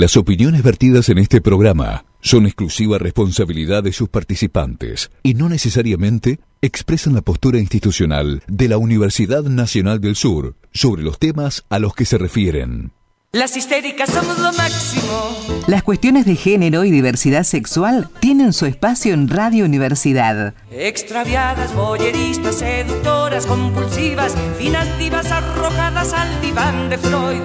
Las 0.00 0.16
opiniones 0.16 0.62
vertidas 0.62 1.10
en 1.10 1.18
este 1.18 1.42
programa 1.42 2.06
son 2.22 2.46
exclusiva 2.46 2.96
responsabilidad 2.96 3.82
de 3.82 3.92
sus 3.92 4.08
participantes 4.08 5.10
y 5.22 5.34
no 5.34 5.50
necesariamente 5.50 6.40
expresan 6.62 7.12
la 7.12 7.20
postura 7.20 7.58
institucional 7.58 8.42
de 8.48 8.68
la 8.68 8.78
Universidad 8.78 9.42
Nacional 9.42 10.00
del 10.00 10.16
Sur 10.16 10.56
sobre 10.72 11.02
los 11.02 11.18
temas 11.18 11.66
a 11.68 11.78
los 11.78 11.94
que 11.94 12.06
se 12.06 12.16
refieren. 12.16 12.92
Las 13.32 13.58
histéricas 13.58 14.08
somos 14.08 14.38
lo 14.38 14.50
máximo. 14.54 15.36
Las 15.66 15.82
cuestiones 15.82 16.24
de 16.24 16.34
género 16.34 16.86
y 16.86 16.90
diversidad 16.90 17.44
sexual 17.44 18.08
tienen 18.20 18.54
su 18.54 18.64
espacio 18.64 19.12
en 19.12 19.28
Radio 19.28 19.66
Universidad. 19.66 20.54
Extraviadas, 20.70 21.74
boyeristas, 21.74 22.54
seductoras, 22.60 23.44
compulsivas, 23.44 24.34
finas 24.56 24.98
divas 24.98 25.30
arrojadas 25.30 26.14
al 26.14 26.40
diván 26.40 26.88
de 26.88 26.96
Freud 26.96 27.42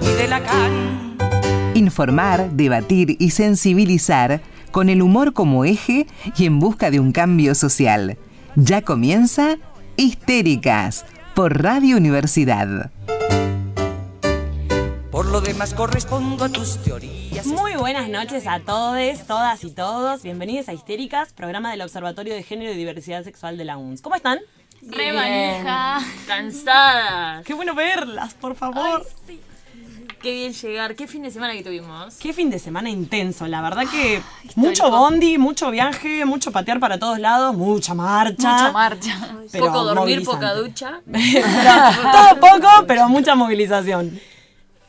y 0.00 0.16
de 0.16 0.26
Lacan. 0.26 1.07
Informar, 1.74 2.50
debatir 2.52 3.16
y 3.18 3.30
sensibilizar 3.30 4.40
con 4.70 4.88
el 4.88 5.02
humor 5.02 5.32
como 5.32 5.64
eje 5.64 6.06
y 6.36 6.46
en 6.46 6.58
busca 6.58 6.90
de 6.90 7.00
un 7.00 7.12
cambio 7.12 7.54
social. 7.54 8.18
Ya 8.56 8.82
comienza 8.82 9.56
Histéricas 9.96 11.04
por 11.34 11.62
Radio 11.62 11.96
Universidad. 11.96 12.90
Por 15.10 15.26
lo 15.26 15.40
demás 15.40 15.74
correspondo 15.74 16.44
a 16.44 16.48
tus 16.48 16.78
teorías. 16.82 17.46
Muy 17.46 17.74
buenas 17.74 18.08
noches 18.08 18.46
a 18.46 18.60
todos, 18.60 19.26
todas 19.26 19.64
y 19.64 19.70
todos. 19.70 20.22
Bienvenidos 20.22 20.68
a 20.68 20.72
Histéricas, 20.72 21.32
programa 21.32 21.70
del 21.70 21.82
Observatorio 21.82 22.34
de 22.34 22.42
Género 22.42 22.72
y 22.72 22.76
Diversidad 22.76 23.24
Sexual 23.24 23.56
de 23.58 23.64
la 23.64 23.78
UNS. 23.78 24.02
¿Cómo 24.02 24.14
están? 24.16 24.38
Re 24.82 25.12
manija, 25.12 26.00
cansadas. 26.26 27.44
Qué 27.44 27.54
bueno 27.54 27.74
verlas, 27.74 28.34
por 28.34 28.54
favor. 28.54 29.04
Ay, 29.04 29.12
sí. 29.26 29.40
Qué 30.20 30.32
bien 30.32 30.52
llegar. 30.52 30.96
¿Qué 30.96 31.06
fin 31.06 31.22
de 31.22 31.30
semana 31.30 31.52
que 31.52 31.62
tuvimos? 31.62 32.16
Qué 32.16 32.32
fin 32.32 32.50
de 32.50 32.58
semana 32.58 32.90
intenso, 32.90 33.46
la 33.46 33.62
verdad 33.62 33.84
que 33.90 34.20
mucho 34.56 34.90
bondi, 34.90 35.38
mucho 35.38 35.70
viaje, 35.70 36.24
mucho 36.24 36.50
patear 36.50 36.80
para 36.80 36.98
todos 36.98 37.18
lados, 37.18 37.54
mucha 37.54 37.94
marcha. 37.94 38.52
Mucha 38.52 38.72
marcha. 38.72 39.36
Pero 39.52 39.66
poco 39.66 39.84
dormir, 39.84 40.24
poca 40.24 40.54
ducha. 40.54 41.00
Todo 41.06 42.40
poco, 42.40 42.68
pero 42.86 43.08
mucha 43.08 43.34
movilización. 43.34 44.20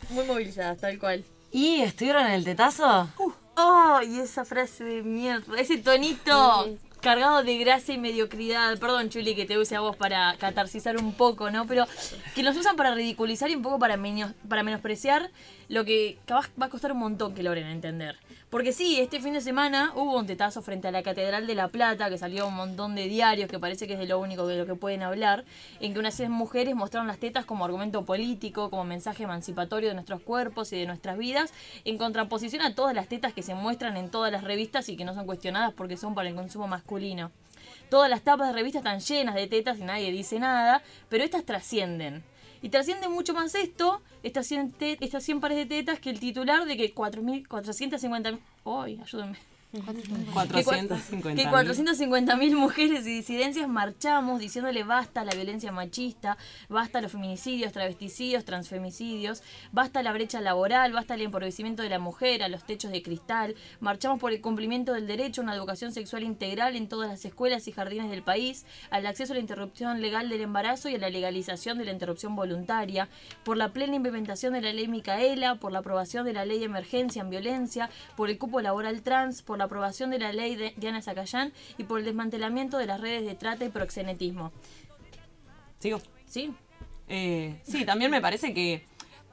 Muy 0.09 0.25
movilizadas, 0.25 0.79
tal 0.79 0.97
cual. 0.97 1.23
¿Y 1.51 1.81
estuvieron 1.81 2.25
en 2.25 2.33
el 2.33 2.43
tetazo? 2.43 3.09
Oh, 3.55 3.99
y 4.01 4.19
esa 4.19 4.45
frase 4.45 4.83
de 4.83 5.03
mierda, 5.03 5.59
ese 5.59 5.77
tonito 5.77 6.67
cargado 7.01 7.43
de 7.43 7.57
gracia 7.57 7.93
y 7.93 7.97
mediocridad. 7.97 8.77
Perdón, 8.79 9.09
Chuli, 9.09 9.35
que 9.35 9.45
te 9.45 9.57
use 9.57 9.75
a 9.75 9.79
vos 9.81 9.95
para 9.95 10.35
catarsizar 10.37 10.97
un 10.97 11.13
poco, 11.13 11.49
¿no? 11.51 11.65
Pero 11.67 11.85
que 12.35 12.43
nos 12.43 12.55
usan 12.57 12.75
para 12.75 12.93
ridiculizar 12.93 13.49
y 13.49 13.55
un 13.55 13.61
poco 13.61 13.79
para, 13.79 13.97
menos- 13.97 14.33
para 14.47 14.63
menospreciar 14.63 15.29
lo 15.67 15.85
que 15.85 16.17
capaz 16.25 16.49
va 16.61 16.65
a 16.67 16.69
costar 16.69 16.91
un 16.91 16.99
montón 16.99 17.33
que 17.35 17.43
logren 17.43 17.67
entender. 17.67 18.17
Porque 18.49 18.73
sí, 18.73 18.99
este 18.99 19.19
fin 19.19 19.33
de 19.33 19.41
semana 19.41 19.91
hubo 19.95 20.17
un 20.17 20.25
tetazo 20.25 20.63
frente 20.63 20.87
a 20.87 20.91
la 20.91 21.03
Catedral 21.03 21.45
de 21.45 21.53
La 21.53 21.67
Plata, 21.67 22.09
que 22.09 22.17
salió 22.17 22.47
un 22.47 22.55
montón 22.55 22.95
de 22.95 23.07
diarios, 23.07 23.47
que 23.47 23.59
parece 23.59 23.85
que 23.85 23.93
es 23.93 23.99
de 23.99 24.07
lo 24.07 24.17
único 24.17 24.47
de 24.47 24.57
lo 24.57 24.65
que 24.65 24.73
pueden 24.73 25.03
hablar, 25.03 25.45
en 25.79 25.93
que 25.93 25.99
unas 25.99 26.19
mujeres 26.29 26.73
mostraron 26.73 27.07
las 27.07 27.19
tetas 27.19 27.45
como 27.45 27.63
argumento 27.63 28.05
político, 28.05 28.71
como 28.71 28.85
mensaje 28.85 29.21
emancipatorio 29.21 29.89
de 29.89 29.93
nuestros 29.93 30.21
cuerpos 30.21 30.73
y 30.73 30.79
de 30.79 30.87
nuestras 30.87 31.19
vidas, 31.19 31.53
en 31.85 31.99
contraposición 31.99 32.63
a 32.63 32.73
todas 32.73 32.95
las 32.95 33.07
tetas 33.07 33.33
que 33.33 33.43
se 33.43 33.53
muestran 33.53 33.97
en 33.97 34.09
todas 34.09 34.31
las 34.31 34.43
revistas 34.43 34.89
y 34.89 34.97
que 34.97 35.05
no 35.05 35.13
son 35.13 35.27
cuestionadas 35.27 35.71
porque 35.73 35.95
son 35.95 36.15
para 36.15 36.27
el 36.27 36.33
consumo 36.33 36.67
masculino. 36.67 37.29
Todas 37.91 38.09
las 38.09 38.23
tapas 38.23 38.47
de 38.47 38.53
revistas 38.53 38.79
están 38.79 38.99
llenas 38.99 39.35
de 39.35 39.45
tetas 39.45 39.77
y 39.77 39.83
nadie 39.83 40.11
dice 40.11 40.39
nada, 40.39 40.81
pero 41.07 41.23
estas 41.23 41.45
trascienden. 41.45 42.23
Y 42.61 42.69
trasciende 42.69 43.07
mucho 43.09 43.33
más 43.33 43.55
esto, 43.55 44.01
estas 44.23 44.47
100, 44.47 44.71
te- 44.73 44.97
estas 45.03 45.23
100 45.23 45.39
pares 45.39 45.57
de 45.57 45.65
tetas, 45.65 45.99
que 45.99 46.09
el 46.09 46.19
titular 46.19 46.65
de 46.65 46.75
que 46.77 46.93
4.450... 46.93 48.39
¡Ay, 48.65 48.99
ayúdenme! 49.01 49.37
Que 49.71 49.81
cua- 49.81 49.93
450. 50.33 51.35
Que 51.43 51.47
450.000 51.47 52.55
mujeres 52.55 53.05
y 53.05 53.09
disidencias 53.17 53.67
marchamos 53.67 54.39
diciéndole 54.39 54.83
basta 54.83 55.21
a 55.21 55.25
la 55.25 55.35
violencia 55.35 55.71
machista, 55.71 56.37
basta 56.69 56.97
a 56.97 57.01
los 57.03 57.11
feminicidios, 57.11 57.71
travesticidios, 57.71 58.45
transfemicidios, 58.45 59.43
basta 59.71 59.99
a 59.99 60.03
la 60.03 60.11
brecha 60.11 60.41
laboral, 60.41 60.91
basta 60.91 61.13
al 61.13 61.21
empobrecimiento 61.21 61.83
de 61.83 61.89
la 61.89 61.99
mujer, 61.99 62.41
a 62.41 62.47
los 62.49 62.63
techos 62.63 62.89
de 62.91 63.03
cristal. 63.03 63.53
Marchamos 63.79 64.19
por 64.19 64.31
el 64.31 64.41
cumplimiento 64.41 64.93
del 64.93 65.05
derecho 65.05 65.41
a 65.41 65.43
una 65.43 65.53
educación 65.53 65.91
sexual 65.91 66.23
integral 66.23 66.75
en 66.75 66.87
todas 66.89 67.07
las 67.07 67.23
escuelas 67.23 67.67
y 67.67 67.71
jardines 67.71 68.09
del 68.09 68.23
país, 68.23 68.65
al 68.89 69.05
acceso 69.05 69.33
a 69.33 69.35
la 69.35 69.41
interrupción 69.41 70.01
legal 70.01 70.29
del 70.29 70.41
embarazo 70.41 70.89
y 70.89 70.95
a 70.95 70.99
la 70.99 71.11
legalización 71.11 71.77
de 71.77 71.85
la 71.85 71.91
interrupción 71.91 72.35
voluntaria, 72.35 73.07
por 73.43 73.55
la 73.55 73.69
plena 73.71 73.95
implementación 73.97 74.53
de 74.53 74.61
la 74.61 74.73
ley 74.73 74.87
Micaela, 74.87 75.55
por 75.55 75.71
la 75.71 75.79
aprobación 75.79 76.25
de 76.25 76.33
la 76.33 76.45
ley 76.45 76.57
de 76.57 76.65
emergencia 76.65 77.21
en 77.21 77.29
violencia, 77.29 77.91
por 78.17 78.31
el 78.31 78.39
cupo 78.39 78.61
laboral 78.61 79.03
trans, 79.03 79.43
por 79.43 79.58
la 79.59 79.65
aprobación 79.65 80.09
de 80.09 80.17
la 80.19 80.33
ley 80.33 80.55
de 80.55 80.73
Diana 80.77 81.01
Zacayán 81.01 81.53
y 81.77 81.83
por 81.83 81.99
el 81.99 82.05
desmantelamiento 82.05 82.77
de 82.77 82.87
las 82.87 82.99
redes 82.99 83.25
de 83.25 83.35
trata 83.35 83.65
y 83.65 83.69
proxenetismo. 83.69 84.51
Sigo. 85.77 86.01
¿Sí? 86.25 86.53
Eh, 87.07 87.59
sí, 87.63 87.85
también 87.85 88.11
me 88.11 88.21
parece 88.21 88.53
que 88.53 88.83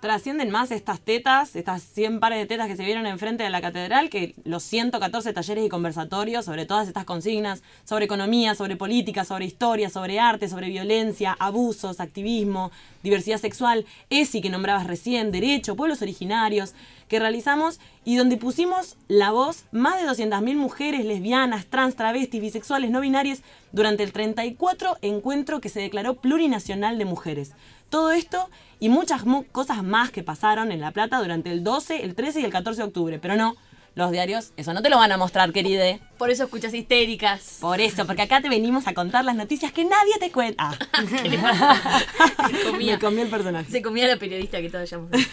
trascienden 0.06 0.50
más 0.50 0.70
estas 0.70 1.00
tetas, 1.00 1.56
estas 1.56 1.82
100 1.82 2.20
pares 2.20 2.38
de 2.38 2.46
tetas 2.46 2.68
que 2.68 2.76
se 2.76 2.84
vieron 2.84 3.06
enfrente 3.06 3.42
de 3.42 3.50
la 3.50 3.60
catedral, 3.60 4.08
que 4.08 4.36
los 4.44 4.62
114 4.62 5.32
talleres 5.32 5.66
y 5.66 5.68
conversatorios 5.68 6.44
sobre 6.44 6.64
todas 6.64 6.86
estas 6.86 7.04
consignas, 7.04 7.64
sobre 7.84 8.04
economía, 8.04 8.54
sobre 8.54 8.76
política, 8.76 9.24
sobre 9.24 9.46
historia, 9.46 9.90
sobre 9.90 10.20
arte, 10.20 10.48
sobre 10.48 10.68
violencia, 10.68 11.36
abusos, 11.40 11.98
activismo, 11.98 12.70
diversidad 13.02 13.38
sexual, 13.38 13.84
ESI 14.08 14.40
que 14.40 14.48
nombrabas 14.48 14.86
recién, 14.86 15.32
derecho, 15.32 15.74
pueblos 15.74 16.02
originarios, 16.02 16.74
que 17.08 17.18
realizamos 17.18 17.80
y 18.04 18.14
donde 18.14 18.36
pusimos 18.36 18.96
la 19.08 19.32
voz 19.32 19.64
más 19.72 20.00
de 20.00 20.08
200.000 20.08 20.54
mujeres 20.54 21.04
lesbianas, 21.04 21.66
trans, 21.66 21.96
travestis, 21.96 22.40
bisexuales, 22.40 22.90
no 22.92 23.00
binarias 23.00 23.42
durante 23.72 24.04
el 24.04 24.12
34 24.12 24.98
encuentro 25.02 25.60
que 25.60 25.68
se 25.68 25.80
declaró 25.80 26.14
plurinacional 26.14 26.96
de 26.96 27.04
mujeres. 27.04 27.52
Todo 27.91 28.10
esto 28.12 28.50
y 28.80 28.88
muchas 28.88 29.24
mu- 29.24 29.44
cosas 29.52 29.82
más 29.82 30.10
que 30.10 30.22
pasaron 30.22 30.72
en 30.72 30.80
La 30.80 30.91
Plata 30.91 31.19
durante 31.19 31.50
el 31.52 31.62
12, 31.64 32.04
el 32.04 32.14
13 32.14 32.41
y 32.41 32.44
el 32.44 32.50
14 32.52 32.82
de 32.82 32.88
octubre. 32.88 33.19
Pero 33.19 33.36
no, 33.36 33.54
los 33.94 34.10
diarios 34.10 34.52
eso 34.56 34.74
no 34.74 34.82
te 34.82 34.91
lo 34.91 34.98
van 34.98 35.12
a 35.12 35.16
mostrar, 35.16 35.52
querida. 35.52 35.84
Por 36.19 36.30
eso 36.30 36.44
escuchas 36.44 36.74
histéricas. 36.74 37.58
Por 37.60 37.80
eso, 37.80 38.06
porque 38.06 38.22
acá 38.22 38.41
te 38.42 38.48
venimos 38.48 38.86
a 38.86 38.92
contar 38.94 39.24
las 39.24 39.34
noticias 39.36 39.72
que 39.72 39.84
nadie 39.84 40.19
te 40.20 40.30
cuenta. 40.30 40.72
Ah. 40.92 41.00
Se 42.50 42.70
comía. 42.70 42.92
Me 42.94 42.98
comí 42.98 43.20
el 43.22 43.28
personaje. 43.28 43.70
Se 43.70 43.80
comía 43.82 44.06
la 44.08 44.16
periodista 44.18 44.60
que 44.60 44.68
todos 44.70 44.91
llamamos. 44.91 45.12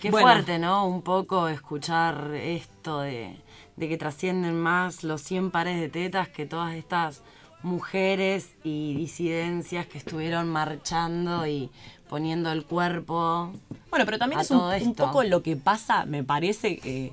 Qué 0.00 0.10
Bueno. 0.10 0.26
fuerte, 0.26 0.58
¿no? 0.58 0.86
Un 0.86 1.02
poco 1.02 1.48
escuchar 1.48 2.30
esto 2.34 3.00
de, 3.00 3.36
de 3.76 3.88
que 3.88 3.96
trascienden 3.96 4.58
más 4.58 5.02
los 5.04 5.20
100 5.22 5.50
pares 5.50 5.80
de 5.80 5.88
tetas 5.88 6.28
que 6.28 6.46
todas 6.46 6.74
estas 6.74 7.22
mujeres 7.64 8.50
y 8.62 8.94
disidencias 8.94 9.86
que 9.86 9.98
estuvieron 9.98 10.48
marchando 10.48 11.46
y 11.46 11.70
poniendo 12.08 12.52
el 12.52 12.64
cuerpo. 12.64 13.52
Bueno, 13.90 14.04
pero 14.04 14.18
también 14.18 14.40
es 14.40 14.50
un, 14.50 14.94
poco 14.94 15.24
lo 15.24 15.42
que 15.42 15.56
pasa, 15.56 16.04
me 16.04 16.22
parece, 16.22 16.76
que 16.76 17.12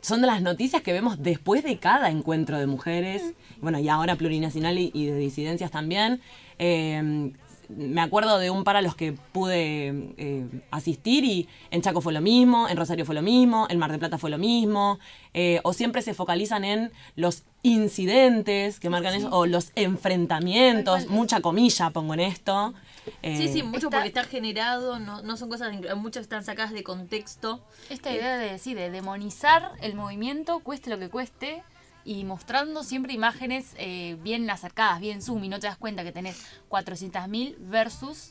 son 0.00 0.20
de 0.20 0.28
las 0.28 0.42
noticias 0.42 0.82
que 0.82 0.92
vemos 0.92 1.22
después 1.22 1.64
de 1.64 1.78
cada 1.78 2.10
encuentro 2.10 2.58
de 2.58 2.66
mujeres, 2.66 3.34
bueno, 3.60 3.78
y 3.78 3.88
ahora 3.88 4.16
plurinacional 4.16 4.78
y, 4.78 4.90
y 4.94 5.06
de 5.06 5.16
disidencias 5.16 5.70
también. 5.70 6.20
Eh, 6.58 7.32
me 7.68 8.00
acuerdo 8.00 8.38
de 8.38 8.50
un 8.50 8.64
par 8.64 8.76
a 8.76 8.82
los 8.82 8.94
que 8.94 9.12
pude 9.12 10.12
eh, 10.16 10.46
asistir 10.70 11.24
y 11.24 11.48
en 11.70 11.82
Chaco 11.82 12.00
fue 12.00 12.12
lo 12.12 12.20
mismo, 12.20 12.68
en 12.68 12.76
Rosario 12.76 13.04
fue 13.04 13.14
lo 13.14 13.22
mismo, 13.22 13.66
en 13.68 13.78
Mar 13.78 13.90
del 13.90 14.00
Plata 14.00 14.18
fue 14.18 14.30
lo 14.30 14.38
mismo, 14.38 14.98
eh, 15.34 15.60
o 15.64 15.72
siempre 15.72 16.02
se 16.02 16.14
focalizan 16.14 16.64
en 16.64 16.92
los 17.14 17.44
incidentes 17.62 18.78
que 18.78 18.90
marcan 18.90 19.14
eso, 19.14 19.28
o 19.30 19.46
los 19.46 19.72
enfrentamientos, 19.74 21.08
mucha 21.08 21.40
comilla 21.40 21.90
pongo 21.90 22.14
en 22.14 22.20
esto. 22.20 22.74
Sí, 23.04 23.12
Eh, 23.22 23.50
sí, 23.52 23.62
mucho 23.62 23.88
porque 23.88 24.08
está 24.08 24.24
generado, 24.24 24.98
no, 24.98 25.22
no 25.22 25.36
son 25.36 25.48
cosas, 25.48 25.72
muchas 25.96 26.22
están 26.22 26.42
sacadas 26.42 26.72
de 26.72 26.82
contexto. 26.82 27.64
Esta 27.88 28.12
idea 28.12 28.36
de, 28.36 28.58
sí, 28.58 28.74
de 28.74 28.90
demonizar 28.90 29.72
el 29.80 29.94
movimiento, 29.94 30.60
cueste 30.60 30.90
lo 30.90 30.98
que 30.98 31.08
cueste, 31.08 31.62
y 32.06 32.24
mostrando 32.24 32.84
siempre 32.84 33.12
imágenes 33.12 33.74
eh, 33.78 34.16
bien 34.22 34.48
acercadas, 34.48 35.00
bien 35.00 35.20
zoom, 35.20 35.42
y 35.44 35.48
no 35.48 35.58
te 35.58 35.66
das 35.66 35.76
cuenta 35.76 36.04
que 36.04 36.12
tenés 36.12 36.40
400.000 36.70 37.56
versus 37.58 38.30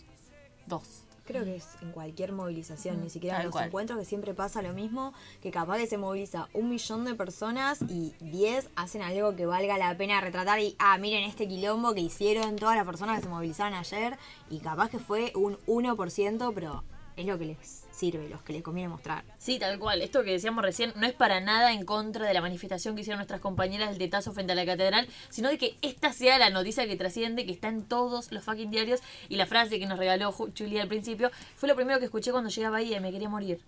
2. 0.67 0.81
Creo 1.25 1.43
que 1.43 1.55
es 1.55 1.67
en 1.81 1.91
cualquier 1.91 2.31
movilización, 2.31 3.01
ni 3.01 3.09
siquiera 3.09 3.37
en 3.37 3.45
los 3.45 3.51
cual. 3.51 3.65
encuentros, 3.65 3.99
que 3.99 4.05
siempre 4.05 4.33
pasa 4.33 4.61
lo 4.61 4.73
mismo, 4.73 5.11
que 5.41 5.51
capaz 5.51 5.77
que 5.77 5.87
se 5.87 5.97
moviliza 5.97 6.47
un 6.53 6.69
millón 6.69 7.03
de 7.03 7.15
personas 7.15 7.81
y 7.81 8.13
10 8.21 8.69
hacen 8.75 9.01
algo 9.01 9.35
que 9.35 9.45
valga 9.45 9.77
la 9.77 9.97
pena 9.97 10.21
retratar 10.21 10.59
y, 10.59 10.75
ah, 10.79 10.97
miren 10.97 11.23
este 11.23 11.47
quilombo 11.47 11.93
que 11.93 12.01
hicieron 12.01 12.55
todas 12.55 12.77
las 12.77 12.85
personas 12.85 13.17
que 13.17 13.23
se 13.23 13.29
movilizaron 13.29 13.73
ayer 13.73 14.17
y 14.49 14.59
capaz 14.59 14.89
que 14.89 14.99
fue 14.99 15.33
un 15.35 15.57
1%, 15.65 16.53
pero 16.53 16.83
es 17.17 17.25
lo 17.25 17.37
que 17.39 17.45
les 17.45 17.85
sirve, 17.91 18.27
los 18.29 18.41
que 18.41 18.51
les 18.53 18.61
conviene 18.61 18.89
mostrar. 18.89 19.23
Sí, 19.37 19.57
tal 19.57 19.79
cual. 19.79 20.01
Esto 20.01 20.23
que 20.23 20.31
decíamos 20.31 20.63
recién 20.63 20.91
no 20.95 21.07
es 21.07 21.13
para 21.13 21.39
nada 21.39 21.71
en 21.71 21.85
contra 21.85 22.25
de 22.27 22.33
la 22.33 22.41
manifestación 22.41 22.93
que 22.95 23.01
hicieron 23.01 23.19
nuestras 23.19 23.39
compañeras 23.39 23.89
del 23.89 23.97
tetazo 23.97 24.33
frente 24.33 24.51
a 24.51 24.55
la 24.55 24.65
catedral, 24.65 25.07
sino 25.29 25.49
de 25.49 25.57
que 25.57 25.75
esta 25.81 26.11
sea 26.11 26.37
la 26.37 26.49
noticia 26.49 26.85
que 26.87 26.95
trasciende, 26.97 27.45
que 27.45 27.53
está 27.53 27.69
en 27.69 27.83
todos 27.83 28.31
los 28.31 28.43
fucking 28.43 28.69
diarios. 28.69 28.99
Y 29.29 29.37
la 29.37 29.45
frase 29.45 29.79
que 29.79 29.85
nos 29.85 29.97
regaló 29.97 30.33
Ju- 30.33 30.51
Julia 30.57 30.81
al 30.81 30.87
principio 30.89 31.31
fue 31.55 31.69
lo 31.69 31.75
primero 31.75 31.99
que 31.99 32.05
escuché 32.05 32.31
cuando 32.31 32.49
llegaba 32.49 32.77
ahí 32.77 32.93
y 32.93 32.99
me 32.99 33.11
quería 33.11 33.29
morir. 33.29 33.59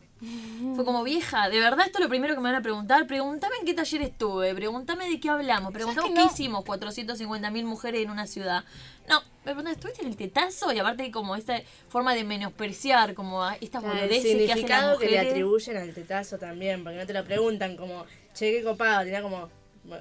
Fue 0.75 0.83
como 0.83 1.03
vieja, 1.03 1.47
de 1.49 1.59
verdad 1.59 1.85
esto 1.85 1.99
es 1.99 2.03
lo 2.03 2.09
primero 2.09 2.33
que 2.33 2.41
me 2.41 2.49
van 2.49 2.59
a 2.59 2.63
preguntar. 2.63 3.05
Pregúntame 3.05 3.55
en 3.59 3.65
qué 3.65 3.73
taller 3.75 4.01
estuve, 4.01 4.55
pregúntame 4.55 5.07
de 5.07 5.19
qué 5.19 5.29
hablamos, 5.29 5.71
pregúntame 5.71 6.09
qué 6.09 6.15
no? 6.15 6.25
hicimos 6.25 6.65
450.000 6.65 7.63
mujeres 7.65 8.01
en 8.01 8.09
una 8.09 8.25
ciudad. 8.25 8.63
No, 9.07 9.21
me 9.21 9.53
preguntan, 9.53 9.73
¿estuviste 9.73 10.01
en 10.01 10.07
el 10.07 10.17
tetazo? 10.17 10.73
Y 10.73 10.79
aparte 10.79 11.11
como 11.11 11.35
esta 11.35 11.61
forma 11.89 12.15
de 12.15 12.23
menospreciar, 12.23 13.13
como 13.13 13.43
a 13.43 13.55
estas 13.55 13.83
Claro, 13.83 13.95
el 13.95 14.01
boludeces 14.01 14.23
que 14.23 14.29
hacen 14.31 14.47
las 14.47 14.55
significado 14.57 14.97
que 14.97 15.05
le 15.05 15.11
mujeres. 15.11 15.31
atribuyen 15.31 15.77
al 15.77 15.93
tetazo 15.93 16.37
también, 16.39 16.83
porque 16.83 16.97
no 16.97 17.05
te 17.05 17.13
lo 17.13 17.23
preguntan 17.23 17.77
como, 17.77 18.05
che, 18.33 18.51
qué 18.53 18.63
copado, 18.63 19.03
tenía 19.03 19.21
como, 19.21 19.49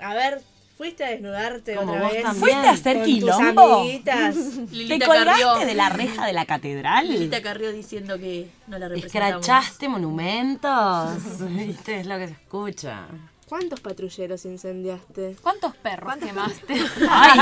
a 0.01 0.15
ver, 0.15 0.41
¿fuiste 0.77 1.05
a 1.05 1.09
desnudarte 1.11 1.75
Como 1.75 1.93
otra 1.93 2.03
vos 2.05 2.13
vez? 2.13 2.23
también. 2.23 2.41
¿Fuiste 2.43 2.69
a 2.69 2.71
hacer 2.71 2.97
con 2.97 3.05
tus 3.05 3.15
quilombo? 3.15 3.75
amiguitas? 3.81 4.35
¿Te 4.71 4.75
Lilita 4.77 5.07
colgaste 5.07 5.43
Carrió, 5.43 5.67
de 5.67 5.75
la 5.75 5.89
reja 5.89 6.27
de 6.27 6.33
la 6.33 6.45
catedral? 6.47 7.09
Lilita 7.09 7.43
Carrió 7.43 7.73
diciendo 7.73 8.19
que 8.19 8.49
no 8.67 8.79
la 8.79 8.89
representamos. 8.89 9.41
¿Escrachaste 9.47 9.89
monumentos? 9.89 11.19
¿Viste? 11.51 12.01
Es 12.01 12.07
lo 12.07 12.19
que 12.19 12.27
se 12.29 12.33
escucha. 12.35 13.07
¿Cuántos 13.49 13.79
patrulleros 13.79 14.45
incendiaste? 14.45 15.37
¿Cuántos 15.41 15.77
perros 15.77 16.17
quemaste? 16.17 16.75
Ay, 17.11 17.39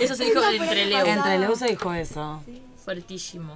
Eso 0.00 0.16
se 0.16 0.24
dijo 0.24 0.42
entre 0.44 0.86
Leo. 0.86 1.06
Entre 1.06 1.38
Leuso 1.38 1.66
dijo 1.66 1.92
eso. 1.94 2.42
Fuertísimo. 2.84 3.54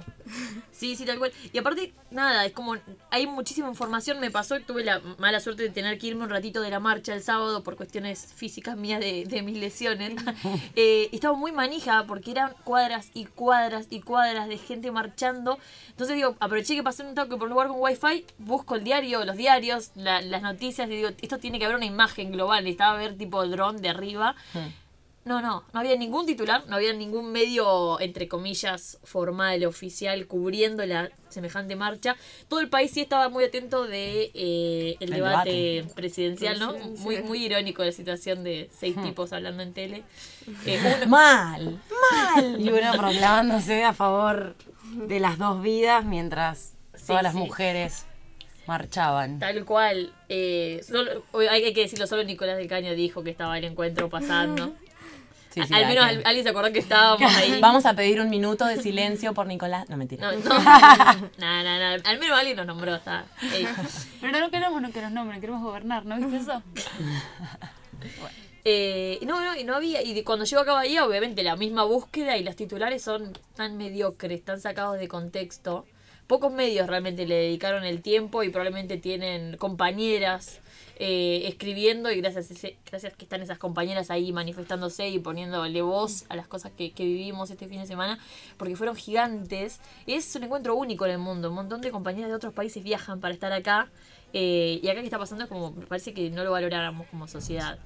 Sí, 0.71 0.95
sí, 0.95 1.05
tal 1.05 1.17
cual. 1.17 1.31
Y 1.51 1.57
aparte, 1.57 1.93
nada, 2.11 2.45
es 2.45 2.53
como, 2.53 2.75
hay 3.09 3.27
muchísima 3.27 3.67
información. 3.67 4.19
Me 4.19 4.29
pasó, 4.31 4.59
tuve 4.61 4.83
la 4.83 5.01
mala 5.17 5.39
suerte 5.39 5.63
de 5.63 5.69
tener 5.69 5.97
que 5.97 6.07
irme 6.07 6.23
un 6.23 6.29
ratito 6.29 6.61
de 6.61 6.69
la 6.69 6.79
marcha 6.79 7.13
el 7.13 7.21
sábado 7.23 7.63
por 7.63 7.75
cuestiones 7.75 8.33
físicas 8.35 8.77
mías 8.77 8.99
de, 8.99 9.25
de 9.25 9.41
mis 9.41 9.57
lesiones. 9.57 10.13
Eh, 10.77 11.09
estaba 11.13 11.35
muy 11.35 11.51
manija 11.51 12.05
porque 12.05 12.31
eran 12.31 12.53
cuadras 12.63 13.09
y 13.13 13.25
cuadras 13.25 13.87
y 13.89 14.01
cuadras 14.01 14.47
de 14.47 14.57
gente 14.57 14.91
marchando. 14.91 15.57
Entonces 15.89 16.15
digo, 16.17 16.35
aproveché 16.39 16.75
que 16.75 16.83
pasé 16.83 17.03
un 17.03 17.15
toque 17.15 17.35
por 17.37 17.43
un 17.43 17.49
lugar 17.51 17.67
con 17.69 17.77
wifi, 17.79 18.25
busco 18.37 18.75
el 18.75 18.83
diario, 18.83 19.23
los 19.25 19.37
diarios, 19.37 19.91
la- 19.95 20.21
las 20.21 20.41
noticias 20.41 20.87
y 20.89 20.95
digo, 20.97 21.09
esto 21.21 21.37
tiene 21.39 21.59
que 21.59 21.65
haber 21.65 21.77
una 21.77 21.85
imagen 21.85 22.31
global. 22.31 22.63
Necesitaba 22.63 22.97
ver 22.97 23.17
tipo 23.17 23.41
el 23.43 23.51
dron 23.51 23.81
de 23.81 23.89
arriba. 23.89 24.35
No, 25.27 25.41
no, 25.41 25.63
no 25.73 25.79
había 25.79 25.95
ningún 25.95 26.27
titular, 26.27 26.65
no 26.67 26.75
había 26.75 26.93
ningún 26.93 27.31
medio, 27.31 27.99
entre 27.99 28.27
comillas, 28.27 28.99
formal, 29.03 29.65
oficial, 29.65 30.27
cubriendo 30.27 30.85
la 30.85 31.09
semejante 31.29 31.75
marcha. 31.75 32.15
Todo 32.47 32.59
el 32.59 32.69
país 32.69 32.91
sí 32.91 33.01
estaba 33.01 33.27
muy 33.29 33.43
atento 33.43 33.87
de 33.87 34.29
eh, 34.35 34.95
el, 34.99 35.09
El 35.09 35.15
debate, 35.15 35.49
debate. 35.49 35.93
presidencial, 35.95 36.59
¿no? 36.59 36.77
Muy, 36.99 37.23
muy 37.23 37.43
irónico 37.43 37.83
la 37.83 37.91
situación 37.91 38.43
de 38.43 38.69
seis 38.71 38.95
tipos 39.01 39.33
hablando 39.33 39.63
en 39.63 39.73
tele. 39.73 40.03
Eh, 40.67 40.79
uno- 40.99 41.07
mal. 41.07 41.79
Y 42.59 42.69
uno 42.69 42.91
proclamándose 42.95 43.83
a 43.83 43.93
favor 43.93 44.55
de 44.93 45.19
las 45.19 45.39
dos 45.39 45.59
vidas 45.63 46.05
mientras 46.05 46.73
todas 47.07 47.23
las 47.23 47.33
sí. 47.33 47.39
mujeres 47.39 48.05
marchaban. 48.67 49.39
Tal 49.39 49.65
cual. 49.65 50.13
Eh, 50.29 50.81
solo- 50.87 51.23
hay 51.49 51.73
que 51.73 51.81
decirlo, 51.81 52.05
solo 52.05 52.23
Nicolás 52.23 52.57
del 52.57 52.67
Caño 52.67 52.93
dijo 52.93 53.23
que 53.23 53.31
estaba 53.31 53.57
el 53.57 53.63
encuentro 53.63 54.07
pasando. 54.07 54.75
Sí, 55.55 55.61
sí, 55.65 55.73
Al 55.73 55.87
menos 55.87 56.05
alguien 56.25 56.43
se 56.43 56.49
acordó 56.49 56.73
que 56.73 56.79
estábamos 56.79 57.33
ahí. 57.33 57.57
Vamos 57.61 57.85
a 57.85 57.93
pedir 57.93 58.19
un 58.19 58.29
minuto 58.29 58.65
de 58.65 58.75
silencio 58.75 59.33
por 59.33 59.47
Nicolás. 59.47 59.89
No, 59.89 59.95
mentira. 59.95 60.29
No, 60.29 60.37
no, 60.37 60.59
no, 61.37 61.63
no, 61.63 61.97
no, 61.97 62.03
Al 62.03 62.19
menos 62.19 62.37
alguien 62.37 62.57
nos 62.57 62.65
nombró. 62.65 62.95
Está. 62.95 63.23
Ey. 63.53 63.65
Pero 64.19 64.37
no 64.41 64.51
queremos 64.51 64.81
no 64.81 64.91
que 64.91 65.01
nos 65.01 65.13
nombren, 65.13 65.39
queremos 65.39 65.63
gobernar, 65.63 66.05
¿no 66.05 66.17
viste 66.17 66.37
eso? 66.37 66.61
Eh, 68.67 69.19
no, 69.21 69.39
no, 69.41 69.55
y 69.55 69.63
no 69.63 69.75
había. 69.75 70.01
Y 70.01 70.23
cuando 70.23 70.43
llego 70.43 70.63
acá 70.63 70.71
a 70.71 70.75
Bahía, 70.75 71.05
obviamente 71.05 71.43
la 71.43 71.55
misma 71.55 71.83
búsqueda 71.83 72.35
y 72.35 72.43
los 72.43 72.55
titulares 72.55 73.03
son 73.03 73.31
tan 73.55 73.77
mediocres, 73.77 74.43
tan 74.43 74.59
sacados 74.59 74.97
de 74.97 75.07
contexto. 75.07 75.85
Pocos 76.25 76.51
medios 76.51 76.87
realmente 76.87 77.27
le 77.27 77.35
dedicaron 77.35 77.85
el 77.85 78.01
tiempo 78.01 78.41
y 78.41 78.49
probablemente 78.49 78.97
tienen 78.97 79.55
compañeras 79.57 80.61
eh, 80.97 81.41
escribiendo 81.45 82.11
y 82.11 82.21
gracias 82.21 82.49
a 82.49 82.53
ese- 82.53 82.77
gracias 82.89 83.13
que 83.15 83.23
están 83.25 83.41
esas 83.41 83.57
compañeras 83.57 84.09
ahí 84.11 84.31
manifestándose 84.31 85.09
y 85.09 85.19
poniéndole 85.19 85.81
voz 85.81 86.25
a 86.29 86.35
las 86.35 86.47
cosas 86.47 86.71
que, 86.77 86.91
que 86.91 87.03
vivimos 87.03 87.51
este 87.51 87.67
fin 87.67 87.79
de 87.81 87.85
semana, 87.87 88.17
porque 88.57 88.75
fueron 88.75 88.95
gigantes. 88.95 89.79
Es 90.07 90.35
un 90.35 90.43
encuentro 90.43 90.75
único 90.75 91.05
en 91.05 91.11
el 91.11 91.17
mundo. 91.17 91.49
Un 91.49 91.55
montón 91.55 91.81
de 91.81 91.91
compañeras 91.91 92.29
de 92.29 92.35
otros 92.35 92.53
países 92.53 92.83
viajan 92.83 93.19
para 93.19 93.33
estar 93.33 93.51
acá. 93.51 93.89
eh, 94.33 94.79
y 94.83 94.87
acá 94.89 94.99
que 94.99 95.05
está 95.07 95.17
pasando 95.19 95.43
es 95.45 95.49
como, 95.49 95.73
parece 95.73 96.13
que 96.13 96.29
no 96.29 96.43
lo 96.43 96.51
valoráramos 96.51 97.07
como 97.07 97.27
sociedad. 97.27 97.77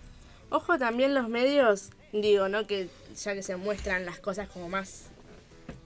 Ojo 0.52 0.80
también 0.80 1.14
los 1.14 1.30
medios, 1.30 1.90
digo, 2.12 2.50
¿no? 2.50 2.66
Que 2.66 2.90
ya 3.16 3.36
que 3.36 3.44
se 3.44 3.56
muestran 3.56 4.06
las 4.06 4.20
cosas 4.20 4.50
como 4.50 4.68
más 4.68 5.10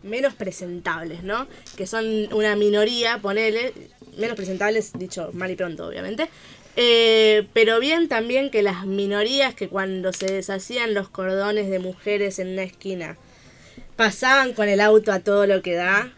menos 0.04 0.34
presentables, 0.34 1.24
¿no? 1.24 1.48
Que 1.78 1.88
son 1.88 2.06
una 2.34 2.56
minoría, 2.56 3.20
ponele, 3.20 3.74
menos 4.18 4.36
presentables, 4.36 4.92
dicho 4.94 5.32
mal 5.34 5.52
y 5.52 5.56
pronto, 5.56 5.88
obviamente. 5.88 6.30
Eh, 6.76 7.48
pero 7.54 7.80
bien 7.80 8.08
también 8.08 8.50
que 8.50 8.64
las 8.64 8.86
minorías 8.86 9.54
que 9.54 9.70
cuando 9.70 10.12
se 10.12 10.34
deshacían 10.34 10.94
los 10.94 11.08
cordones 11.08 11.70
de 11.70 11.78
mujeres 11.78 12.40
en 12.40 12.50
una 12.50 12.64
esquina 12.64 13.16
pasaban 13.96 14.54
con 14.54 14.68
el 14.68 14.82
auto 14.82 15.12
a 15.12 15.20
todo 15.20 15.46
lo 15.46 15.62
que 15.62 15.76
da, 15.76 16.12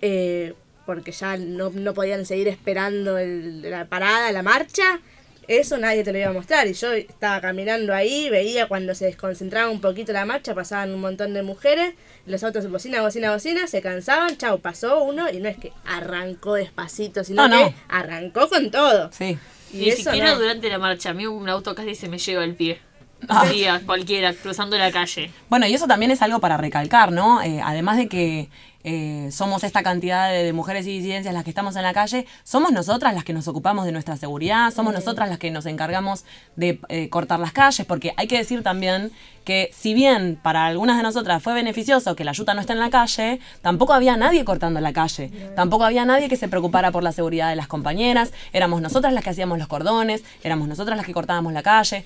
eh, 0.00 0.54
porque 0.86 1.12
ya 1.12 1.36
no, 1.36 1.70
no 1.70 1.92
podían 1.92 2.24
seguir 2.24 2.48
esperando 2.48 3.18
la 3.20 3.84
parada, 3.84 4.32
la 4.32 4.42
marcha, 4.42 5.00
eso 5.48 5.78
nadie 5.78 6.04
te 6.04 6.12
lo 6.12 6.18
iba 6.18 6.28
a 6.28 6.32
mostrar. 6.32 6.66
Y 6.66 6.72
yo 6.74 6.92
estaba 6.92 7.40
caminando 7.40 7.94
ahí, 7.94 8.28
veía 8.30 8.68
cuando 8.68 8.94
se 8.94 9.06
desconcentraba 9.06 9.70
un 9.70 9.80
poquito 9.80 10.12
la 10.12 10.24
marcha, 10.24 10.54
pasaban 10.54 10.92
un 10.92 11.00
montón 11.00 11.34
de 11.34 11.42
mujeres, 11.42 11.94
los 12.26 12.42
autos 12.44 12.70
bocina, 12.70 13.02
bocina, 13.02 13.32
bocina, 13.32 13.66
se 13.66 13.82
cansaban, 13.82 14.36
chau, 14.36 14.60
pasó 14.60 15.02
uno 15.02 15.30
y 15.30 15.38
no 15.38 15.48
es 15.48 15.56
que 15.58 15.72
arrancó 15.84 16.54
despacito, 16.54 17.24
sino 17.24 17.48
No, 17.48 17.56
no. 17.60 17.68
que 17.68 17.74
arrancó 17.88 18.48
con 18.48 18.70
todo. 18.70 19.10
Sí. 19.12 19.38
Y 19.72 19.76
Ni 19.78 19.88
eso 19.88 20.04
siquiera 20.04 20.32
no. 20.32 20.38
durante 20.40 20.68
la 20.68 20.78
marcha. 20.78 21.10
A 21.10 21.14
mí 21.14 21.26
un 21.26 21.48
auto 21.48 21.74
casi 21.74 21.94
se 21.94 22.08
me 22.08 22.18
lleva 22.18 22.44
el 22.44 22.54
pie. 22.54 22.78
Ah. 23.28 23.46
Sí, 23.48 23.64
cualquiera, 23.86 24.34
cruzando 24.34 24.76
la 24.76 24.90
calle. 24.90 25.30
Bueno, 25.48 25.66
y 25.68 25.74
eso 25.74 25.86
también 25.86 26.10
es 26.10 26.22
algo 26.22 26.40
para 26.40 26.56
recalcar, 26.56 27.12
¿no? 27.12 27.40
Eh, 27.40 27.60
además 27.64 27.96
de 27.96 28.08
que 28.08 28.48
eh, 28.84 29.28
somos 29.32 29.64
esta 29.64 29.82
cantidad 29.82 30.30
de, 30.30 30.44
de 30.44 30.52
mujeres 30.52 30.86
y 30.86 30.90
disidencias 30.90 31.32
las 31.34 31.44
que 31.44 31.50
estamos 31.50 31.76
en 31.76 31.82
la 31.82 31.92
calle, 31.92 32.26
somos 32.44 32.72
nosotras 32.72 33.14
las 33.14 33.24
que 33.24 33.32
nos 33.32 33.48
ocupamos 33.48 33.84
de 33.84 33.92
nuestra 33.92 34.16
seguridad, 34.16 34.72
somos 34.72 34.92
nosotras 34.92 35.28
las 35.28 35.38
que 35.38 35.50
nos 35.50 35.66
encargamos 35.66 36.24
de 36.56 36.80
eh, 36.88 37.08
cortar 37.08 37.40
las 37.40 37.52
calles, 37.52 37.86
porque 37.86 38.12
hay 38.16 38.26
que 38.26 38.38
decir 38.38 38.62
también 38.62 39.12
que 39.44 39.70
si 39.72 39.94
bien 39.94 40.38
para 40.42 40.66
algunas 40.66 40.96
de 40.96 41.02
nosotras 41.02 41.42
fue 41.42 41.54
beneficioso 41.54 42.14
que 42.14 42.24
la 42.24 42.32
yuta 42.32 42.54
no 42.54 42.60
esté 42.60 42.72
en 42.72 42.78
la 42.78 42.90
calle, 42.90 43.40
tampoco 43.60 43.92
había 43.92 44.16
nadie 44.16 44.44
cortando 44.44 44.80
la 44.80 44.92
calle, 44.92 45.30
tampoco 45.56 45.84
había 45.84 46.04
nadie 46.04 46.28
que 46.28 46.36
se 46.36 46.48
preocupara 46.48 46.92
por 46.92 47.02
la 47.02 47.12
seguridad 47.12 47.48
de 47.48 47.56
las 47.56 47.66
compañeras, 47.66 48.32
éramos 48.52 48.80
nosotras 48.80 49.12
las 49.12 49.24
que 49.24 49.30
hacíamos 49.30 49.58
los 49.58 49.68
cordones, 49.68 50.24
éramos 50.42 50.68
nosotras 50.68 50.96
las 50.96 51.06
que 51.06 51.12
cortábamos 51.12 51.52
la 51.52 51.62
calle, 51.62 52.04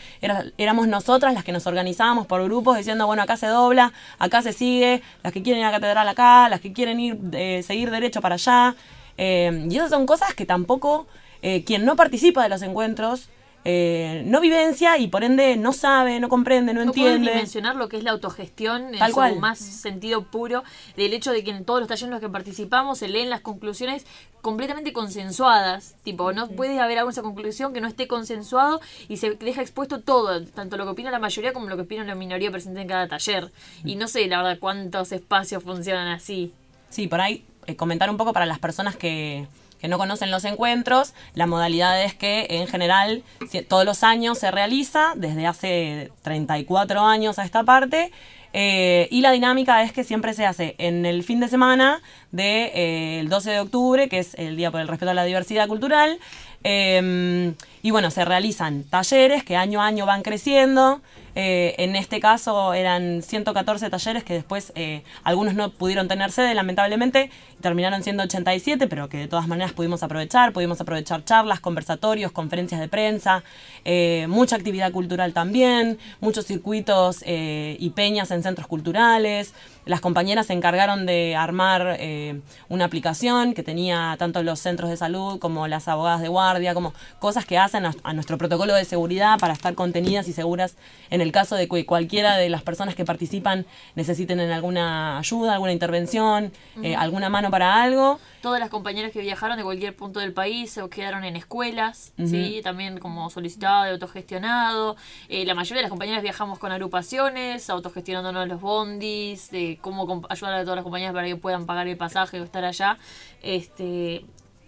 éramos 0.57 0.89
nosotras 0.89 1.35
las 1.35 1.45
que 1.45 1.53
nos 1.53 1.67
organizábamos 1.67 2.27
por 2.27 2.43
grupos 2.45 2.79
diciendo, 2.79 3.07
bueno, 3.07 3.23
acá 3.23 3.37
se 3.37 3.47
dobla, 3.47 3.93
acá 4.19 4.43
se 4.43 4.53
sigue, 4.53 5.03
las 5.23 5.33
que 5.33 5.43
quieren 5.43 5.61
ir 5.61 5.67
a 5.67 5.71
la 5.71 5.79
catedral 5.79 6.09
acá, 6.09 6.49
las 6.49 6.61
que 6.61 6.73
quieren 6.73 7.01
ir, 7.01 7.19
eh, 7.33 7.63
seguir 7.63 7.91
derecho 7.91 8.21
para 8.21 8.37
allá. 8.37 8.75
Eh, 9.19 9.67
y 9.71 9.77
esas 9.77 9.91
son 9.91 10.07
cosas 10.07 10.35
que 10.35 10.47
tampoco 10.47 11.07
eh, 11.43 11.65
quien 11.65 11.85
no 11.85 11.97
participa 11.97 12.43
de 12.43 12.49
los 12.49 12.63
encuentros 12.63 13.29
eh, 13.69 14.23
no 14.27 14.41
vivencia 14.41 14.97
y 14.97 15.09
por 15.09 15.25
ende 15.25 15.57
no 15.57 15.73
sabe, 15.73 16.21
no 16.21 16.29
comprende, 16.29 16.73
no, 16.73 16.85
No 16.85 16.93
entiende. 16.93 17.33
dimensionar 17.33 17.75
lo 17.75 17.89
que 17.89 17.97
es 17.97 18.05
la 18.05 18.13
autogestión 18.13 18.95
en 18.95 19.01
Tal 19.01 19.09
su 19.11 19.15
cual. 19.17 19.41
más 19.41 19.59
sentido 19.59 20.23
puro, 20.23 20.63
del 20.97 21.13
hecho 21.13 21.33
de 21.33 21.43
que 21.43 21.51
en 21.51 21.65
todos 21.65 21.81
los 21.81 21.89
talleres 21.89 22.05
en 22.05 22.11
los 22.13 22.21
que 22.21 22.29
participamos 22.29 22.99
se 22.99 23.09
leen 23.09 23.29
las 23.29 23.41
conclusiones 23.41 24.07
completamente 24.41 24.93
consensuadas. 24.93 25.97
Tipo, 26.05 26.33
no 26.33 26.47
puede 26.47 26.79
haber 26.79 26.99
alguna 27.01 27.21
conclusión 27.23 27.73
que 27.73 27.81
no 27.81 27.89
esté 27.89 28.07
consensuado 28.07 28.81
y 29.09 29.17
se 29.17 29.31
deja 29.33 29.63
expuesto 29.63 30.01
todo, 30.01 30.45
tanto 30.45 30.77
lo 30.77 30.85
que 30.85 30.91
opina 30.91 31.11
la 31.11 31.19
mayoría 31.19 31.53
como 31.53 31.67
lo 31.69 31.75
que 31.75 31.83
opina 31.83 32.05
la 32.05 32.15
minoría 32.15 32.53
presente 32.53 32.83
en 32.83 32.87
cada 32.87 33.09
taller. 33.09 33.51
Y 33.85 33.97
no 33.97 34.07
sé, 34.07 34.29
la 34.29 34.43
verdad, 34.45 34.59
cuántos 34.61 35.11
espacios 35.11 35.65
funcionan 35.65 36.07
así. 36.07 36.53
Sí, 36.89 37.09
por 37.09 37.21
ahí 37.21 37.45
eh, 37.67 37.75
comentar 37.75 38.09
un 38.11 38.17
poco 38.17 38.33
para 38.33 38.47
las 38.47 38.61
personas 38.61 38.95
que, 38.95 39.49
que 39.81 39.89
no 39.89 39.99
conocen 39.99 40.31
los 40.31 40.45
encuentros, 40.45 41.15
la 41.35 41.47
modalidad 41.47 42.03
es 42.03 42.15
que 42.15 42.47
en 42.51 42.67
general 42.67 43.23
todos 43.69 43.85
los 43.85 44.03
años 44.03 44.39
se 44.39 44.51
realiza, 44.51 45.13
desde 45.17 45.47
hace 45.47 46.11
34 46.23 47.05
años 47.05 47.39
a 47.39 47.45
esta 47.45 47.65
parte, 47.65 48.11
eh, 48.53 49.09
y 49.11 49.21
la 49.21 49.33
dinámica 49.33 49.83
es 49.83 49.93
que 49.93 50.03
siempre 50.03 50.33
se 50.33 50.47
hace 50.47 50.77
en 50.79 51.05
el 51.05 51.25
fin 51.25 51.41
de 51.41 51.49
semana 51.49 52.01
del 52.33 53.29
12 53.29 53.51
de 53.51 53.61
octubre, 53.61 54.09
que 54.09 54.19
es 54.19 54.35
el 54.35 54.57
Día 54.57 54.71
por 54.71 54.81
el 54.81 54.89
Respeto 54.89 55.11
a 55.11 55.15
la 55.15 55.25
Diversidad 55.25 55.69
Cultural, 55.69 56.19
eh, 56.65 57.53
y 57.83 57.91
bueno, 57.91 58.11
se 58.11 58.25
realizan 58.25 58.83
talleres 58.85 59.45
que 59.45 59.57
año 59.57 59.81
a 59.81 59.87
año 59.87 60.07
van 60.07 60.23
creciendo. 60.23 61.01
Eh, 61.39 61.75
en 61.77 61.97
este 61.97 62.19
caso 62.19 62.73
eran 62.73 63.21
114 63.21 63.91
talleres 63.91 64.25
que 64.25 64.33
después 64.33 64.73
eh, 64.75 65.03
algunos 65.23 65.53
no 65.53 65.71
pudieron 65.71 66.09
tener 66.09 66.33
sede, 66.33 66.55
lamentablemente, 66.55 67.31
y 67.59 67.61
terminaron 67.61 68.03
siendo 68.03 68.23
87, 68.23 68.87
pero 68.89 69.11
que 69.11 69.19
de 69.19 69.29
todas 69.29 69.47
maneras 69.47 69.75
pudimos 69.75 70.03
aprovechar. 70.03 70.55
Pudimos 70.55 70.81
aprovechar 70.81 71.25
charlas, 71.25 71.61
conversatorios, 71.61 72.33
conferencias 72.33 72.81
de 72.81 72.89
prensa, 72.89 73.45
eh, 73.85 74.25
mucha 74.31 74.57
actividad 74.57 74.91
cultural 74.93 75.35
también, 75.35 75.99
muchos 76.21 76.47
circuitos 76.47 77.23
y 77.27 77.91
peñas 77.91 78.31
en 78.31 78.43
centros 78.43 78.67
culturales. 78.67 79.53
Las 79.87 80.01
compañeras 80.01 80.47
se 80.47 80.53
encargaron 80.53 81.07
de 81.07 81.35
armar 81.37 81.97
eh, 81.99 82.41
una 82.69 82.85
aplicación 82.85 83.55
que 83.55 83.63
tenía 83.63 84.17
tanto 84.19 84.43
los 84.43 84.61
centros 84.61 84.91
de 84.91 84.97
salud 84.97 85.39
como 85.39 85.67
las 85.69 85.89
abogadas 85.89 86.21
de 86.21 86.29
guardia, 86.29 86.75
como 86.75 86.93
cosas 87.19 87.47
que 87.47 87.57
hacen 87.57 87.87
a, 87.87 87.95
a 88.03 88.13
nuestro 88.13 88.37
protocolo 88.37 88.75
de 88.75 88.85
seguridad 88.85 89.39
para 89.39 89.55
estar 89.55 89.75
contenidas 89.75 90.29
y 90.29 90.33
seguras 90.33 90.77
en 91.11 91.21
el 91.21 91.33
caso 91.33 91.57
de 91.57 91.69
que 91.69 91.87
cualquiera 91.87 92.37
de 92.37 92.49
las 92.49 92.63
personas 92.63 92.95
que 92.95 93.05
participan 93.05 93.65
necesiten 93.95 94.41
en 94.41 94.51
alguna 94.51 95.19
ayuda, 95.19 95.55
alguna 95.55 95.73
intervención, 95.73 96.53
eh, 96.83 96.97
alguna 96.97 97.29
mano 97.29 97.51
para 97.51 97.83
algo. 97.83 98.19
Todas 98.43 98.61
las 98.61 98.71
compañeras 98.71 99.13
que 99.13 99.21
viajaron 99.21 99.57
de 99.57 99.65
cualquier 99.65 99.97
punto 99.97 100.21
del 100.21 100.33
país 100.33 100.71
se 100.71 100.89
quedaron 100.89 101.25
en 101.25 101.37
escuelas. 101.37 102.13
¿sí? 102.25 102.61
también 102.63 102.99
como 102.99 103.31
solicitado 103.31 103.85
de 103.85 103.91
autogestionado. 103.91 104.97
Eh, 105.29 105.45
la 105.45 105.55
mayoría 105.55 105.79
de 105.79 105.83
las 105.83 105.91
compañeras 105.91 106.23
viajamos 106.23 106.59
con 106.59 106.73
agrupaciones, 106.73 107.71
autogestionándonos 107.71 108.49
los 108.49 108.61
bondis, 108.61 109.51
de 109.51 109.76
cómo 109.81 110.23
ayudar 110.29 110.55
a 110.55 110.63
todas 110.63 110.77
las 110.77 110.83
compañeras 110.83 111.15
para 111.15 111.27
que 111.27 111.37
puedan 111.37 111.67
pagar 111.67 111.87
el 111.89 111.97
pasaje 111.97 112.41
o 112.41 112.45
estar 112.45 112.65
allá. 112.65 112.99
Este, 113.43 114.25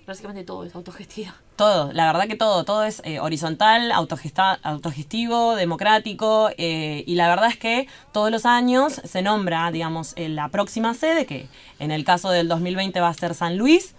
básicamente 0.07 0.45
todo 0.45 0.65
es 0.65 0.75
autogestión. 0.75 1.33
Todo, 1.59 1.93
la 1.93 2.07
verdad 2.07 2.29
que 2.29 2.37
todo, 2.37 2.63
todo 2.63 2.85
es 2.85 3.03
eh, 3.05 3.19
horizontal, 3.19 3.91
autogestivo, 3.91 5.57
democrático 5.57 6.51
eh, 6.57 7.03
y 7.05 7.17
la 7.17 7.27
verdad 7.27 7.49
es 7.49 7.57
que 7.57 7.89
todos 8.13 8.31
los 8.31 8.47
años 8.47 9.01
se 9.03 9.23
nombra, 9.23 9.69
digamos, 9.73 10.15
la 10.17 10.51
próxima 10.51 10.95
sede, 10.95 11.27
que 11.27 11.49
en 11.81 11.91
el 11.91 12.05
caso 12.05 12.31
del 12.31 12.47
2020 12.47 13.01
va 13.01 13.09
a 13.09 13.15
ser 13.15 13.35
San 13.35 13.59
Luis, 13.59 13.97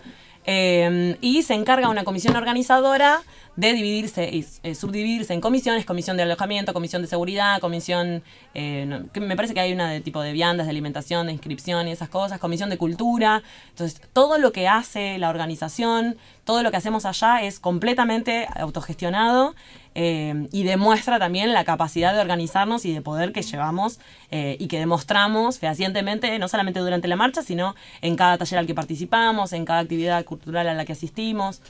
eh, 0.52 1.16
y 1.22 1.44
se 1.44 1.54
encarga 1.54 1.90
una 1.90 2.04
comisión 2.04 2.36
organizadora 2.36 3.22
de 3.56 3.72
dividirse 3.74 4.28
y 4.34 4.44
eh, 4.64 4.74
subdividirse 4.74 5.32
en 5.32 5.42
comisiones, 5.42 5.86
comisión 5.86 6.18
de 6.18 6.24
alojamiento, 6.24 6.74
comisión 6.74 7.04
de 7.04 7.08
seguridad, 7.08 7.60
comisión, 7.62 8.24
eh, 8.56 9.04
que 9.14 9.20
me 9.20 9.36
parece 9.36 9.54
que 9.54 9.60
hay 9.60 9.74
una 9.74 9.92
de 9.92 10.02
tipo 10.02 10.24
de 10.24 10.32
viandas, 10.34 10.66
de 10.66 10.72
alimentación, 10.72 11.28
de 11.28 11.34
inscripción 11.34 11.88
y 11.88 11.92
esas 11.92 12.10
cosas, 12.10 12.40
comisión 12.40 12.72
de 12.72 12.80
cultura. 12.80 13.44
Entonces, 13.70 14.02
todo 14.12 14.40
lo 14.40 14.52
que 14.52 14.68
hace 14.68 15.20
la 15.20 15.30
organización, 15.30 16.18
todo 16.46 16.64
lo 16.64 16.72
que 16.72 16.78
hacemos 16.78 17.06
allá 17.06 17.44
es 17.44 17.60
completamente 17.60 18.48
autogestionado 18.56 19.54
eh, 19.96 20.48
y 20.52 20.64
demuestra 20.64 21.20
también 21.20 21.54
la 21.54 21.66
capacidad 21.66 22.14
de 22.14 22.22
organizarnos 22.22 22.86
y 22.86 22.94
de 22.94 23.02
poder 23.02 23.34
que 23.34 23.42
llevamos 23.42 24.00
eh, 24.32 24.56
y 24.60 24.68
que 24.68 24.80
demostramos 24.80 25.60
fehacientemente, 25.60 26.38
no 26.40 26.48
solamente 26.48 26.80
durante 26.80 27.08
la 27.08 27.16
marcha, 27.16 27.42
sino 27.42 27.76
en 28.02 28.16
cada 28.16 28.38
taller 28.38 28.60
al 28.60 28.68
que 28.68 28.76
participamos, 28.76 29.54
en 29.54 29.66
cada 29.66 29.80
actividad 29.80 30.24
cultural 30.26 30.68
a 30.68 30.74
la 30.74 30.86
que 30.86 30.94
asistimos. 30.94 31.62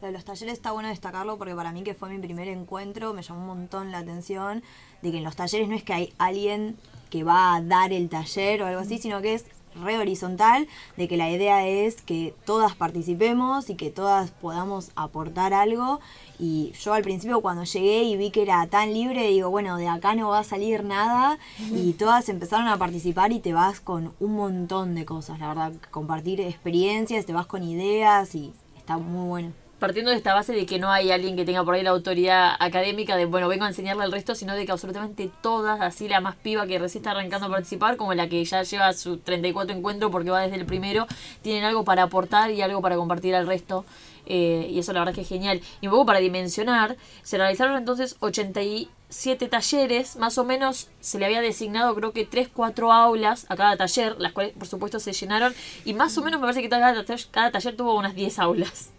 Lo 0.00 0.08
de 0.08 0.12
los 0.12 0.24
talleres 0.24 0.54
está 0.54 0.72
bueno 0.72 0.88
destacarlo 0.88 1.38
porque 1.38 1.54
para 1.54 1.72
mí 1.72 1.82
que 1.82 1.94
fue 1.94 2.10
mi 2.10 2.18
primer 2.18 2.48
encuentro 2.48 3.14
me 3.14 3.22
llamó 3.22 3.40
un 3.40 3.46
montón 3.46 3.90
la 3.90 3.98
atención 3.98 4.62
de 5.00 5.10
que 5.10 5.18
en 5.18 5.24
los 5.24 5.34
talleres 5.34 5.68
no 5.68 5.74
es 5.74 5.82
que 5.82 5.94
hay 5.94 6.12
alguien 6.18 6.76
que 7.08 7.24
va 7.24 7.54
a 7.54 7.62
dar 7.62 7.92
el 7.92 8.08
taller 8.08 8.62
o 8.62 8.66
algo 8.66 8.80
así, 8.80 8.98
sino 8.98 9.22
que 9.22 9.34
es 9.34 9.46
re 9.82 9.98
horizontal, 9.98 10.66
de 10.96 11.08
que 11.08 11.16
la 11.16 11.30
idea 11.30 11.66
es 11.66 12.02
que 12.02 12.34
todas 12.44 12.74
participemos 12.74 13.70
y 13.70 13.74
que 13.74 13.90
todas 13.90 14.30
podamos 14.30 14.90
aportar 14.96 15.54
algo. 15.54 16.00
Y 16.38 16.72
yo 16.72 16.92
al 16.92 17.02
principio 17.02 17.40
cuando 17.40 17.64
llegué 17.64 18.02
y 18.04 18.16
vi 18.16 18.30
que 18.30 18.42
era 18.42 18.66
tan 18.66 18.92
libre, 18.92 19.28
digo, 19.28 19.50
bueno, 19.50 19.76
de 19.76 19.88
acá 19.88 20.14
no 20.14 20.28
va 20.28 20.40
a 20.40 20.44
salir 20.44 20.84
nada. 20.84 21.38
Y 21.74 21.94
todas 21.94 22.28
empezaron 22.28 22.68
a 22.68 22.78
participar 22.78 23.32
y 23.32 23.40
te 23.40 23.52
vas 23.52 23.80
con 23.80 24.14
un 24.20 24.34
montón 24.34 24.94
de 24.94 25.04
cosas, 25.04 25.38
la 25.38 25.48
verdad, 25.48 25.72
compartir 25.90 26.40
experiencias, 26.40 27.26
te 27.26 27.32
vas 27.32 27.46
con 27.46 27.62
ideas 27.62 28.34
y 28.34 28.52
está 28.76 28.96
muy 28.96 29.28
bueno. 29.28 29.63
Partiendo 29.84 30.10
de 30.10 30.16
esta 30.16 30.32
base 30.32 30.54
de 30.54 30.64
que 30.64 30.78
no 30.78 30.90
hay 30.90 31.10
alguien 31.10 31.36
que 31.36 31.44
tenga 31.44 31.62
por 31.62 31.74
ahí 31.74 31.82
la 31.82 31.90
autoridad 31.90 32.54
académica 32.58 33.16
de, 33.16 33.26
bueno, 33.26 33.48
vengo 33.48 33.66
a 33.66 33.68
enseñarle 33.68 34.02
al 34.02 34.12
resto, 34.12 34.34
sino 34.34 34.54
de 34.54 34.64
que 34.64 34.72
absolutamente 34.72 35.30
todas, 35.42 35.78
así 35.82 36.08
la 36.08 36.22
más 36.22 36.36
piba 36.36 36.66
que 36.66 36.78
recién 36.78 37.02
está 37.02 37.10
arrancando 37.10 37.48
a 37.48 37.50
participar, 37.50 37.98
como 37.98 38.14
la 38.14 38.26
que 38.26 38.42
ya 38.42 38.62
lleva 38.62 38.94
su 38.94 39.18
34 39.18 39.76
encuentro 39.76 40.10
porque 40.10 40.30
va 40.30 40.40
desde 40.40 40.56
el 40.56 40.64
primero, 40.64 41.06
tienen 41.42 41.64
algo 41.64 41.84
para 41.84 42.04
aportar 42.04 42.50
y 42.50 42.62
algo 42.62 42.80
para 42.80 42.96
compartir 42.96 43.34
al 43.34 43.46
resto. 43.46 43.84
eh, 44.26 44.68
y 44.70 44.78
eso 44.78 44.94
la 44.94 45.00
verdad 45.00 45.14
que 45.14 45.20
es 45.20 45.28
genial. 45.28 45.60
Y 45.82 45.86
un 45.88 45.90
poco 45.92 46.06
para 46.06 46.18
dimensionar, 46.20 46.96
se 47.22 47.36
realizaron 47.36 47.76
entonces 47.76 48.16
87 48.20 49.48
talleres, 49.48 50.16
más 50.16 50.38
o 50.38 50.44
menos 50.44 50.88
se 51.00 51.18
le 51.18 51.26
había 51.26 51.42
designado 51.42 51.94
creo 51.94 52.12
que 52.12 52.24
3, 52.24 52.48
4 52.52 52.90
aulas 52.90 53.44
a 53.50 53.56
cada 53.56 53.76
taller, 53.76 54.16
las 54.18 54.32
cuales 54.32 54.54
por 54.54 54.66
supuesto 54.66 54.98
se 54.98 55.12
llenaron, 55.12 55.54
y 55.84 55.92
más 55.92 56.16
o 56.16 56.22
menos 56.22 56.40
me 56.40 56.46
parece 56.46 56.62
que 56.62 56.70
cada 56.70 57.50
taller, 57.52 57.76
tuvo 57.76 57.94
unas 57.96 58.14
10 58.14 58.38
aulas. 58.38 58.93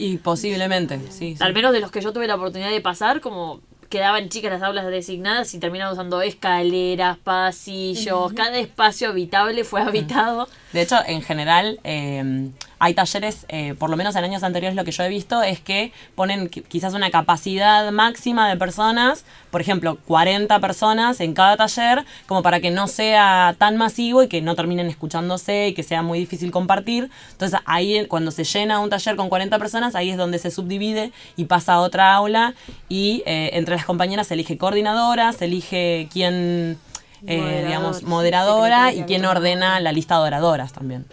Y 0.00 0.16
posiblemente, 0.16 0.98
sí. 1.10 1.36
sí. 1.36 1.44
Al 1.44 1.52
menos 1.52 1.72
de 1.72 1.80
los 1.80 1.90
que 1.90 2.00
yo 2.00 2.12
tuve 2.12 2.26
la 2.26 2.36
oportunidad 2.36 2.70
de 2.70 2.80
pasar, 2.80 3.20
como 3.20 3.60
quedaban 3.90 4.28
chicas 4.28 4.52
las 4.52 4.62
aulas 4.62 4.86
designadas 4.86 5.52
y 5.52 5.58
terminaban 5.58 5.92
usando 5.92 6.22
escaleras, 6.22 7.18
pasillos, 7.18 8.32
cada 8.32 8.58
espacio 8.58 9.08
habitable 9.08 9.64
fue 9.64 9.82
habitado. 9.82 10.48
De 10.72 10.82
hecho, 10.82 10.96
en 11.06 11.22
general, 11.22 11.80
eh, 11.84 12.50
hay 12.78 12.94
talleres, 12.94 13.44
eh, 13.48 13.74
por 13.78 13.90
lo 13.90 13.96
menos 13.96 14.16
en 14.16 14.24
años 14.24 14.42
anteriores 14.42 14.76
lo 14.76 14.84
que 14.84 14.92
yo 14.92 15.02
he 15.02 15.08
visto 15.08 15.42
es 15.42 15.60
que 15.60 15.92
ponen 16.14 16.48
qui- 16.50 16.62
quizás 16.62 16.94
una 16.94 17.10
capacidad 17.10 17.90
máxima 17.92 18.48
de 18.48 18.56
personas, 18.56 19.24
por 19.50 19.60
ejemplo, 19.60 19.98
40 20.06 20.58
personas 20.60 21.20
en 21.20 21.34
cada 21.34 21.56
taller, 21.56 22.04
como 22.26 22.42
para 22.42 22.60
que 22.60 22.70
no 22.70 22.86
sea 22.86 23.54
tan 23.58 23.76
masivo 23.76 24.22
y 24.22 24.28
que 24.28 24.40
no 24.40 24.54
terminen 24.54 24.86
escuchándose 24.86 25.68
y 25.68 25.74
que 25.74 25.82
sea 25.82 26.02
muy 26.02 26.18
difícil 26.20 26.50
compartir. 26.52 27.10
Entonces 27.32 27.58
ahí 27.66 28.06
cuando 28.06 28.30
se 28.30 28.44
llena 28.44 28.78
un 28.78 28.88
taller 28.90 29.16
con 29.16 29.28
40 29.28 29.58
personas, 29.58 29.94
ahí 29.94 30.10
es 30.10 30.16
donde 30.16 30.38
se 30.38 30.50
subdivide 30.50 31.12
y 31.36 31.44
pasa 31.46 31.74
a 31.74 31.80
otra 31.80 32.14
aula 32.14 32.54
y 32.88 33.22
eh, 33.26 33.50
entre 33.54 33.74
las 33.76 33.84
compañeras 33.84 34.28
se 34.28 34.34
elige 34.34 34.56
coordinadora, 34.56 35.32
se 35.32 35.46
elige 35.46 36.08
quién... 36.12 36.78
eh, 37.26 37.64
digamos, 37.66 38.02
moderadora 38.02 38.92
y 38.92 39.02
quien 39.04 39.24
ordena 39.24 39.80
la 39.80 39.92
lista 39.92 40.16
de 40.16 40.22
oradoras 40.26 40.72
también. 40.72 41.06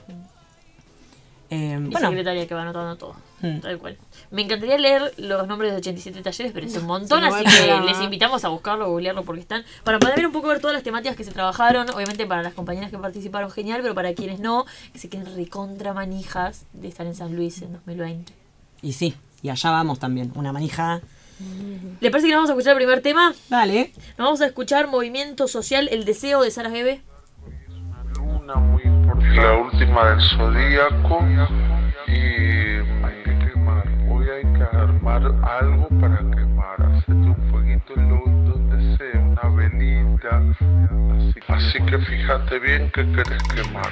Eh, 1.50 1.80
Y 1.82 1.92
bueno, 1.92 2.10
secretaria 2.10 2.46
que 2.46 2.54
va 2.54 2.64
anotando 2.64 2.96
todo. 2.98 3.16
Mm. 3.40 3.60
Tal 3.60 3.78
cual. 3.78 3.98
Me 4.32 4.42
encantaría 4.42 4.78
leer 4.78 5.14
los 5.18 5.48
nombres 5.48 5.72
de 5.72 5.78
87 5.78 6.22
talleres, 6.22 6.52
pero 6.54 6.66
es 6.66 6.76
un 6.76 6.86
montón, 6.86 7.22
Sí, 7.22 7.28
así 7.28 7.44
que 7.58 7.80
les 7.86 8.02
invitamos 8.02 8.44
a 8.44 8.50
buscarlo, 8.50 8.90
googlearlo 8.90 9.24
porque 9.24 9.42
están. 9.42 9.64
Para 9.84 10.00
poder 10.00 10.16
ver 10.18 10.26
un 10.26 10.34
poco 10.34 10.48
ver 10.48 10.60
todas 10.60 10.74
las 10.74 10.84
temáticas 10.84 11.16
que 11.16 11.24
se 11.24 11.32
trabajaron, 11.32 11.90
obviamente 11.92 12.26
para 12.26 12.42
las 12.42 12.54
compañeras 12.54 12.90
que 12.92 12.98
participaron, 12.98 13.50
genial, 13.52 13.82
pero 13.82 13.94
para 13.96 14.14
quienes 14.14 14.40
no, 14.40 14.66
que 14.92 15.00
se 15.00 15.08
queden 15.08 15.34
recontra 15.36 15.94
manijas 15.94 16.66
de 16.74 16.88
estar 16.88 17.06
en 17.06 17.16
San 17.16 17.36
Luis 17.36 17.62
en 17.62 17.74
2020. 17.74 18.34
y 18.82 18.94
sí, 18.94 19.16
y 19.42 19.50
allá 19.50 19.72
vamos 19.72 20.00
también, 20.00 20.32
una 20.36 20.52
manija. 20.52 21.00
¿Le 22.00 22.12
parece 22.12 22.27
que 22.27 22.34
nos 22.34 22.39
vamos 22.39 22.50
a 22.50 22.53
escuchar 22.53 22.72
el 22.72 22.77
primer 22.77 23.01
tema? 23.01 23.34
Dale. 23.50 23.91
Nos 24.17 24.25
vamos 24.25 24.41
a 24.41 24.48
escuchar 24.48 24.88
Movimiento 24.88 25.48
Social, 25.48 25.88
El 25.91 26.06
Deseo 26.06 26.41
de 26.41 26.51
Sara 26.51 26.70
Gebe. 26.70 27.01
la 29.36 29.53
última 29.53 30.10
del 30.10 30.22
zodíaco 30.22 31.20
y 32.08 32.12
hay 32.12 33.24
que 33.24 33.51
quemar. 33.51 33.88
Hoy 34.10 34.27
hay 34.29 34.44
que 34.53 34.63
armar 34.63 35.24
algo 35.44 35.88
para 36.01 36.17
quemar. 36.17 36.82
Hacete 36.82 37.12
un 37.13 37.50
fueguito 37.51 37.94
en 37.96 38.10
lo 38.10 38.24
donde 38.51 38.98
sea, 38.98 39.20
una 39.20 39.56
velita. 39.56 40.41
Así, 41.15 41.39
así 41.48 41.86
que 41.86 42.00
fíjate 42.00 42.60
bien 42.60 42.89
que 42.91 43.12
querés 43.12 43.44
quemar. 43.53 43.91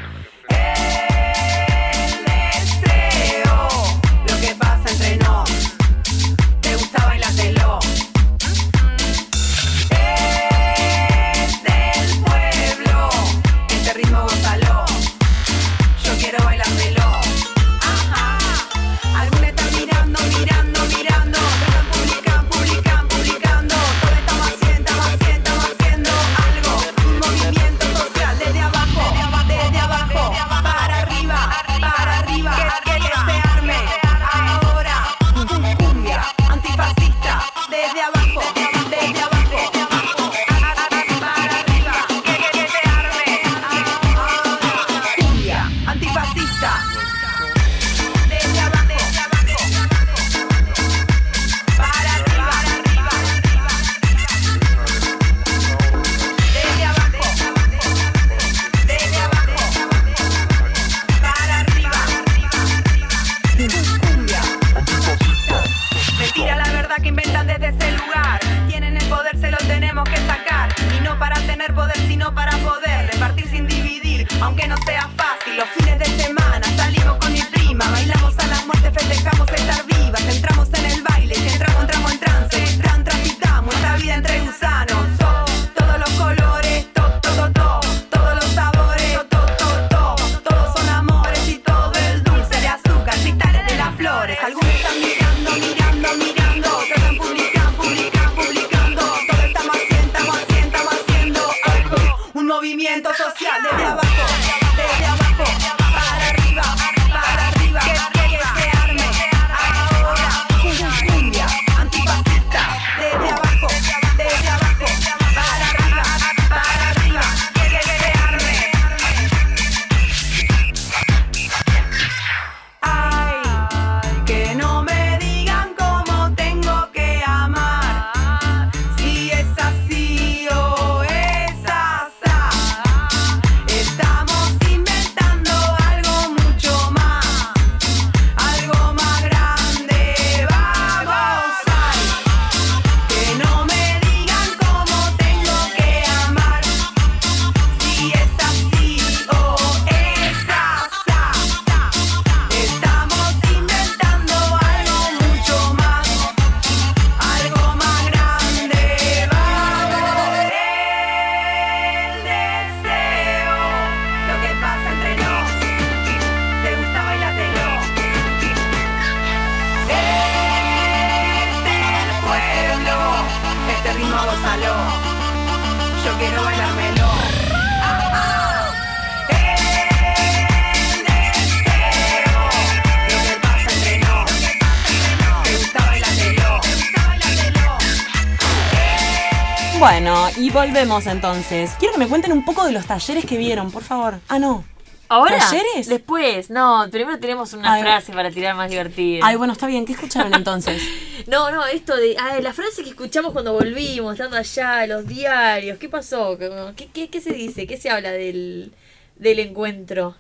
Entonces. 191.06 191.72
Quiero 191.80 191.94
que 191.94 192.00
me 192.00 192.08
cuenten 192.08 192.32
un 192.32 192.46
poco 192.46 192.66
de 192.66 192.72
los 192.72 192.86
talleres 192.86 193.26
que 193.26 193.38
vieron, 193.38 193.72
por 193.72 193.84
favor. 193.84 194.20
Ah, 194.30 194.40
no. 194.40 194.64
¿Ahora? 195.08 195.38
¿Talleres? 195.38 195.88
Después. 195.88 196.50
No, 196.50 196.88
primero 196.90 197.20
tenemos 197.20 197.54
una 197.54 197.74
Ay. 197.74 197.82
frase 197.84 198.12
para 198.14 198.32
tirar 198.32 198.56
más 198.56 198.70
divertida. 198.72 199.20
Ay, 199.24 199.36
bueno, 199.36 199.54
está 199.54 199.68
bien. 199.68 199.86
¿Qué 199.86 199.94
escucharon 199.94 200.34
entonces? 200.34 200.82
No, 201.28 201.52
no, 201.52 201.66
esto 201.66 201.96
de. 201.96 202.16
Ah, 202.20 202.40
la 202.42 202.54
frase 202.54 202.84
que 202.84 202.90
escuchamos 202.90 203.32
cuando 203.34 203.54
volvimos, 203.54 204.14
estando 204.14 204.38
allá, 204.38 204.88
los 204.88 205.06
diarios. 205.06 205.78
¿Qué 205.78 205.90
pasó? 205.90 206.38
¿Qué, 206.76 206.88
qué, 206.92 207.10
qué 207.10 207.22
se 207.22 207.34
dice? 207.34 207.68
¿Qué 207.68 207.78
se 207.78 207.90
habla 207.90 208.12
del, 208.12 208.72
del 209.18 209.40
encuentro? 209.40 210.16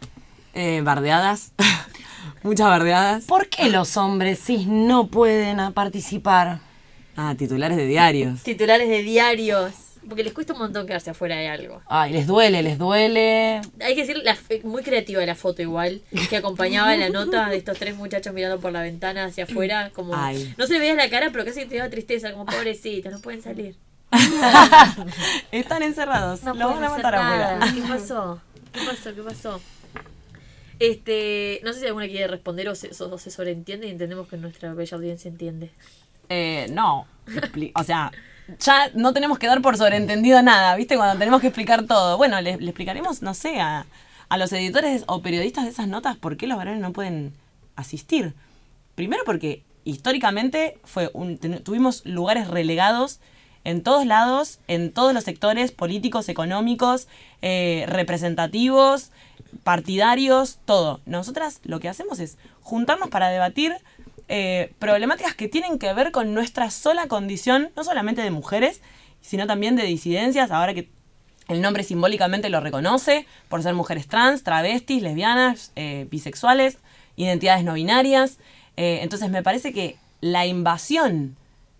Eh, 0.53 0.81
bardeadas. 0.83 1.51
Muchas 2.43 2.67
bardeadas. 2.67 3.25
¿Por 3.25 3.47
qué 3.47 3.69
los 3.69 3.97
hombres 3.97 4.39
cis 4.43 4.67
no 4.67 5.07
pueden 5.07 5.73
participar? 5.73 6.59
Ah, 7.17 7.33
titulares 7.37 7.77
de 7.77 7.87
diarios. 7.87 8.43
Titulares 8.43 8.87
de 8.89 9.01
diarios. 9.01 9.73
Porque 10.07 10.23
les 10.23 10.33
cuesta 10.33 10.53
un 10.53 10.59
montón 10.59 10.85
quedarse 10.85 11.09
afuera 11.09 11.35
de 11.37 11.47
algo. 11.47 11.81
Ay, 11.87 12.11
les 12.13 12.27
duele, 12.27 12.61
les 12.61 12.77
duele. 12.77 13.61
Hay 13.81 13.95
que 13.95 14.01
decir, 14.01 14.17
la, 14.23 14.31
f- 14.31 14.61
muy 14.63 14.83
creativa 14.83 15.25
la 15.25 15.35
foto 15.35 15.61
igual, 15.61 16.01
que 16.29 16.37
acompañaba 16.37 16.95
la 16.95 17.09
nota 17.09 17.49
de 17.49 17.57
estos 17.57 17.77
tres 17.79 17.95
muchachos 17.95 18.33
mirando 18.33 18.59
por 18.59 18.71
la 18.71 18.81
ventana 18.81 19.25
hacia 19.25 19.45
afuera, 19.45 19.91
como... 19.95 20.15
Ay. 20.15 20.53
No 20.57 20.67
se 20.67 20.73
le 20.73 20.79
veía 20.79 20.93
la 20.93 21.09
cara, 21.09 21.29
pero 21.31 21.43
casi 21.45 21.65
te 21.65 21.77
daba 21.77 21.89
tristeza, 21.89 22.31
como 22.31 22.45
pobrecitos, 22.45 23.11
no 23.11 23.19
pueden 23.19 23.41
salir. 23.41 23.75
Están 25.51 25.83
encerrados. 25.83 26.43
No 26.43 26.53
Los 26.53 26.73
van 26.75 26.83
a 26.83 26.89
matar 26.89 27.15
afuera. 27.15 27.59
¿Qué 27.73 27.81
pasó? 27.81 28.41
¿Qué 28.71 28.79
pasó? 28.85 29.15
¿Qué 29.15 29.21
pasó? 29.21 29.61
Este, 30.79 31.61
no 31.63 31.73
sé 31.73 31.79
si 31.81 31.85
alguna 31.87 32.07
quiere 32.07 32.27
responder 32.27 32.67
o 32.69 32.75
se, 32.75 32.89
o 33.03 33.17
se 33.17 33.31
sobreentiende 33.31 33.87
y 33.87 33.91
entendemos 33.91 34.27
que 34.27 34.37
nuestra 34.37 34.73
bella 34.73 34.97
audiencia 34.97 35.29
entiende. 35.29 35.71
Eh, 36.29 36.67
no. 36.71 37.07
O 37.75 37.83
sea, 37.83 38.11
ya 38.59 38.89
no 38.93 39.13
tenemos 39.13 39.39
que 39.39 39.47
dar 39.47 39.61
por 39.61 39.77
sobreentendido 39.77 40.41
nada, 40.41 40.75
¿viste? 40.75 40.95
Cuando 40.97 41.17
tenemos 41.17 41.41
que 41.41 41.47
explicar 41.47 41.85
todo. 41.85 42.17
Bueno, 42.17 42.39
le, 42.41 42.51
explicaremos, 42.51 43.21
no 43.21 43.33
sé, 43.33 43.59
a, 43.59 43.85
a 44.29 44.37
los 44.37 44.51
editores 44.53 45.03
o 45.07 45.21
periodistas 45.21 45.65
de 45.65 45.71
esas 45.71 45.87
notas 45.87 46.17
por 46.17 46.37
qué 46.37 46.47
los 46.47 46.57
varones 46.57 46.81
no 46.81 46.93
pueden 46.93 47.33
asistir. 47.75 48.33
Primero 48.95 49.23
porque 49.25 49.63
históricamente 49.83 50.77
fue 50.83 51.09
un, 51.13 51.37
tuvimos 51.37 52.05
lugares 52.05 52.47
relegados 52.47 53.19
en 53.63 53.81
todos 53.81 54.05
lados, 54.05 54.59
en 54.67 54.93
todos 54.93 55.13
los 55.13 55.23
sectores 55.23 55.71
políticos, 55.71 56.29
económicos, 56.29 57.07
eh, 57.41 57.85
representativos, 57.87 59.11
partidarios, 59.63 60.59
todo. 60.65 61.01
Nosotras 61.05 61.61
lo 61.63 61.79
que 61.79 61.89
hacemos 61.89 62.19
es 62.19 62.37
juntarnos 62.61 63.09
para 63.09 63.29
debatir 63.29 63.75
eh, 64.27 64.73
problemáticas 64.79 65.35
que 65.35 65.47
tienen 65.47 65.77
que 65.79 65.93
ver 65.93 66.11
con 66.11 66.33
nuestra 66.33 66.71
sola 66.71 67.07
condición, 67.07 67.69
no 67.75 67.83
solamente 67.83 68.21
de 68.21 68.31
mujeres, 68.31 68.81
sino 69.21 69.47
también 69.47 69.75
de 69.75 69.83
disidencias, 69.83 70.51
ahora 70.51 70.73
que 70.73 70.89
el 71.47 71.61
nombre 71.61 71.83
simbólicamente 71.83 72.49
lo 72.49 72.59
reconoce, 72.59 73.27
por 73.49 73.61
ser 73.61 73.75
mujeres 73.75 74.07
trans, 74.07 74.43
travestis, 74.43 75.03
lesbianas, 75.03 75.71
eh, 75.75 76.07
bisexuales, 76.09 76.79
identidades 77.15 77.63
no 77.63 77.73
binarias. 77.73 78.39
Eh, 78.77 78.99
entonces 79.03 79.29
me 79.29 79.43
parece 79.43 79.71
que 79.71 79.97
la 80.21 80.45
invasión, 80.47 81.37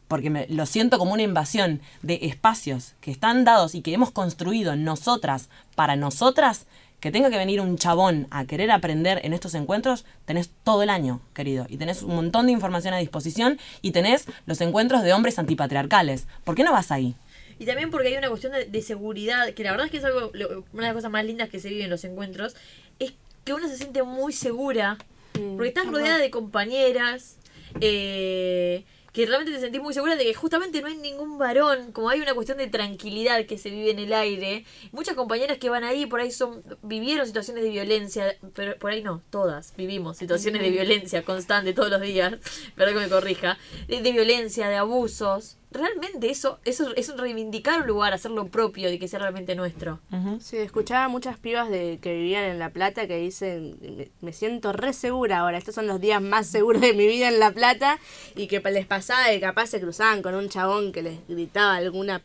porque 0.07 0.45
lo 0.49 0.65
siento 0.67 0.99
como 0.99 1.13
una 1.13 1.23
invasión 1.23 1.81
de 2.03 2.19
espacios 2.21 2.93
que 3.01 3.09
están 3.09 3.43
dados 3.43 3.73
y 3.73 3.81
que 3.81 3.93
hemos 3.93 4.11
construido 4.11 4.75
nosotras 4.75 5.49
para 5.73 5.95
nosotras, 5.95 6.67
que 7.05 7.11
tenga 7.11 7.29
que 7.29 7.37
venir 7.37 7.61
un 7.61 7.77
chabón 7.77 8.25
a 8.31 8.45
querer 8.45 8.71
aprender 8.71 9.21
en 9.23 9.33
estos 9.35 9.53
encuentros, 9.53 10.05
tenés 10.25 10.49
todo 10.63 10.81
el 10.81 10.89
año, 10.89 11.21
querido. 11.35 11.67
Y 11.69 11.77
tenés 11.77 12.01
un 12.01 12.15
montón 12.15 12.47
de 12.47 12.51
información 12.51 12.95
a 12.95 12.97
disposición 12.97 13.59
y 13.83 13.91
tenés 13.91 14.25
los 14.47 14.59
encuentros 14.61 15.03
de 15.03 15.13
hombres 15.13 15.37
antipatriarcales. 15.37 16.25
¿Por 16.43 16.55
qué 16.55 16.63
no 16.63 16.71
vas 16.71 16.89
ahí? 16.89 17.13
Y 17.59 17.67
también 17.67 17.91
porque 17.91 18.07
hay 18.07 18.17
una 18.17 18.29
cuestión 18.29 18.53
de, 18.53 18.65
de 18.65 18.81
seguridad, 18.81 19.53
que 19.53 19.63
la 19.63 19.69
verdad 19.69 19.85
es 19.85 19.91
que 19.91 19.97
es 19.99 20.03
algo, 20.03 20.31
lo- 20.33 20.65
una 20.73 20.81
de 20.81 20.87
las 20.87 20.93
cosas 20.95 21.11
más 21.11 21.23
lindas 21.23 21.47
que 21.49 21.59
se 21.59 21.69
vive 21.69 21.83
en 21.83 21.91
los 21.91 22.03
encuentros, 22.05 22.55
es 22.97 23.13
que 23.43 23.53
uno 23.53 23.67
se 23.67 23.77
siente 23.77 24.01
muy 24.01 24.33
segura, 24.33 24.97
porque 25.33 25.67
estás 25.67 25.85
rodeada 25.85 26.17
de 26.17 26.31
compañeras, 26.31 27.35
eh, 27.81 28.83
que 29.15 29.25
realmente 29.25 29.53
te 29.53 29.61
sentís 29.61 29.81
muy 29.81 29.93
segura 29.93 30.17
de 30.17 30.25
que 30.25 30.33
justamente 30.33 30.81
no 30.81 30.87
hay 30.87 30.97
ningún 30.97 31.37
varón, 31.37 31.93
como 31.93 32.09
hay 32.09 32.19
una 32.19 32.33
cuestión 32.33 32.57
de 32.57 32.67
tranquilidad 32.67 33.45
que 33.45 33.57
se 33.57 33.69
vive 33.69 33.91
en 33.91 33.99
el 33.99 34.11
aire. 34.11 34.65
Muchas 34.91 35.15
compañeras 35.15 35.57
que 35.57 35.69
van 35.69 35.85
ahí 35.85 36.05
por 36.05 36.19
ahí 36.19 36.31
son 36.31 36.61
vivieron 36.81 37.25
situaciones 37.25 37.63
de 37.63 37.69
violencia, 37.69 38.35
pero 38.53 38.77
por 38.77 38.91
ahí 38.91 39.01
no, 39.01 39.23
todas 39.29 39.73
vivimos 39.77 40.17
situaciones 40.17 40.61
de 40.61 40.69
violencia 40.69 41.23
constante 41.23 41.71
todos 41.71 41.89
los 41.89 42.01
días, 42.01 42.33
perdón 42.75 42.95
que 42.95 42.99
me 42.99 43.09
corrija, 43.09 43.57
de, 43.87 44.01
de 44.01 44.11
violencia, 44.11 44.67
de 44.67 44.75
abusos. 44.75 45.55
Realmente 45.75 46.29
eso, 46.29 46.59
eso 46.63 46.95
es 46.95 47.15
reivindicar 47.17 47.81
un 47.81 47.87
lugar, 47.87 48.13
hacerlo 48.13 48.47
propio 48.47 48.89
y 48.89 48.97
que 48.97 49.09
sea 49.09 49.19
realmente 49.19 49.55
nuestro. 49.55 49.99
Sí, 50.39 50.57
escuchaba 50.57 51.09
muchas 51.09 51.37
pibas 51.37 51.69
de 51.69 51.99
que 52.01 52.13
vivían 52.13 52.45
en 52.45 52.59
La 52.59 52.69
Plata 52.69 53.07
que 53.07 53.17
dicen, 53.17 53.77
me, 53.81 54.09
me 54.21 54.33
siento 54.33 54.71
re 54.71 54.93
segura 54.93 55.39
ahora, 55.39 55.57
estos 55.57 55.75
son 55.75 55.87
los 55.87 55.99
días 55.99 56.21
más 56.21 56.47
seguros 56.47 56.81
de 56.81 56.93
mi 56.93 57.05
vida 57.07 57.27
en 57.27 57.39
La 57.39 57.51
Plata, 57.51 57.99
y 58.35 58.47
que 58.47 58.61
les 58.61 58.85
pasaba 58.85 59.27
de 59.27 59.39
capaz 59.39 59.67
se 59.67 59.81
cruzaban 59.81 60.21
con 60.21 60.33
un 60.35 60.49
chabón 60.49 60.91
que 60.91 61.01
les 61.01 61.27
gritaba 61.27 61.75
alguna 61.75 62.21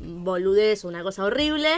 boludez 0.00 0.84
o 0.84 0.88
una 0.88 1.02
cosa 1.02 1.24
horrible, 1.24 1.68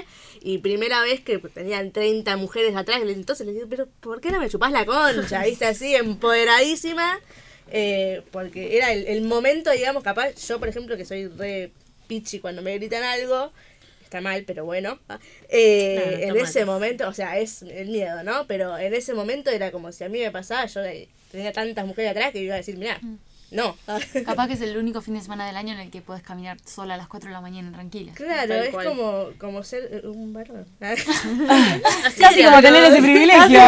y 0.40 0.58
primera 0.58 1.02
vez 1.02 1.20
que 1.20 1.38
tenían 1.38 1.90
30 1.92 2.36
mujeres 2.36 2.76
atrás, 2.76 3.02
entonces 3.04 3.46
les 3.46 3.56
digo, 3.56 3.66
pero 3.68 3.88
¿por 4.00 4.20
qué 4.20 4.30
no 4.30 4.40
me 4.40 4.48
chupás 4.48 4.72
la 4.72 4.86
concha? 4.86 5.42
¿Viste 5.44 5.66
así, 5.66 5.94
empoderadísima? 5.94 7.18
Eh, 7.70 8.22
porque 8.30 8.76
era 8.76 8.92
el, 8.92 9.06
el 9.06 9.22
momento, 9.22 9.70
digamos, 9.70 10.02
capaz, 10.02 10.34
yo 10.46 10.58
por 10.58 10.68
ejemplo, 10.68 10.96
que 10.96 11.04
soy 11.04 11.26
re 11.28 11.70
pichi 12.06 12.40
cuando 12.40 12.62
me 12.62 12.76
gritan 12.76 13.02
algo, 13.04 13.52
está 14.02 14.20
mal, 14.20 14.42
pero 14.44 14.64
bueno, 14.64 14.98
eh, 15.48 15.94
Claro, 15.94 16.10
está 16.16 16.26
en 16.26 16.34
mal. 16.34 16.42
ese 16.44 16.64
momento, 16.64 17.08
o 17.08 17.12
sea, 17.14 17.38
es 17.38 17.62
el 17.62 17.88
miedo, 17.88 18.22
¿no? 18.24 18.46
Pero 18.46 18.76
en 18.78 18.92
ese 18.94 19.14
momento 19.14 19.50
era 19.50 19.70
como 19.70 19.92
si 19.92 20.02
a 20.04 20.08
mí 20.08 20.18
me 20.20 20.30
pasaba, 20.30 20.66
yo 20.66 20.84
eh, 20.84 21.08
tenía 21.30 21.52
tantas 21.52 21.86
mujeres 21.86 22.10
atrás 22.10 22.32
que 22.32 22.40
iba 22.42 22.54
a 22.54 22.58
decir, 22.58 22.76
mira, 22.76 23.00
no. 23.50 23.76
Capaz 24.24 24.48
que 24.48 24.54
es 24.54 24.60
el 24.60 24.76
único 24.76 25.00
fin 25.00 25.14
de 25.14 25.20
semana 25.20 25.46
del 25.46 25.56
año 25.56 25.72
en 25.74 25.80
el 25.80 25.90
que 25.90 26.00
puedes 26.00 26.22
caminar 26.22 26.58
sola 26.64 26.94
a 26.94 26.96
las 26.96 27.08
4 27.08 27.28
de 27.28 27.34
la 27.34 27.40
mañana 27.40 27.72
tranquila. 27.72 28.12
Claro, 28.14 28.48
Tal 28.48 28.64
es 28.64 28.70
cual. 28.70 28.86
como, 28.86 29.28
como 29.38 29.62
ser 29.62 29.88
eh, 29.90 30.06
un 30.06 30.32
varón. 30.32 30.66
Casi 30.80 32.44
como 32.44 32.62
tener 32.62 32.84
ese 32.84 33.02
privilegio. 33.02 33.60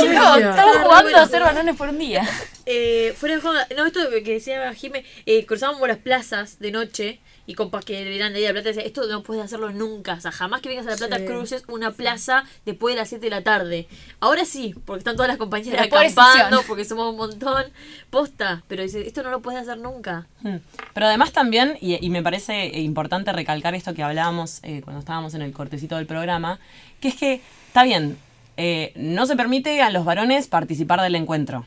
Chicos, 0.00 0.38
estamos 0.38 0.76
jugando 0.78 1.16
a 1.16 1.26
ser 1.26 1.42
varones 1.42 1.76
por 1.76 1.88
un 1.88 1.98
día. 1.98 2.28
Eh, 2.66 3.14
fuera 3.16 3.36
de 3.36 3.40
joda, 3.40 3.66
no, 3.76 3.86
esto 3.86 4.00
que 4.24 4.32
decía 4.34 4.72
Jime, 4.74 5.04
eh, 5.26 5.46
cruzábamos 5.46 5.88
las 5.88 5.98
plazas 5.98 6.58
de 6.58 6.70
noche 6.70 7.20
y 7.50 7.54
compas 7.54 7.84
que 7.84 8.14
eran 8.14 8.32
de 8.32 8.38
ahí 8.38 8.42
de 8.42 8.48
La 8.48 8.52
Plata 8.52 8.68
decían, 8.68 8.86
esto 8.86 9.08
no 9.08 9.24
puedes 9.24 9.42
hacerlo 9.44 9.72
nunca, 9.72 10.14
o 10.14 10.20
sea, 10.20 10.30
jamás 10.30 10.60
que 10.60 10.68
vengas 10.68 10.86
a 10.86 10.90
La 10.90 10.96
Plata 10.96 11.18
Sí. 11.18 11.24
cruces 11.24 11.64
una 11.66 11.90
plaza 11.90 12.44
después 12.64 12.94
de 12.94 13.00
las 13.00 13.08
7 13.08 13.26
de 13.26 13.30
la 13.30 13.42
tarde. 13.42 13.88
Ahora 14.20 14.44
sí, 14.44 14.72
porque 14.84 15.00
están 15.00 15.16
todas 15.16 15.28
las 15.28 15.36
compañeras 15.36 15.80
Pero 15.80 15.90
por 15.90 15.98
acampando, 15.98 16.62
porque 16.68 16.84
somos 16.84 17.10
un 17.10 17.16
montón, 17.16 17.64
posta, 18.08 18.62
pero 18.68 18.84
dice, 18.84 19.04
esto 19.04 19.24
no 19.24 19.30
lo 19.30 19.40
puedes 19.40 19.60
hacer 19.60 19.78
nunca. 19.78 20.28
Mm. 20.42 20.56
Pero 20.94 21.06
además 21.06 21.32
también, 21.32 21.76
y, 21.80 22.04
y 22.04 22.08
me 22.10 22.22
parece 22.22 22.66
eh, 22.66 22.80
importante 22.82 23.32
recalcar 23.32 23.74
esto 23.74 23.94
que 23.94 24.04
hablábamos 24.04 24.60
eh, 24.62 24.80
cuando 24.84 25.00
estábamos 25.00 25.34
en 25.34 25.42
el 25.42 25.52
cortecito 25.52 25.96
del 25.96 26.06
programa, 26.06 26.60
que 27.00 27.08
es 27.08 27.16
que, 27.16 27.40
está 27.66 27.82
bien, 27.82 28.16
eh, 28.56 28.92
no 28.94 29.26
se 29.26 29.34
permite 29.34 29.82
a 29.82 29.90
los 29.90 30.04
varones 30.04 30.46
participar 30.46 31.00
del 31.00 31.16
encuentro, 31.16 31.66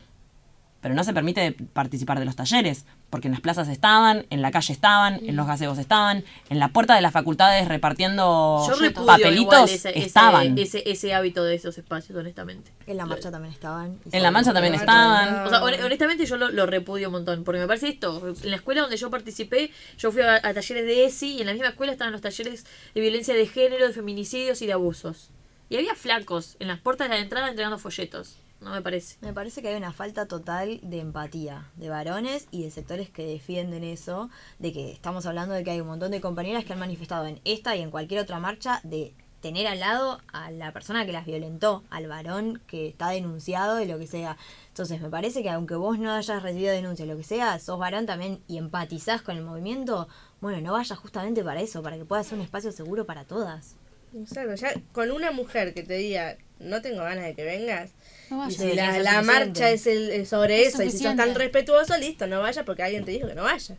pero 0.84 0.94
no 0.94 1.02
se 1.02 1.14
permite 1.14 1.52
participar 1.72 2.18
de 2.18 2.26
los 2.26 2.36
talleres, 2.36 2.84
porque 3.08 3.28
en 3.28 3.32
las 3.32 3.40
plazas 3.40 3.68
estaban, 3.68 4.26
en 4.28 4.42
la 4.42 4.50
calle 4.50 4.70
estaban, 4.70 5.14
en 5.26 5.34
los 5.34 5.46
gaseos 5.46 5.78
estaban, 5.78 6.24
en 6.50 6.58
la 6.58 6.68
puerta 6.68 6.94
de 6.94 7.00
las 7.00 7.10
facultades 7.10 7.66
repartiendo 7.68 8.66
Yo 8.68 8.74
repudio 8.76 9.06
papelitos 9.06 9.70
ese, 9.70 9.88
ese- 9.90 9.98
estaban. 10.00 10.58
Ese, 10.58 10.82
ese 10.84 11.14
hábito 11.14 11.42
de 11.42 11.54
esos 11.54 11.78
espacios, 11.78 12.18
honestamente. 12.18 12.70
En 12.86 12.98
la 12.98 13.06
marcha 13.06 13.30
también 13.30 13.54
estaban. 13.54 13.98
en 14.12 14.22
la 14.22 14.30
mancha 14.30 14.52
también 14.52 14.74
estaban. 14.74 15.46
O 15.46 15.48
sea, 15.48 15.62
hon- 15.62 15.82
honestamente 15.84 16.26
yo 16.26 16.36
lo, 16.36 16.50
lo 16.50 16.66
repudio 16.66 17.08
un 17.08 17.12
montón, 17.12 17.44
porque 17.44 17.60
me 17.60 17.66
parece 17.66 17.88
esto, 17.88 18.34
en 18.42 18.50
la 18.50 18.56
escuela 18.56 18.82
donde 18.82 18.98
yo 18.98 19.08
participé, 19.10 19.70
yo 19.96 20.12
fui 20.12 20.20
a, 20.20 20.34
a 20.34 20.52
talleres 20.52 20.84
de 20.84 21.06
ESI 21.06 21.36
y 21.36 21.40
en 21.40 21.46
la 21.46 21.54
misma 21.54 21.68
escuela 21.68 21.92
estaban 21.92 22.12
los 22.12 22.20
talleres 22.20 22.66
de 22.94 23.00
violencia 23.00 23.32
de 23.34 23.46
género, 23.46 23.86
de 23.86 23.94
feminicidios 23.94 24.60
y 24.60 24.66
de 24.66 24.74
abusos. 24.74 25.30
Y 25.70 25.76
había 25.76 25.94
flacos 25.94 26.56
en 26.60 26.68
las 26.68 26.78
puertas 26.78 27.08
de 27.08 27.14
la 27.14 27.22
entrada 27.22 27.48
entregando 27.48 27.78
folletos, 27.78 28.36
no 28.64 28.70
me 28.70 28.82
parece. 28.82 29.16
Me 29.20 29.32
parece 29.32 29.62
que 29.62 29.68
hay 29.68 29.76
una 29.76 29.92
falta 29.92 30.26
total 30.26 30.80
de 30.82 31.00
empatía 31.00 31.70
de 31.76 31.88
varones 31.90 32.48
y 32.50 32.64
de 32.64 32.70
sectores 32.70 33.10
que 33.10 33.26
defienden 33.26 33.84
eso, 33.84 34.30
de 34.58 34.72
que 34.72 34.90
estamos 34.90 35.26
hablando 35.26 35.54
de 35.54 35.62
que 35.62 35.70
hay 35.70 35.80
un 35.80 35.86
montón 35.86 36.10
de 36.10 36.20
compañeras 36.20 36.64
que 36.64 36.72
han 36.72 36.78
manifestado 36.78 37.26
en 37.26 37.40
esta 37.44 37.76
y 37.76 37.82
en 37.82 37.90
cualquier 37.90 38.20
otra 38.20 38.40
marcha 38.40 38.80
de 38.82 39.14
tener 39.44 39.66
al 39.66 39.80
lado 39.80 40.22
a 40.32 40.50
la 40.50 40.72
persona 40.72 41.04
que 41.04 41.12
las 41.12 41.26
violentó, 41.26 41.84
al 41.90 42.06
varón 42.08 42.62
que 42.66 42.88
está 42.88 43.10
denunciado 43.10 43.78
y 43.82 43.86
lo 43.86 43.98
que 43.98 44.06
sea. 44.06 44.38
Entonces 44.68 45.02
me 45.02 45.10
parece 45.10 45.42
que 45.42 45.50
aunque 45.50 45.74
vos 45.74 45.98
no 45.98 46.12
hayas 46.12 46.42
recibido 46.42 46.72
denuncia, 46.72 47.04
lo 47.04 47.18
que 47.18 47.24
sea, 47.24 47.58
sos 47.58 47.78
varón 47.78 48.06
también 48.06 48.40
y 48.48 48.56
empatizás 48.56 49.20
con 49.20 49.36
el 49.36 49.42
movimiento, 49.42 50.08
bueno, 50.40 50.62
no 50.62 50.72
vayas 50.72 50.98
justamente 50.98 51.44
para 51.44 51.60
eso, 51.60 51.82
para 51.82 51.98
que 51.98 52.06
pueda 52.06 52.24
ser 52.24 52.38
un 52.38 52.44
espacio 52.44 52.72
seguro 52.72 53.04
para 53.04 53.26
todas. 53.26 53.76
Exacto, 54.16 54.54
ya 54.54 54.72
con 54.92 55.10
una 55.10 55.30
mujer 55.30 55.74
que 55.74 55.82
te 55.82 55.98
diga, 55.98 56.38
no 56.58 56.80
tengo 56.80 57.02
ganas 57.02 57.24
de 57.24 57.34
que 57.34 57.44
vengas, 57.44 57.90
No 58.34 58.40
y 58.40 58.46
vayas. 58.46 58.54
si 58.54 58.62
debería 58.62 58.98
la, 58.98 59.22
marcha 59.22 59.70
es, 59.70 59.86
el, 59.86 60.10
es 60.10 60.28
sobre 60.28 60.62
Es 60.62 60.74
eso, 60.74 60.82
y 60.82 60.90
si 60.90 60.98
sos 60.98 61.16
tan 61.16 61.34
respetuoso, 61.34 61.96
listo, 61.98 62.26
no 62.26 62.40
vayas 62.40 62.64
porque 62.64 62.82
alguien 62.82 63.04
te 63.04 63.12
dijo 63.12 63.28
que 63.28 63.34
no 63.34 63.44
vaya. 63.44 63.76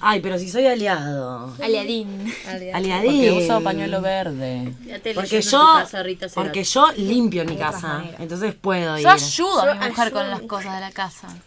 Ay, 0.00 0.20
pero 0.20 0.38
si 0.38 0.48
soy 0.48 0.66
aliado. 0.66 1.54
Aliadín. 1.60 2.32
Aliadín. 2.72 3.04
Porque 3.04 3.44
uso 3.44 3.62
pañuelo 3.62 4.00
verde. 4.00 4.72
Porque 5.14 5.42
yo, 5.42 5.60
casa, 5.78 6.02
Rita 6.02 6.26
porque 6.34 6.64
yo 6.64 6.90
limpio 6.96 7.44
mi 7.44 7.56
casa, 7.56 8.04
entonces 8.18 8.54
puedo 8.54 8.96
ir. 8.96 9.04
Yo 9.04 9.10
ayudo 9.10 9.60
a 9.62 9.74
mi 9.74 9.88
mujer 9.88 10.12
con 10.12 10.30
las 10.30 10.40
cosas 10.42 10.74
de 10.74 10.80
la 10.80 10.90
casa. 10.90 11.28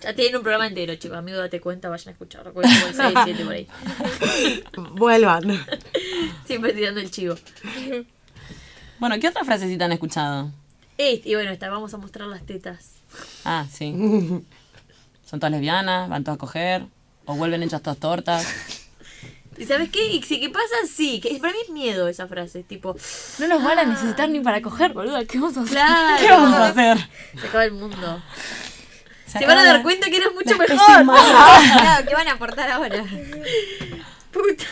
Ya 0.00 0.14
tienen 0.14 0.36
un 0.36 0.42
programa 0.42 0.66
entero, 0.66 0.94
chicos, 0.94 1.18
amigo, 1.18 1.36
date 1.36 1.60
cuenta, 1.60 1.90
vayan 1.90 2.08
a 2.08 2.12
escucharlo. 2.12 2.54
El 2.62 2.94
6, 2.94 3.18
7 3.22 3.44
por 3.44 3.52
ahí. 3.52 3.68
Vuelvan. 4.92 5.62
Siempre 6.46 6.72
tirando 6.72 7.00
el 7.00 7.10
chivo. 7.10 7.34
Bueno, 8.98 9.16
¿qué 9.20 9.28
otra 9.28 9.44
frasecita 9.44 9.84
han 9.84 9.92
escuchado? 9.92 10.50
Eh, 11.02 11.22
y 11.24 11.34
bueno, 11.34 11.50
esta, 11.50 11.70
vamos 11.70 11.94
a 11.94 11.96
mostrar 11.96 12.28
las 12.28 12.44
tetas. 12.44 12.90
Ah, 13.46 13.64
sí. 13.72 13.90
Son 15.24 15.40
todas 15.40 15.50
lesbianas, 15.50 16.10
van 16.10 16.24
todas 16.24 16.36
a 16.36 16.38
coger, 16.38 16.84
o 17.24 17.36
vuelven 17.36 17.62
hechas 17.62 17.80
todas 17.80 17.98
tortas. 17.98 18.46
¿Y 19.56 19.64
sabes 19.64 19.88
qué? 19.88 20.08
Y 20.08 20.22
si 20.22 20.40
que 20.40 20.50
pasa, 20.50 20.74
sí. 20.86 21.18
Que 21.22 21.38
para 21.40 21.54
mí 21.54 21.58
es 21.64 21.70
miedo 21.70 22.06
esa 22.06 22.26
frase. 22.26 22.64
Tipo, 22.64 22.94
No 23.38 23.48
nos 23.48 23.64
van 23.64 23.78
a 23.78 23.84
necesitar 23.84 24.28
ni 24.28 24.40
para 24.40 24.60
coger, 24.60 24.92
boluda. 24.92 25.24
¿Qué 25.24 25.38
vamos 25.38 25.56
a 25.56 25.62
hacer? 25.62 25.72
claro. 25.72 26.20
¿Qué 26.20 26.30
vamos 26.30 26.52
a 26.52 26.66
hacer? 26.66 26.98
Se 27.40 27.46
acaba 27.46 27.64
el 27.64 27.72
mundo. 27.72 28.22
Se, 29.24 29.46
van 29.46 29.56
a 29.56 29.64
dar 29.64 29.82
cuenta 29.82 30.10
que 30.10 30.18
eras 30.18 30.34
mucho 30.34 30.58
mejor. 30.58 30.76
Claro, 31.06 32.06
¿qué 32.06 32.14
van 32.14 32.28
a 32.28 32.32
aportar 32.32 32.68
ahora? 32.68 33.06
Puta. 34.32 34.64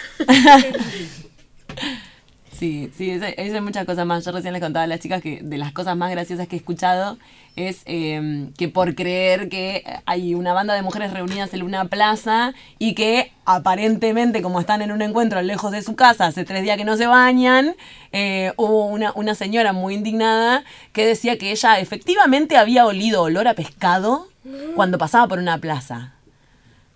Sí, 2.59 2.90
sí, 2.97 3.11
eso, 3.37 3.62
muchas 3.62 3.87
cosas 3.87 4.05
más. 4.05 4.25
Yo 4.25 4.33
recién 4.33 4.53
les 4.53 4.61
contaba 4.61 4.83
a 4.83 4.87
las 4.88 4.99
chicas 4.99 5.23
que 5.23 5.40
de 5.42 5.59
las 5.59 5.71
cosas 5.73 5.97
más 5.97 6.11
graciosas 6.11 6.49
que 6.49 6.57
he 6.57 6.59
escuchado 6.59 7.16
es 7.55 7.83
eh, 7.87 8.49
que 8.59 8.68
por 8.68 8.97
creer 8.97 9.49
que 9.49 9.85
hay 10.07 10.35
una 10.35 10.53
banda 10.55 10.75
de 10.75 10.83
mujeres 10.83 11.12
reunidas 11.12 11.55
en 11.55 11.62
una 11.62 11.85
plaza 11.85 12.55
y 12.81 12.97
que 12.97 13.31
aparentemente 13.44 14.42
como 14.42 14.59
están 14.59 14.83
en 14.83 14.90
un 14.90 15.03
encuentro 15.03 15.40
lejos 15.40 15.71
de 15.71 15.83
su 15.83 15.94
casa, 15.94 16.27
hace 16.27 16.44
tres 16.44 16.64
días 16.64 16.77
que 16.77 16.85
no 16.85 16.97
se 16.97 17.07
bañan, 17.07 17.77
eh, 18.11 18.53
hubo 18.57 18.87
una, 18.87 19.12
una 19.14 19.37
señora 19.37 19.73
muy 19.73 19.94
indignada 19.94 20.64
que 20.92 21.07
decía 21.07 21.38
que 21.38 21.53
ella 21.53 21.79
efectivamente 21.79 22.57
había 22.57 22.87
olido 22.87 23.23
olor 23.23 23.47
a 23.47 23.55
pescado 23.55 24.27
cuando 24.75 24.99
pasaba 24.99 25.29
por 25.29 25.38
una 25.38 25.59
plaza. 25.59 26.14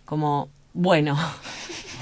Como, 0.07 0.48
bueno, 0.72 1.16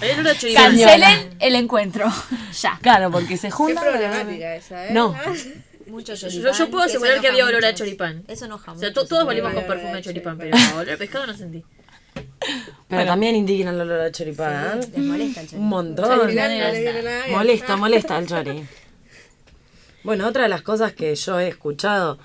Hay 0.00 0.10
olor 0.12 0.28
a 0.28 0.38
choripán. 0.38 0.64
Cancelen 0.64 1.36
el 1.38 1.54
encuentro. 1.54 2.06
ya. 2.60 2.78
claro, 2.80 3.10
porque 3.10 3.36
se 3.36 3.48
Qué 3.48 3.52
juntan... 3.52 3.84
problemática 3.84 4.56
esa, 4.56 4.86
¿eh? 4.88 4.92
No. 4.92 5.14
Mucho 5.86 6.14
Yo, 6.14 6.28
choripán, 6.28 6.52
yo 6.52 6.70
puedo 6.70 6.84
asegurar 6.84 7.20
que 7.20 7.28
había 7.28 7.44
olor 7.44 7.64
a 7.64 7.74
choripán. 7.74 8.22
Eso 8.28 8.44
enoja 8.44 8.72
O 8.72 8.78
sea, 8.78 8.90
mucho, 8.90 9.06
todos 9.06 9.22
sí. 9.22 9.26
volvimos 9.26 9.52
con 9.52 9.66
perfume 9.66 9.94
de 9.94 10.02
choripán, 10.02 10.38
pero 10.38 10.56
olor 10.76 10.90
a 10.90 10.96
pescado 10.96 11.26
no 11.26 11.34
sentí. 11.34 11.64
Pero 12.88 13.04
también 13.06 13.34
indigna 13.34 13.70
el 13.70 13.80
olor 13.80 14.00
a 14.00 14.12
choripán. 14.12 14.78
Les 14.78 14.98
molesta 14.98 15.40
el 15.40 15.46
choripán. 15.48 15.60
Un 15.60 15.68
montón. 15.68 16.20
Choripán. 16.20 17.32
Molesta, 17.32 17.76
molesta 17.76 18.18
el 18.18 18.26
chori. 18.28 18.66
Bueno, 20.02 20.26
otra 20.26 20.44
de 20.44 20.48
las 20.48 20.62
cosas 20.62 20.92
que 20.92 21.14
yo 21.14 21.38
he 21.40 21.48
escuchado, 21.48 22.18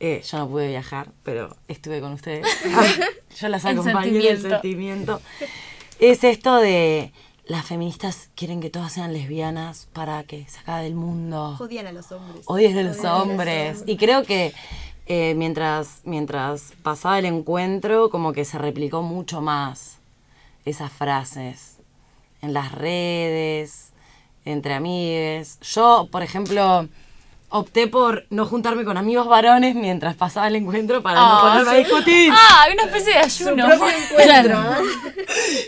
eh, 0.00 0.22
yo 0.28 0.38
no 0.38 0.48
pude 0.48 0.68
viajar, 0.68 1.08
pero 1.22 1.56
estuve 1.68 2.00
con 2.00 2.14
ustedes. 2.14 2.46
yo 3.40 3.48
las 3.48 3.64
acompañé 3.64 4.18
en 4.18 4.36
el 4.36 4.40
sentimiento. 4.40 5.20
Es 6.02 6.24
esto 6.24 6.56
de 6.56 7.12
las 7.46 7.64
feministas 7.64 8.28
quieren 8.34 8.60
que 8.60 8.70
todas 8.70 8.90
sean 8.90 9.12
lesbianas 9.12 9.86
para 9.92 10.24
que 10.24 10.44
se 10.48 10.58
acabe 10.58 10.88
el 10.88 10.96
mundo. 10.96 11.56
Odian 11.60 11.86
a 11.86 11.92
los 11.92 12.10
hombres. 12.10 12.42
Odian 12.46 12.76
a 12.76 12.82
los 12.82 13.04
hombres. 13.04 13.84
Y 13.86 13.96
creo 13.96 14.24
que 14.24 14.52
eh, 15.06 15.34
mientras, 15.36 16.00
mientras 16.02 16.72
pasaba 16.82 17.20
el 17.20 17.26
encuentro, 17.26 18.10
como 18.10 18.32
que 18.32 18.44
se 18.44 18.58
replicó 18.58 19.02
mucho 19.02 19.40
más 19.42 19.98
esas 20.64 20.90
frases 20.90 21.76
en 22.40 22.52
las 22.52 22.72
redes, 22.72 23.92
entre 24.44 24.74
amigues. 24.74 25.60
Yo, 25.60 26.08
por 26.10 26.24
ejemplo, 26.24 26.88
opté 27.52 27.86
por 27.86 28.26
no 28.30 28.46
juntarme 28.46 28.84
con 28.84 28.96
amigos 28.96 29.26
varones 29.28 29.74
mientras 29.74 30.16
pasaba 30.16 30.48
el 30.48 30.56
encuentro 30.56 31.02
para 31.02 31.20
no 31.20 31.26
Ah, 31.26 31.40
ponerme 31.50 31.70
a 31.70 31.74
discutir. 31.74 32.32
Ah, 32.34 32.66
una 32.72 32.82
especie 32.84 33.12
de 33.12 33.18
ayuno. 33.18 33.72
Encuentro, 33.72 34.60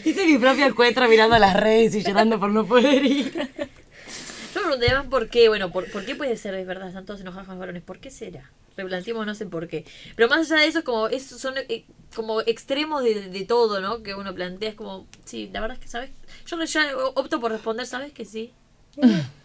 Hice 0.05 0.27
mi 0.27 0.39
propio 0.39 0.67
encuentro 0.67 1.09
mirando 1.09 1.39
las 1.39 1.55
redes 1.55 1.95
y 1.95 2.03
llorando 2.03 2.41
por 2.41 2.51
no 2.51 2.65
poder 2.67 3.05
ir. 3.05 3.33
Yo 3.35 4.61
me 4.61 4.67
pregunté 4.67 4.87
además 4.87 5.07
por 5.11 5.29
qué, 5.29 5.49
bueno, 5.49 5.71
por, 5.73 5.91
por 5.91 6.05
qué 6.05 6.15
puede 6.15 6.37
ser, 6.37 6.55
es 6.55 6.67
verdad, 6.67 6.89
están 6.89 7.05
todos 7.05 7.21
enojados 7.21 7.47
con 7.47 7.57
los 7.57 7.61
varones, 7.61 7.83
¿por 7.83 7.99
qué 7.99 8.11
será? 8.11 8.51
Replanteemos, 8.77 9.27
no 9.27 9.35
sé 9.35 9.47
por 9.47 9.69
qué. 9.69 9.85
Pero 10.17 10.29
más 10.29 10.51
allá 10.51 10.63
de 10.63 10.69
eso, 10.69 10.79
es 10.81 10.85
como, 10.85 11.09
es, 11.09 11.25
son 11.27 11.55
eh, 11.69 11.85
como 12.15 12.41
extremos 12.41 13.03
de, 13.05 13.29
de 13.31 13.45
todo, 13.45 13.81
¿no? 13.81 14.03
Que 14.03 14.15
uno 14.15 14.35
plantea, 14.35 14.71
es 14.71 14.75
como, 14.75 15.07
sí, 15.25 15.51
la 15.53 15.61
verdad 15.61 15.77
es 15.77 15.83
que, 15.83 15.89
¿sabes? 15.89 16.11
Yo 16.47 16.63
ya 16.65 16.87
opto 17.15 17.41
por 17.41 17.53
responder, 17.53 17.87
¿sabes 17.87 18.13
que 18.13 18.25
sí? 18.25 18.53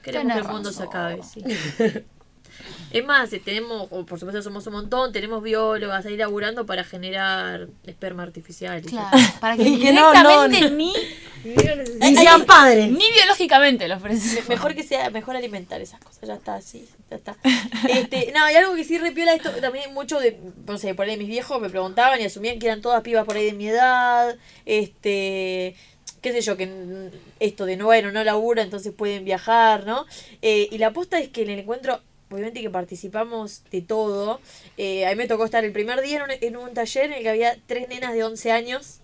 Queremos 0.03 0.33
que 0.33 0.39
el 0.39 0.47
mundo 0.47 0.71
se 0.71 0.83
acabe, 0.83 1.21
sí. 1.23 1.43
Es 2.91 3.05
más, 3.05 3.31
eh, 3.33 3.39
tenemos, 3.43 3.87
o 3.91 4.05
por 4.05 4.19
supuesto 4.19 4.41
somos 4.41 4.65
un 4.67 4.73
montón, 4.73 5.11
tenemos 5.13 5.43
biólogas 5.43 6.05
ahí 6.05 6.17
laburando 6.17 6.65
para 6.65 6.83
generar 6.83 7.67
esperma 7.85 8.23
artificial. 8.23 8.79
y 8.79 8.87
Claro, 8.87 9.17
para 9.39 9.55
que 9.57 9.63
Y 9.63 9.79
que 9.79 9.93
no, 9.93 10.11
no, 10.13 10.47
directamente 10.47 10.61
no. 10.71 10.75
ni 10.75 12.15
sean 12.15 12.45
padres. 12.45 12.91
Ni 12.91 13.11
biológicamente 13.11 13.87
lo 13.87 13.95
ofrecen. 13.97 14.43
Me- 14.43 14.55
Mejor 14.55 14.75
que 14.75 14.83
sea, 14.83 15.09
mejor 15.09 15.35
alimentar 15.35 15.79
esas 15.81 15.99
cosas, 15.99 16.21
ya 16.27 16.33
está, 16.35 16.61
sí, 16.61 16.87
ya 17.09 17.17
está. 17.17 17.37
Este, 17.87 18.31
no, 18.35 18.49
y 18.49 18.55
algo 18.55 18.75
que 18.75 18.83
sí 18.83 18.97
repiola 18.97 19.33
esto, 19.33 19.51
también 19.61 19.93
mucho 19.93 20.19
de, 20.19 20.39
no 20.67 20.77
sé, 20.77 20.95
por 20.95 21.07
ahí 21.07 21.17
mis 21.17 21.27
viejos 21.27 21.61
me 21.61 21.69
preguntaban 21.69 22.19
y 22.19 22.25
asumían 22.25 22.59
que 22.59 22.65
eran 22.67 22.81
todas 22.81 23.01
pibas 23.03 23.25
por 23.25 23.35
ahí 23.37 23.45
de 23.45 23.53
mi 23.53 23.67
edad, 23.69 24.35
este, 24.65 25.75
qué 26.21 26.31
sé 26.31 26.41
yo, 26.41 26.57
que 26.57 27.09
esto 27.39 27.65
de 27.65 27.77
no, 27.77 27.85
bueno, 27.85 28.11
no 28.11 28.23
labura, 28.23 28.61
entonces 28.63 28.93
pueden 28.93 29.23
viajar, 29.25 29.85
¿no? 29.85 30.05
Eh, 30.41 30.67
y 30.71 30.77
la 30.77 30.87
aposta 30.87 31.19
es 31.19 31.29
que 31.29 31.43
en 31.43 31.51
el 31.51 31.59
encuentro, 31.59 32.01
obviamente 32.31 32.61
que 32.61 32.69
participamos 32.69 33.63
de 33.71 33.81
todo, 33.81 34.39
eh, 34.77 35.05
a 35.05 35.09
mí 35.09 35.15
me 35.15 35.27
tocó 35.27 35.45
estar 35.45 35.63
el 35.65 35.71
primer 35.71 36.01
día 36.01 36.25
en 36.41 36.57
un, 36.57 36.73
taller 36.73 37.05
en 37.05 37.13
el 37.13 37.23
que 37.23 37.29
había 37.29 37.57
tres 37.67 37.89
nenas 37.89 38.13
de 38.13 38.23
11 38.23 38.51
años, 38.51 38.99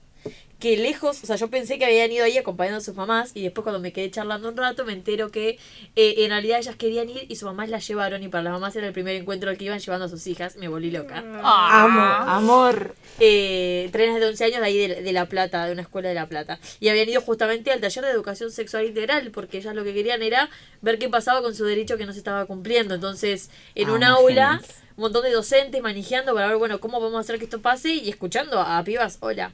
que 0.60 0.78
lejos, 0.78 1.22
o 1.24 1.28
sea, 1.28 1.36
yo 1.36 1.50
pensé 1.50 1.78
que 1.78 1.86
habían 1.86 2.12
ido 2.12 2.24
ahí 2.24 2.38
acompañando 2.38 2.78
a 2.78 2.82
sus 2.82 2.96
mamás 2.96 3.32
y 3.36 3.44
después 3.44 3.64
cuando 3.64 3.80
me 3.80 3.92
quedé 3.92 4.10
charlando 4.10 4.48
un 4.50 4.56
rato 4.58 4.86
me 4.86 4.94
entero 4.94 5.30
que 5.30 5.60
eh, 5.96 6.16
en 6.20 6.30
realidad 6.30 6.60
ellas 6.60 6.76
querían 6.78 7.10
ir 7.10 7.26
y 7.28 7.36
sus 7.36 7.44
mamás 7.48 7.70
las 7.70 7.86
llevaron 7.88 8.24
y 8.24 8.30
para 8.30 8.44
las 8.44 8.54
mamás 8.54 8.76
era 8.76 8.88
el 8.88 8.94
primer 8.94 9.16
encuentro 9.16 9.50
al 9.50 9.58
que 9.58 9.66
iban 9.66 9.80
llevando 9.80 10.06
a 10.06 10.10
sus 10.10 10.26
hijas, 10.28 10.56
me 10.56 10.68
volví 10.68 10.92
loca. 10.92 11.24
Amo, 11.44 12.02
amor. 12.02 12.96
Eh, 13.20 13.90
trenes 13.92 14.20
de 14.20 14.28
11 14.28 14.46
años 14.46 14.60
de 14.62 14.66
ahí 14.66 14.88
de, 14.88 15.02
de 15.02 15.14
La 15.14 15.26
Plata, 15.28 15.66
de 15.66 15.74
una 15.74 15.82
escuela 15.82 16.10
de 16.10 16.16
La 16.16 16.28
Plata. 16.28 16.60
Y 16.80 16.90
habían 16.90 17.10
ido 17.10 17.22
justamente 17.22 17.72
al 17.72 17.82
taller 17.82 18.06
de 18.06 18.12
educación 18.12 18.52
sexual 18.52 18.86
integral 18.86 19.32
porque 19.32 19.58
ellas 19.58 19.76
lo 19.76 19.84
que 19.84 19.94
querían 19.94 20.22
era 20.24 20.50
ver 20.82 21.00
qué 21.00 21.10
pasaba 21.10 21.42
con 21.42 21.54
su 21.54 21.66
derecho 21.66 21.98
que 21.98 22.06
no 22.06 22.14
se 22.14 22.20
estaba 22.20 22.46
cumpliendo. 22.46 22.96
Entonces, 22.96 23.50
en 23.76 23.90
Ah, 23.90 23.94
un 23.94 24.04
aula, 24.04 24.62
un 24.98 25.02
montón 25.02 25.24
de 25.24 25.32
docentes 25.32 25.82
manejando 25.82 26.34
para 26.34 26.48
ver, 26.48 26.58
bueno, 26.58 26.80
cómo 26.80 27.00
vamos 27.00 27.18
a 27.18 27.20
hacer 27.20 27.38
que 27.40 27.44
esto 27.46 27.62
pase 27.62 27.94
y 27.94 28.10
escuchando 28.10 28.60
a, 28.60 28.82
pibas, 28.84 29.18
hola. 29.20 29.52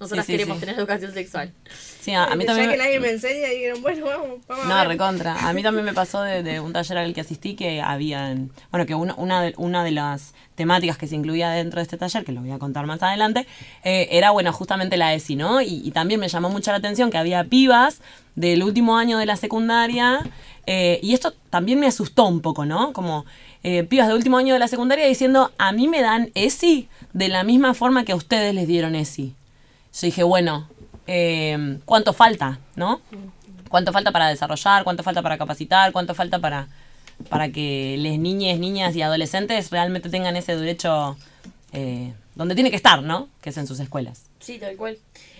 Nosotras 0.00 0.26
Sí, 0.26 0.32
sí, 0.32 0.38
queremos 0.38 0.56
sí. 0.58 0.60
tener 0.60 0.78
educación 0.78 1.12
sexual. 1.12 1.52
Sí, 2.00 2.12
a, 2.12 2.24
a 2.26 2.36
mí 2.36 2.44
ya 2.44 2.48
también. 2.48 2.70
que 2.70 2.76
me- 2.76 2.84
nadie 2.84 3.00
me 3.00 3.10
enseña, 3.10 3.48
dijeron, 3.48 3.82
bueno, 3.82 4.06
vamos, 4.06 4.28
vamos 4.46 4.64
a 4.64 4.68
No, 4.68 4.76
ver. 4.76 4.88
recontra. 4.88 5.48
A 5.48 5.52
mí 5.52 5.62
también 5.64 5.84
me 5.84 5.92
pasó 5.94 6.22
de, 6.22 6.44
de 6.44 6.60
un 6.60 6.72
taller 6.72 6.98
al 6.98 7.12
que 7.14 7.20
asistí 7.20 7.56
que 7.56 7.82
habían, 7.82 8.50
bueno, 8.70 8.86
que 8.86 8.94
una, 8.94 9.14
una, 9.16 9.42
de, 9.42 9.54
una 9.56 9.82
de 9.82 9.90
las 9.90 10.34
temáticas 10.54 10.98
que 10.98 11.08
se 11.08 11.16
incluía 11.16 11.50
dentro 11.50 11.78
de 11.80 11.82
este 11.82 11.96
taller, 11.96 12.24
que 12.24 12.30
lo 12.32 12.40
voy 12.40 12.52
a 12.52 12.58
contar 12.60 12.86
más 12.86 13.02
adelante, 13.02 13.46
eh, 13.82 14.08
era, 14.12 14.30
bueno, 14.30 14.52
justamente 14.52 14.96
la 14.96 15.14
ESI, 15.14 15.34
¿no? 15.34 15.60
Y, 15.62 15.82
y 15.84 15.90
también 15.90 16.20
me 16.20 16.28
llamó 16.28 16.48
mucho 16.48 16.70
la 16.70 16.76
atención 16.78 17.10
que 17.10 17.18
había 17.18 17.42
pibas 17.44 18.00
del 18.36 18.62
último 18.62 18.96
año 18.98 19.18
de 19.18 19.26
la 19.26 19.36
secundaria, 19.36 20.20
eh, 20.66 21.00
y 21.02 21.14
esto 21.14 21.34
también 21.50 21.80
me 21.80 21.88
asustó 21.88 22.26
un 22.26 22.40
poco, 22.40 22.64
¿no? 22.66 22.92
Como 22.92 23.24
eh, 23.64 23.82
pibas 23.82 24.06
del 24.06 24.16
último 24.16 24.38
año 24.38 24.54
de 24.54 24.60
la 24.60 24.68
secundaria 24.68 25.06
diciendo, 25.06 25.50
a 25.58 25.72
mí 25.72 25.88
me 25.88 26.02
dan 26.02 26.30
ESI 26.34 26.88
de 27.12 27.28
la 27.28 27.42
misma 27.42 27.74
forma 27.74 28.04
que 28.04 28.12
a 28.12 28.16
ustedes 28.16 28.54
les 28.54 28.68
dieron 28.68 28.94
ESI. 28.94 29.34
Yo 29.92 30.00
dije, 30.06 30.22
bueno, 30.22 30.68
eh, 31.06 31.78
¿cuánto 31.84 32.12
falta, 32.12 32.58
no? 32.76 33.00
¿Cuánto 33.68 33.92
falta 33.92 34.12
para 34.12 34.28
desarrollar? 34.28 34.84
¿Cuánto 34.84 35.02
falta 35.02 35.22
para 35.22 35.38
capacitar? 35.38 35.92
¿Cuánto 35.92 36.14
falta 36.14 36.38
para, 36.38 36.68
para 37.28 37.50
que 37.50 37.96
las 37.98 38.18
niñas, 38.18 38.58
niñas 38.58 38.94
y 38.96 39.02
adolescentes 39.02 39.70
realmente 39.70 40.08
tengan 40.08 40.36
ese 40.36 40.56
derecho 40.56 41.16
eh, 41.72 42.14
donde 42.34 42.54
tiene 42.54 42.70
que 42.70 42.76
estar, 42.76 43.02
¿no? 43.02 43.28
Que 43.40 43.50
es 43.50 43.56
en 43.58 43.66
sus 43.66 43.80
escuelas. 43.80 44.26
Sí, 44.40 44.58
tal 44.58 44.76
cual. 44.76 44.98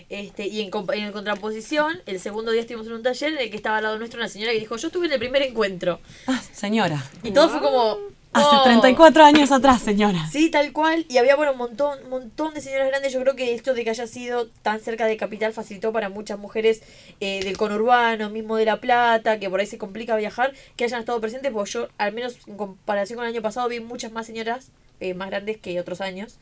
Este, 0.08 0.46
y 0.46 0.62
en, 0.62 0.70
en 0.94 1.12
contraposición, 1.12 2.00
el 2.06 2.18
segundo 2.18 2.50
día 2.50 2.62
estuvimos 2.62 2.86
en 2.86 2.94
un 2.94 3.02
taller 3.02 3.34
en 3.34 3.38
el 3.38 3.50
que 3.50 3.56
estaba 3.56 3.76
al 3.76 3.84
lado 3.84 3.98
nuestro 3.98 4.18
una 4.18 4.28
señora 4.28 4.52
que 4.52 4.58
dijo, 4.58 4.76
yo 4.76 4.88
estuve 4.88 5.06
en 5.06 5.12
el 5.12 5.18
primer 5.18 5.42
encuentro. 5.42 6.00
Ah, 6.26 6.42
señora. 6.52 7.04
Y 7.22 7.30
todo 7.30 7.48
fue 7.48 7.60
como... 7.60 7.98
Hace 8.32 8.56
"Oh". 8.56 8.62
34 8.62 9.24
años 9.24 9.50
atrás, 9.52 9.82
señora. 9.82 10.26
Sí, 10.30 10.50
tal 10.50 10.72
cual. 10.72 11.06
Y 11.08 11.16
había, 11.18 11.34
bueno, 11.34 11.52
un 11.52 11.58
montón, 11.58 11.98
montón 12.10 12.52
de 12.54 12.60
señoras 12.60 12.88
grandes. 12.88 13.12
Yo 13.12 13.20
creo 13.20 13.34
que 13.34 13.54
esto 13.54 13.72
de 13.74 13.84
que 13.84 13.90
haya 13.90 14.06
sido 14.06 14.48
tan 14.62 14.80
cerca 14.80 15.06
de 15.06 15.16
Capital 15.16 15.52
facilitó 15.52 15.92
para 15.92 16.08
muchas 16.08 16.38
mujeres 16.38 16.82
eh, 17.20 17.42
del 17.42 17.56
conurbano, 17.56 18.28
mismo 18.30 18.56
de 18.56 18.66
La 18.66 18.80
Plata, 18.80 19.38
que 19.40 19.48
por 19.48 19.60
ahí 19.60 19.66
se 19.66 19.78
complica 19.78 20.14
viajar, 20.16 20.52
que 20.76 20.84
hayan 20.84 21.00
estado 21.00 21.20
presentes, 21.20 21.50
porque 21.52 21.70
yo, 21.70 21.88
al 21.98 22.12
menos 22.12 22.36
en 22.46 22.56
comparación 22.56 23.16
con 23.16 23.26
el 23.26 23.32
año 23.32 23.42
pasado, 23.42 23.68
vi 23.68 23.80
muchas 23.80 24.12
más 24.12 24.26
señoras 24.26 24.70
eh, 25.00 25.14
más 25.14 25.30
grandes 25.30 25.56
que 25.56 25.80
otros 25.80 26.00
años. 26.00 26.36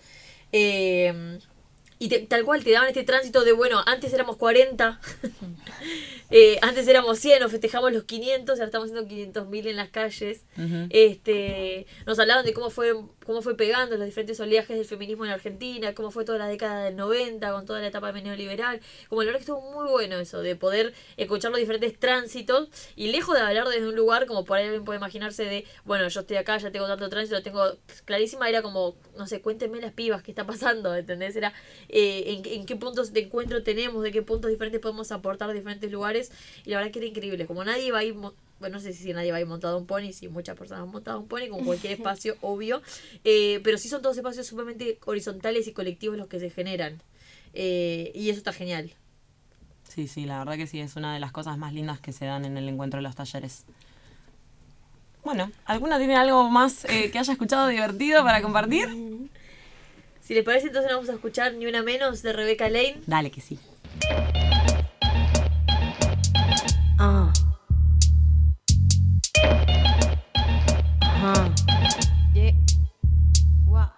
Eh, 0.53 1.38
y 1.99 2.09
te- 2.09 2.18
tal 2.20 2.44
cual 2.44 2.62
te 2.62 2.72
daban 2.72 2.88
este 2.88 3.05
tránsito 3.05 3.42
de, 3.44 3.53
bueno, 3.53 3.81
antes 3.87 4.12
éramos 4.12 4.37
40, 4.37 5.01
eh, 6.31 6.59
antes 6.62 6.89
éramos 6.89 7.19
100, 7.19 7.41
nos 7.41 7.51
festejamos 7.51 7.93
los 7.93 8.05
500, 8.05 8.59
ahora 8.59 8.67
estamos 8.67 8.87
haciendo 8.87 9.09
500 9.09 9.49
mil 9.49 9.67
en 9.67 9.77
las 9.77 9.91
calles. 9.91 10.45
Este 10.91 11.87
Nos 12.05 12.19
hablaban 12.19 12.45
de 12.45 12.53
cómo 12.53 12.71
fue 12.71 12.95
cómo 13.25 13.43
fue 13.43 13.57
pegando 13.57 13.97
los 13.97 14.07
diferentes 14.07 14.39
oleajes 14.39 14.77
del 14.77 14.87
feminismo 14.87 15.25
en 15.25 15.33
Argentina, 15.33 15.95
cómo 15.95 16.12
fue 16.12 16.25
toda 16.25 16.39
la 16.39 16.47
década 16.47 16.85
del 16.85 16.97
90, 16.97 17.53
con 17.53 17.67
toda 17.67 17.81
la 17.81 17.89
etapa 17.89 18.12
neoliberal. 18.12 18.81
Como 19.09 19.23
la 19.23 19.27
verdad 19.27 19.39
que 19.39 19.51
estuvo 19.53 19.73
muy 19.73 19.91
bueno 19.91 20.17
eso, 20.17 20.41
de 20.43 20.55
poder 20.55 20.95
escuchar 21.17 21.51
los 21.51 21.59
diferentes 21.59 21.99
tránsitos 21.99 22.69
y 22.95 23.09
lejos 23.09 23.35
de 23.35 23.43
hablar 23.43 23.69
desde 23.69 23.89
un 23.89 23.97
lugar 23.97 24.27
como 24.27 24.45
por 24.45 24.59
ahí 24.59 24.65
alguien 24.65 24.85
puede 24.85 24.99
imaginarse 24.99 25.45
de, 25.45 25.65
bueno, 25.85 26.07
yo 26.09 26.21
estoy 26.21 26.37
acá, 26.37 26.57
ya 26.59 26.71
tengo 26.71 26.87
tanto 26.87 27.09
tránsito, 27.09 27.43
tengo 27.43 27.65
clarísima, 28.05 28.49
era 28.49 28.62
como, 28.62 28.95
no 29.17 29.27
sé, 29.27 29.41
cuéntenme 29.41 29.81
las 29.81 29.93
pibas, 29.93 30.23
qué 30.23 30.31
está 30.31 30.47
pasando, 30.47 30.95
¿entendés? 30.95 31.35
Era 31.35 31.53
eh, 31.89 32.25
en, 32.27 32.61
en 32.61 32.67
qué 32.67 32.77
puntos 32.77 33.12
de 33.12 33.21
encuentro 33.21 33.62
tenemos, 33.65 34.05
de 34.05 34.12
qué 34.12 34.23
puntos 34.23 34.51
diferentes 34.51 34.81
podemos 34.81 35.11
aportar 35.11 35.51
a 35.51 35.53
diferentes 35.53 35.91
lugares 35.91 36.16
y 36.65 36.71
la 36.71 36.79
verdad 36.79 36.93
que 36.93 36.99
era 36.99 37.09
increíble, 37.09 37.47
como 37.47 37.65
nadie 37.65 37.93
va 37.93 37.99
a 37.99 38.05
ir... 38.05 38.15
Bueno, 38.59 38.77
no 38.77 38.81
sé 38.81 38.95
si 38.95 39.13
nadie 39.13 39.31
va 39.33 39.37
a 39.37 39.41
ir 39.43 39.47
montado 39.47 39.77
a 39.77 39.79
un 39.79 39.87
pony, 39.87 40.13
si 40.13 40.29
muchas 40.29 40.57
personas 40.57 40.85
han 40.85 40.91
montado 40.91 41.21
un 41.21 41.29
pony, 41.29 41.49
como 41.51 41.63
cualquier 41.65 41.93
espacio, 41.99 42.37
obvio. 42.41 42.81
Eh, 43.23 43.61
pero 43.63 43.77
sí 43.77 43.89
son 43.89 44.01
todos 44.01 44.17
espacios 44.17 44.47
sumamente 44.47 44.99
horizontales 45.05 45.67
y 45.69 45.73
colectivos 45.73 46.17
los 46.17 46.27
que 46.29 46.41
se 46.41 46.49
generan. 46.49 47.03
Eh, 47.53 48.13
y 48.15 48.31
eso 48.31 48.39
está 48.39 48.55
genial. 48.55 48.95
Sí, 49.89 50.09
sí, 50.09 50.25
la 50.25 50.39
verdad 50.39 50.57
que 50.57 50.67
sí, 50.67 50.81
es 50.81 50.97
una 50.97 51.13
de 51.15 51.21
las 51.21 51.33
cosas 51.33 51.59
más 51.59 51.73
lindas 51.75 52.01
que 52.01 52.13
se 52.13 52.25
dan 52.25 52.45
en 52.45 52.57
el 52.57 52.69
encuentro 52.69 52.99
de 52.99 53.03
los 53.03 53.15
talleres. 53.15 53.65
Bueno, 55.25 55.51
¿alguna 55.65 55.99
tiene 55.99 56.17
algo 56.17 56.49
más 56.51 56.85
eh, 56.85 57.11
que 57.11 57.19
haya 57.19 57.33
escuchado 57.33 57.67
divertido 57.67 58.23
para 58.23 58.41
compartir? 58.43 58.89
Si 60.21 60.35
les 60.35 60.45
parece, 60.45 60.69
entonces 60.69 60.93
vamos 60.93 61.09
a 61.09 61.15
escuchar 61.15 61.55
Ni 61.55 61.67
Una 61.67 61.83
Menos 61.83 62.23
de 62.23 62.33
Rebecca 62.33 62.69
Lane. 62.69 62.99
Dale 63.07 63.31
que 63.31 63.41
sí. 63.41 63.59
Ah. 66.99 67.31
Ajá. 71.03 71.51
Yeah. 72.33 72.55
Guau. 73.67 73.89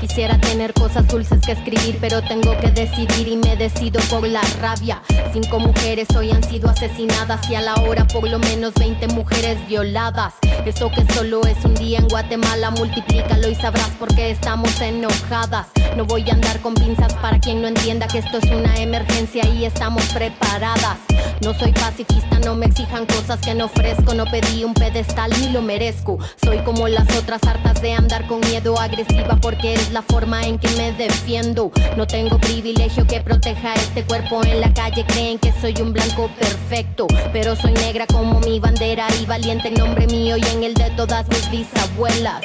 Quisiera 0.00 0.38
tener 0.38 0.74
cosas 0.74 1.08
dulces 1.08 1.40
que 1.40 1.52
escribir, 1.52 1.96
pero 2.00 2.20
tengo 2.22 2.58
que 2.60 2.70
decidir 2.70 3.28
y 3.28 3.36
me 3.36 3.56
decido 3.56 4.00
por 4.10 4.26
la 4.28 4.42
rabia. 4.60 5.02
Cinco 5.32 5.58
mujeres 5.58 6.08
hoy 6.14 6.30
han 6.30 6.42
sido 6.42 6.68
asesinadas 6.68 7.48
y 7.50 7.54
a 7.54 7.62
la 7.62 7.74
hora 7.74 8.06
por 8.06 8.28
lo 8.28 8.38
menos 8.38 8.74
20 8.74 9.08
mujeres 9.08 9.66
violadas. 9.66 10.34
Eso 10.66 10.90
que 10.90 11.10
solo 11.14 11.40
es 11.46 11.64
un 11.64 11.74
día 11.74 12.00
en 12.00 12.08
Guatemala, 12.08 12.70
multiplícalo 12.70 13.48
y 13.48 13.54
sabrás 13.54 13.90
por 13.98 14.14
qué 14.14 14.30
estamos 14.30 14.78
enojadas. 14.80 15.68
No 15.96 16.04
voy 16.04 16.28
a 16.28 16.32
andar 16.32 16.60
con 16.60 16.74
pinzas 16.74 17.14
para 17.14 17.38
quien 17.38 17.62
no 17.62 17.68
entienda 17.68 18.08
que 18.08 18.18
esto 18.18 18.38
es 18.38 18.50
una 18.50 18.74
emergencia 18.78 19.46
y 19.46 19.64
estamos 19.64 20.04
preparadas. 20.06 20.98
No 21.40 21.54
soy 21.54 21.70
pacifista, 21.70 22.40
no 22.40 22.56
me 22.56 22.66
exijan 22.66 23.06
cosas 23.06 23.38
que 23.40 23.54
no 23.54 23.66
ofrezco. 23.66 24.12
No 24.12 24.24
pedí 24.24 24.64
un 24.64 24.74
pedestal 24.74 25.30
ni 25.40 25.50
lo 25.50 25.62
merezco. 25.62 26.18
Soy 26.42 26.58
como 26.58 26.88
las 26.88 27.08
otras 27.16 27.40
hartas 27.44 27.80
de 27.80 27.92
andar 27.92 28.26
con 28.26 28.40
miedo 28.40 28.76
agresiva 28.80 29.36
porque 29.40 29.74
es 29.74 29.92
la 29.92 30.02
forma 30.02 30.42
en 30.42 30.58
que 30.58 30.68
me 30.70 30.92
defiendo. 30.92 31.70
No 31.96 32.08
tengo 32.08 32.38
privilegio 32.38 33.06
que 33.06 33.20
proteja 33.20 33.74
este 33.74 34.02
cuerpo 34.02 34.42
en 34.44 34.60
la 34.60 34.74
calle. 34.74 35.04
Creen 35.06 35.38
que 35.38 35.52
soy 35.60 35.74
un 35.80 35.92
blanco 35.92 36.28
perfecto, 36.40 37.06
pero 37.32 37.54
soy 37.54 37.72
negra 37.72 38.08
como 38.08 38.40
mi 38.40 38.58
bandera 38.58 39.06
y 39.20 39.26
valiente 39.26 39.68
en 39.68 39.74
nombre 39.74 40.08
mío 40.08 40.36
y 40.36 40.44
en 40.46 40.64
el 40.64 40.74
de 40.74 40.90
todas 40.90 41.28
mis 41.28 41.50
bisabuelas. 41.50 42.40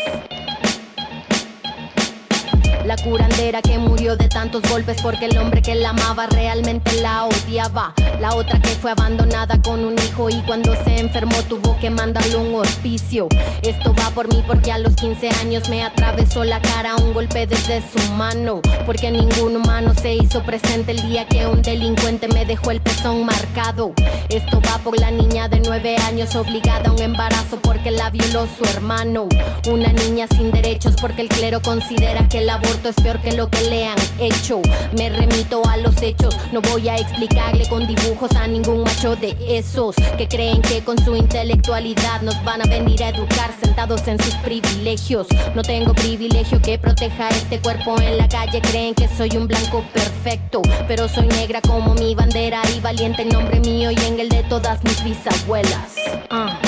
La 2.90 2.98
curandera 2.98 3.62
que 3.62 3.78
murió 3.78 4.16
de 4.16 4.28
tantos 4.28 4.64
golpes 4.68 5.00
porque 5.04 5.26
el 5.26 5.38
hombre 5.38 5.62
que 5.62 5.76
la 5.76 5.92
amaba 5.92 6.26
realmente 6.26 7.00
la 7.04 7.26
odiaba. 7.26 7.94
La 8.20 8.34
otra 8.34 8.60
que 8.60 8.70
fue 8.70 8.90
abandonada 8.90 9.62
con 9.62 9.86
un 9.86 9.94
hijo 10.00 10.28
y 10.32 10.42
cuando 10.42 10.74
se 10.84 10.98
enfermó 10.98 11.36
tuvo 11.44 11.78
que 11.80 11.92
mandarle 11.92 12.36
un 12.38 12.56
hospicio. 12.56 13.28
Esto 13.62 13.94
va 13.94 14.10
por 14.10 14.28
mí 14.34 14.44
porque 14.48 14.72
a 14.72 14.80
los 14.80 14.96
15 14.96 15.30
años 15.40 15.70
me 15.70 15.84
atravesó 15.84 16.44
la 16.44 16.60
cara 16.64 16.96
un 16.96 17.14
golpe 17.14 17.46
desde 17.46 17.84
su 17.84 18.12
mano. 18.14 18.60
Porque 18.88 19.12
ningún 19.12 19.58
humano 19.58 19.94
se 19.94 20.16
hizo 20.16 20.42
presente 20.42 20.94
el 20.94 21.08
día 21.08 21.28
que 21.28 21.46
un 21.46 21.62
delincuente 21.62 22.28
me 22.28 22.44
dejó 22.44 22.72
el 22.72 22.82
pezón 22.82 23.24
marcado. 23.24 23.94
Esto 24.30 24.60
va 24.68 24.80
por 24.80 25.00
la 25.00 25.12
niña 25.12 25.48
de 25.48 25.60
9 25.60 25.96
años 26.08 26.36
obligada 26.36 26.90
a 26.90 26.94
un 26.94 27.02
embarazo 27.02 27.60
porque 27.62 27.92
la 27.92 28.10
violó 28.10 28.48
su 28.58 28.64
hermano. 28.66 29.30
Una 29.68 29.94
niña 29.94 30.26
sin 30.36 30.50
derechos 30.50 30.96
porque 31.00 31.22
el 31.22 31.30
clero 31.30 31.62
considera 31.62 32.28
que 32.28 32.40
el 32.40 32.50
aborto 32.50 32.79
es 32.88 32.96
peor 32.96 33.20
que 33.20 33.34
lo 33.34 33.50
que 33.50 33.62
le 33.64 33.88
han 33.88 33.98
hecho. 34.20 34.62
Me 34.98 35.10
remito 35.10 35.62
a 35.68 35.78
los 35.78 36.02
hechos, 36.02 36.36
no 36.54 36.62
voy 36.62 36.88
a 36.88 36.96
explicarle 36.96 37.68
con 37.68 37.86
dibujos 37.86 38.32
a 38.36 38.48
ningún 38.48 38.84
macho 38.84 39.16
de 39.16 39.36
esos 39.48 39.96
que 40.18 40.28
creen 40.28 40.62
que 40.62 40.82
con 40.84 40.98
su 41.04 41.16
intelectualidad 41.16 42.22
nos 42.22 42.42
van 42.46 42.62
a 42.62 42.66
venir 42.66 43.04
a 43.04 43.10
educar 43.10 43.52
sentados 43.62 44.08
en 44.08 44.22
sus 44.24 44.34
privilegios. 44.36 45.28
No 45.56 45.62
tengo 45.62 45.94
privilegio 45.94 46.62
que 46.62 46.78
proteja 46.78 47.30
este 47.30 47.60
cuerpo 47.60 48.00
en 48.00 48.18
la 48.18 48.30
calle, 48.30 48.62
creen 48.62 48.96
que 48.96 49.08
soy 49.08 49.36
un 49.36 49.48
blanco 49.48 49.84
perfecto, 49.94 50.62
pero 50.88 51.10
soy 51.10 51.28
negra 51.28 51.62
como 51.62 51.94
mi 51.96 52.16
bandera 52.16 52.62
y 52.76 52.80
valiente 52.80 53.24
en 53.24 53.30
nombre 53.30 53.60
mío 53.60 53.92
y 53.92 54.00
en 54.06 54.20
el 54.20 54.30
de 54.30 54.44
todas 54.44 54.84
mis 54.84 55.04
bisabuelas. 55.04 55.96
Ah. 56.30 56.60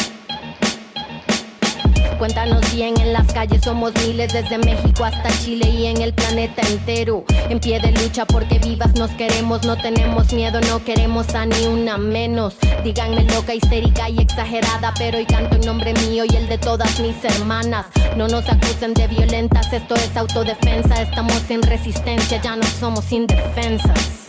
Cuéntanos 2.21 2.71
bien, 2.75 2.93
en 3.01 3.13
las 3.13 3.33
calles 3.33 3.63
somos 3.63 3.93
miles, 4.05 4.31
desde 4.31 4.59
México 4.59 5.03
hasta 5.03 5.27
Chile 5.39 5.67
y 5.67 5.87
en 5.87 6.03
el 6.03 6.13
planeta 6.13 6.61
entero. 6.69 7.25
En 7.49 7.59
pie 7.59 7.79
de 7.79 7.91
lucha 7.93 8.27
porque 8.27 8.59
vivas 8.59 8.93
nos 8.93 9.09
queremos, 9.09 9.65
no 9.65 9.75
tenemos 9.75 10.31
miedo, 10.31 10.61
no 10.61 10.85
queremos 10.85 11.33
a 11.33 11.47
ni 11.47 11.65
una 11.65 11.97
menos. 11.97 12.57
Díganme 12.83 13.23
loca, 13.23 13.55
histérica 13.55 14.07
y 14.07 14.19
exagerada, 14.19 14.93
pero 14.99 15.17
hoy 15.17 15.25
canto 15.25 15.55
en 15.55 15.61
nombre 15.61 15.95
mío 15.95 16.23
y 16.31 16.35
el 16.35 16.47
de 16.47 16.59
todas 16.59 16.99
mis 16.99 17.15
hermanas. 17.25 17.87
No 18.15 18.27
nos 18.27 18.47
acusen 18.47 18.93
de 18.93 19.07
violentas, 19.07 19.73
esto 19.73 19.95
es 19.95 20.15
autodefensa, 20.15 21.01
estamos 21.01 21.49
en 21.49 21.63
resistencia, 21.63 22.39
ya 22.39 22.55
no 22.55 22.67
somos 22.79 23.11
indefensas. 23.11 24.27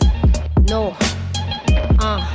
No. 0.67 0.93
Ah. 1.99 2.27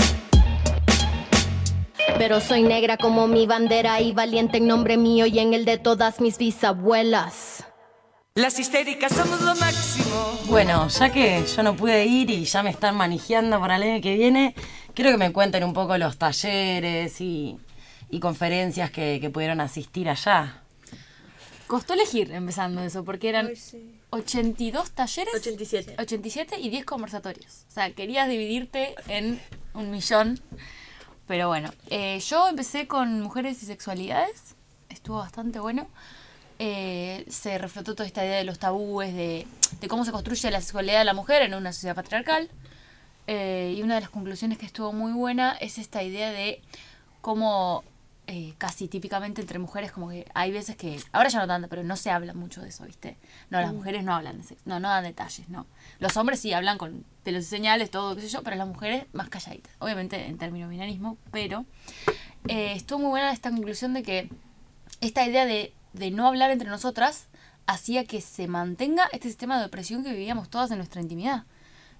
Pero 2.18 2.40
soy 2.40 2.62
negra 2.62 2.96
como 2.96 3.28
mi 3.28 3.46
bandera 3.46 4.00
y 4.00 4.12
valiente 4.12 4.58
en 4.58 4.66
nombre 4.66 4.96
mío 4.96 5.26
y 5.26 5.38
en 5.38 5.54
el 5.54 5.64
de 5.64 5.78
todas 5.78 6.20
mis 6.20 6.36
bisabuelas. 6.36 7.64
Las 8.34 8.58
histéricas 8.58 9.12
somos 9.12 9.40
lo 9.40 9.54
máximo. 9.54 10.38
Bueno, 10.46 10.88
ya 10.88 11.10
que 11.10 11.44
yo 11.44 11.62
no 11.62 11.76
pude 11.76 12.06
ir 12.06 12.30
y 12.30 12.44
ya 12.44 12.62
me 12.62 12.70
están 12.70 12.96
manejando 12.96 13.60
para 13.60 13.76
el 13.76 13.82
año 13.84 14.02
que 14.02 14.14
viene, 14.14 14.54
quiero 14.94 15.12
que 15.12 15.16
me 15.16 15.32
cuenten 15.32 15.62
un 15.64 15.72
poco 15.72 15.96
los 15.96 16.18
talleres 16.18 17.20
y, 17.20 17.56
y 18.10 18.20
conferencias 18.20 18.90
que, 18.90 19.18
que 19.20 19.30
pudieron 19.30 19.60
asistir 19.60 20.08
allá. 20.08 20.62
Costó 21.68 21.94
elegir 21.94 22.32
empezando 22.32 22.82
eso, 22.82 23.04
porque 23.04 23.28
eran 23.28 23.48
Ay, 23.48 23.56
sí. 23.56 24.00
82 24.10 24.90
talleres. 24.90 25.34
87. 25.34 25.96
87 25.98 26.58
y 26.58 26.70
10 26.70 26.84
conversatorios. 26.84 27.64
O 27.68 27.70
sea, 27.70 27.92
querías 27.92 28.28
dividirte 28.28 28.94
en 29.06 29.40
un 29.74 29.90
millón. 29.90 30.40
Pero 31.28 31.46
bueno, 31.48 31.70
eh, 31.90 32.18
yo 32.20 32.48
empecé 32.48 32.88
con 32.88 33.20
mujeres 33.20 33.62
y 33.62 33.66
sexualidades. 33.66 34.56
Estuvo 34.88 35.18
bastante 35.18 35.60
bueno. 35.60 35.86
Eh, 36.58 37.26
se 37.28 37.58
reflotó 37.58 37.94
toda 37.94 38.06
esta 38.06 38.24
idea 38.24 38.38
de 38.38 38.44
los 38.44 38.58
tabúes, 38.58 39.14
de, 39.14 39.46
cómo 39.88 40.06
se 40.06 40.10
construye 40.10 40.50
la 40.50 40.62
sexualidad 40.62 41.00
de 41.00 41.04
la 41.04 41.12
mujer 41.12 41.42
en 41.42 41.54
una 41.54 41.74
sociedad 41.74 41.94
patriarcal. 41.94 42.48
Eh, 43.26 43.74
y 43.76 43.82
una 43.82 43.96
de 43.96 44.00
las 44.00 44.10
conclusiones 44.10 44.56
que 44.56 44.64
estuvo 44.64 44.92
muy 44.94 45.12
buena 45.12 45.52
es 45.60 45.76
esta 45.76 46.02
idea 46.02 46.30
de 46.30 46.62
cómo 47.20 47.84
eh, 48.30 48.52
casi 48.58 48.88
típicamente 48.88 49.40
entre 49.40 49.58
mujeres 49.58 49.90
como 49.90 50.10
que 50.10 50.26
hay 50.34 50.52
veces 50.52 50.76
que, 50.76 51.00
ahora 51.12 51.30
ya 51.30 51.40
no 51.40 51.46
tanto, 51.46 51.66
pero 51.66 51.82
no 51.82 51.96
se 51.96 52.10
habla 52.10 52.34
mucho 52.34 52.60
de 52.60 52.68
eso, 52.68 52.84
¿viste? 52.84 53.16
No, 53.48 53.58
las 53.58 53.72
mujeres 53.72 54.04
no 54.04 54.14
hablan 54.14 54.36
de 54.36 54.44
sexo, 54.44 54.64
no, 54.66 54.78
no 54.80 54.90
dan 54.90 55.04
detalles, 55.04 55.48
no. 55.48 55.66
Los 55.98 56.14
hombres 56.18 56.38
sí 56.38 56.52
hablan 56.52 56.76
con 56.76 57.06
pelos 57.24 57.44
y 57.44 57.46
señales, 57.46 57.90
todo, 57.90 58.14
qué 58.14 58.20
sé 58.20 58.28
yo, 58.28 58.42
pero 58.42 58.56
las 58.56 58.68
mujeres 58.68 59.06
más 59.14 59.30
calladitas. 59.30 59.72
Obviamente 59.78 60.26
en 60.26 60.36
términos 60.36 60.68
binarismo, 60.68 61.16
pero 61.32 61.64
eh, 62.48 62.74
estuvo 62.76 62.98
muy 62.98 63.08
buena 63.08 63.32
esta 63.32 63.48
conclusión 63.48 63.94
de 63.94 64.02
que 64.02 64.28
esta 65.00 65.26
idea 65.26 65.46
de, 65.46 65.72
de 65.94 66.10
no 66.10 66.26
hablar 66.26 66.50
entre 66.50 66.68
nosotras 66.68 67.28
hacía 67.66 68.04
que 68.04 68.20
se 68.20 68.46
mantenga 68.46 69.08
este 69.10 69.28
sistema 69.28 69.58
de 69.58 69.64
opresión 69.64 70.04
que 70.04 70.12
vivíamos 70.12 70.50
todas 70.50 70.70
en 70.70 70.76
nuestra 70.76 71.00
intimidad. 71.00 71.44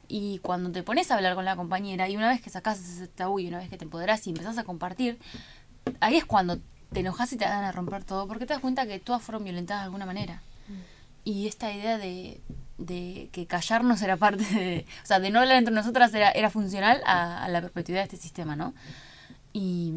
Y 0.09 0.39
cuando 0.39 0.73
te 0.73 0.83
pones 0.83 1.11
a 1.11 1.17
hablar 1.17 1.35
con 1.35 1.45
la 1.45 1.55
compañera 1.55 2.09
y 2.09 2.17
una 2.17 2.29
vez 2.29 2.41
que 2.41 2.49
sacas 2.49 2.81
ese 2.81 3.09
tabú 3.09 3.39
y 3.39 3.49
una 3.49 3.59
vez 3.59 3.69
que 3.69 3.77
te 3.77 3.85
empoderás 3.85 4.27
y 4.27 4.31
empezás 4.31 4.57
a 4.57 4.65
compartir, 4.65 5.19
ahí 6.01 6.17
es 6.17 6.25
cuando 6.25 6.59
te 6.93 7.01
enojas 7.01 7.33
y 7.33 7.37
te 7.37 7.45
dan 7.45 7.65
a 7.65 7.73
romper 7.73 8.05
todo 8.05 8.27
porque 8.27 8.47
te 8.47 8.55
das 8.55 8.63
cuenta 8.63 8.87
que 8.87 8.99
todas 8.99 9.23
fueron 9.23 9.45
violentadas 9.45 9.83
de 9.83 9.87
alguna 9.87 10.07
manera. 10.07 10.43
Y 11.25 11.47
esta 11.47 11.71
idea 11.73 11.99
de, 11.99 12.41
de 12.79 13.29
que 13.33 13.47
callarnos 13.47 14.01
era 14.03 14.17
parte 14.17 14.45
de... 14.45 14.87
O 15.03 15.07
sea, 15.07 15.21
de 15.21 15.31
no 15.31 15.41
hablar 15.41 15.57
entre 15.57 15.75
nosotras 15.75 16.15
era, 16.15 16.31
era 16.31 16.49
funcional 16.49 17.03
a, 17.05 17.45
a 17.45 17.49
la 17.49 17.61
perpetuidad 17.61 18.01
de 18.01 18.05
este 18.05 18.17
sistema, 18.17 18.57
¿no? 18.57 18.73
Y, 19.53 19.93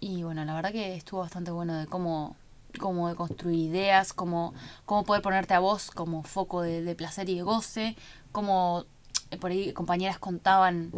y 0.00 0.22
bueno, 0.22 0.44
la 0.44 0.54
verdad 0.54 0.72
que 0.72 0.94
estuvo 0.96 1.20
bastante 1.20 1.50
bueno 1.50 1.74
de 1.78 1.86
cómo, 1.86 2.36
cómo 2.78 3.08
de 3.08 3.14
construir 3.14 3.70
ideas, 3.70 4.12
cómo, 4.12 4.52
cómo 4.84 5.04
poder 5.04 5.22
ponerte 5.22 5.54
a 5.54 5.60
vos 5.60 5.90
como 5.90 6.22
foco 6.22 6.60
de, 6.62 6.82
de 6.82 6.94
placer 6.94 7.28
y 7.30 7.36
de 7.36 7.42
goce, 7.42 7.96
cómo 8.32 8.84
eh, 9.30 9.36
por 9.38 9.50
ahí 9.50 9.72
compañeras 9.72 10.18
contaban 10.18 10.90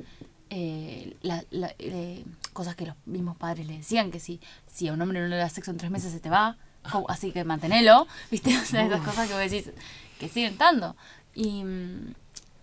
eh, 0.50 1.14
la- 1.22 1.44
la- 1.50 1.74
eh, 1.78 2.24
cosas 2.58 2.74
que 2.74 2.86
los 2.86 2.96
mismos 3.06 3.36
padres 3.36 3.68
le 3.68 3.76
decían, 3.76 4.10
que 4.10 4.18
si, 4.18 4.40
si 4.66 4.88
a 4.88 4.92
un 4.92 5.00
hombre 5.00 5.20
no 5.20 5.28
le 5.28 5.36
da 5.36 5.48
sexo 5.48 5.70
en 5.70 5.76
tres 5.76 5.92
meses 5.92 6.10
se 6.10 6.18
te 6.18 6.28
va, 6.28 6.56
así 7.06 7.30
que 7.30 7.44
mantenelo, 7.44 8.08
¿viste? 8.32 8.58
O 8.58 8.64
sea, 8.64 8.84
esas 8.84 9.00
cosas 9.02 9.28
que 9.28 9.34
vos 9.34 9.48
decís 9.48 9.70
que 10.18 10.28
siguen 10.28 10.54
estando. 10.54 10.96
Y, 11.36 11.62
mm, 11.62 12.14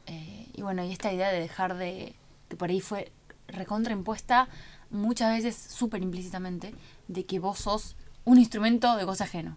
eh, 0.08 0.48
y 0.54 0.62
bueno, 0.62 0.84
y 0.84 0.92
esta 0.92 1.14
idea 1.14 1.30
de 1.32 1.40
dejar 1.40 1.78
de, 1.78 2.14
que 2.50 2.58
por 2.58 2.72
ahí 2.72 2.82
fue 2.82 3.10
recontraimpuesta 3.48 4.50
muchas 4.90 5.32
veces 5.32 5.56
súper 5.56 6.02
implícitamente, 6.04 6.76
de 7.08 7.26
que 7.26 7.40
vos 7.40 7.60
sos 7.60 7.96
un 8.26 8.38
instrumento 8.38 8.98
de 8.98 9.06
goce 9.06 9.24
ajeno. 9.24 9.56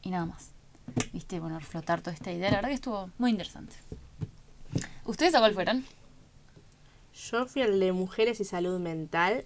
Y 0.00 0.08
nada 0.08 0.24
más. 0.24 0.52
¿Viste? 1.12 1.40
Bueno, 1.40 1.58
reflotar 1.58 2.00
toda 2.00 2.14
esta 2.14 2.32
idea, 2.32 2.48
la 2.48 2.56
verdad 2.56 2.70
que 2.70 2.76
estuvo 2.76 3.10
muy 3.18 3.32
interesante. 3.32 3.76
¿Ustedes 5.04 5.34
a 5.34 5.40
cuál 5.40 5.52
fueron? 5.52 5.84
Yo 7.28 7.44
fui 7.44 7.60
al 7.60 7.78
de 7.78 7.92
mujeres 7.92 8.40
y 8.40 8.44
salud 8.44 8.80
mental. 8.80 9.44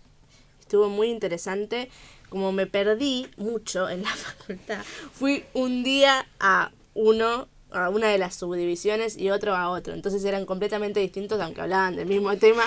Estuvo 0.68 0.90
muy 0.90 1.08
interesante. 1.08 1.88
Como 2.28 2.52
me 2.52 2.66
perdí 2.66 3.26
mucho 3.38 3.88
en 3.88 4.02
la 4.02 4.10
facultad, 4.14 4.84
fui 5.14 5.44
un 5.54 5.82
día 5.82 6.26
a 6.40 6.72
uno, 6.92 7.48
a 7.70 7.88
una 7.88 8.08
de 8.08 8.18
las 8.18 8.34
subdivisiones 8.34 9.16
y 9.16 9.30
otro 9.30 9.56
a 9.56 9.70
otro. 9.70 9.94
Entonces 9.94 10.22
eran 10.26 10.44
completamente 10.44 11.00
distintos, 11.00 11.40
aunque 11.40 11.62
hablaban 11.62 11.96
del 11.96 12.06
mismo 12.06 12.36
tema. 12.36 12.64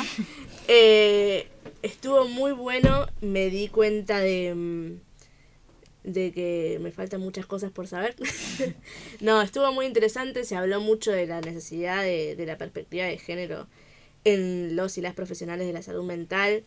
Eh, 0.67 1.47
estuvo 1.83 2.25
muy 2.25 2.53
bueno. 2.53 3.05
Me 3.21 3.51
di 3.51 3.67
cuenta 3.67 4.17
de, 4.17 4.55
mm, 4.55 4.99
de 6.03 6.31
que 6.31 6.79
me 6.81 6.91
faltan 6.91 7.21
muchas 7.21 7.45
cosas 7.45 7.69
por 7.69 7.85
saber. 7.85 8.15
no, 9.19 9.43
estuvo 9.43 9.71
muy 9.73 9.85
interesante. 9.85 10.43
Se 10.43 10.55
habló 10.55 10.81
mucho 10.81 11.11
de 11.11 11.27
la 11.27 11.39
necesidad 11.39 12.01
de, 12.01 12.35
de 12.35 12.45
la 12.47 12.57
perspectiva 12.57 13.05
de 13.05 13.19
género 13.19 13.67
en 14.23 14.75
los 14.75 14.97
y 14.97 15.01
las 15.01 15.13
profesionales 15.13 15.67
de 15.67 15.73
la 15.73 15.83
salud 15.83 16.03
mental. 16.03 16.63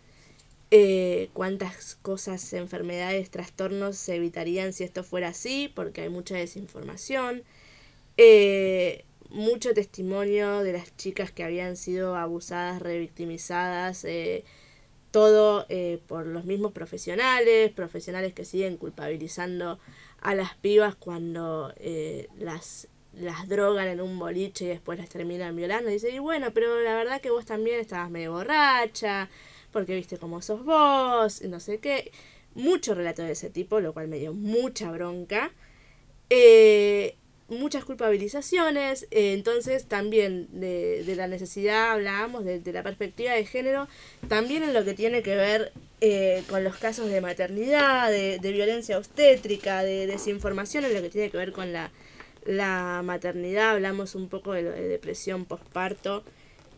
Eh, 0.71 1.31
cuántas 1.33 1.97
cosas, 1.97 2.53
enfermedades, 2.53 3.31
trastornos 3.31 3.97
se 3.97 4.17
evitarían 4.17 4.73
si 4.73 4.85
esto 4.85 5.05
fuera 5.05 5.29
así, 5.29 5.71
porque 5.75 6.03
hay 6.03 6.09
mucha 6.09 6.37
desinformación. 6.37 7.45
Eh, 8.17 9.05
mucho 9.31 9.75
testimonio 9.75 10.63
de 10.63 10.73
las 10.73 10.97
chicas 10.97 11.33
que 11.33 11.45
habían 11.45 11.77
sido 11.77 12.17
abusadas, 12.17 12.81
revictimizadas, 12.81 14.05
eh, 14.05 14.45
todo 15.11 15.67
eh, 15.69 16.01
por 16.07 16.27
los 16.27 16.45
mismos 16.45 16.73
profesionales, 16.73 17.71
profesionales 17.73 18.33
que 18.33 18.45
siguen 18.45 18.77
culpabilizando 18.77 19.79
a 20.21 20.35
las 20.35 20.55
pibas 20.55 20.95
cuando 20.95 21.73
eh, 21.77 22.29
las, 22.39 22.89
las 23.13 23.49
drogan 23.49 23.89
en 23.89 24.01
un 24.01 24.19
boliche 24.19 24.65
y 24.65 24.69
después 24.69 24.99
las 24.99 25.09
terminan 25.09 25.55
violando. 25.55 25.91
Y 25.91 25.95
dice, 25.95 26.11
y 26.11 26.19
bueno, 26.19 26.53
pero 26.53 26.81
la 26.81 26.95
verdad 26.95 27.21
que 27.21 27.31
vos 27.31 27.45
también 27.45 27.81
estabas 27.81 28.11
medio 28.11 28.33
borracha, 28.33 29.29
porque 29.75 29.95
viste 29.95 30.17
cómo 30.17 30.41
sos 30.41 30.65
vos, 30.65 31.43
no 31.43 31.61
sé 31.61 31.79
qué. 31.81 32.13
Mucho 32.55 32.95
relato 32.95 33.23
de 33.23 33.33
ese 33.33 33.51
tipo, 33.51 33.81
lo 33.81 33.93
cual 33.93 34.09
me 34.09 34.19
dio 34.19 34.33
mucha 34.33 34.91
bronca. 34.93 35.51
Eh, 36.31 37.17
muchas 37.49 37.85
culpabilizaciones, 37.85 39.07
eh, 39.11 39.35
entonces 39.35 39.87
también 39.87 40.49
de, 40.53 41.03
de 41.05 41.17
la 41.17 41.27
necesidad 41.27 41.93
hablábamos, 41.93 42.45
de, 42.45 42.63
la 42.73 42.83
perspectiva 42.83 43.33
de 43.33 43.45
género, 43.45 43.89
también 44.29 44.63
en 44.63 44.73
lo 44.73 44.85
que 44.85 44.95
tiene 44.95 45.23
que 45.23 45.37
ver 45.37 45.73
eh, 46.01 46.43
con 46.49 46.65
los 46.65 46.77
casos 46.77 47.11
de 47.11 47.21
maternidad, 47.21 48.11
de, 48.11 48.39
de 48.39 48.53
violencia 48.53 48.97
obstétrica, 48.97 49.83
de 49.83 50.07
desinformación, 50.07 50.85
en 50.85 50.95
lo 50.95 51.03
que 51.03 51.11
tiene 51.11 51.31
que 51.31 51.37
ver 51.37 51.53
con 51.53 51.73
la, 51.73 51.91
la 52.47 53.03
maternidad, 53.05 53.73
hablamos 53.73 54.15
un 54.15 54.29
poco 54.29 54.53
de 54.53 54.63
depresión 54.63 55.45
postparto, 55.45 56.25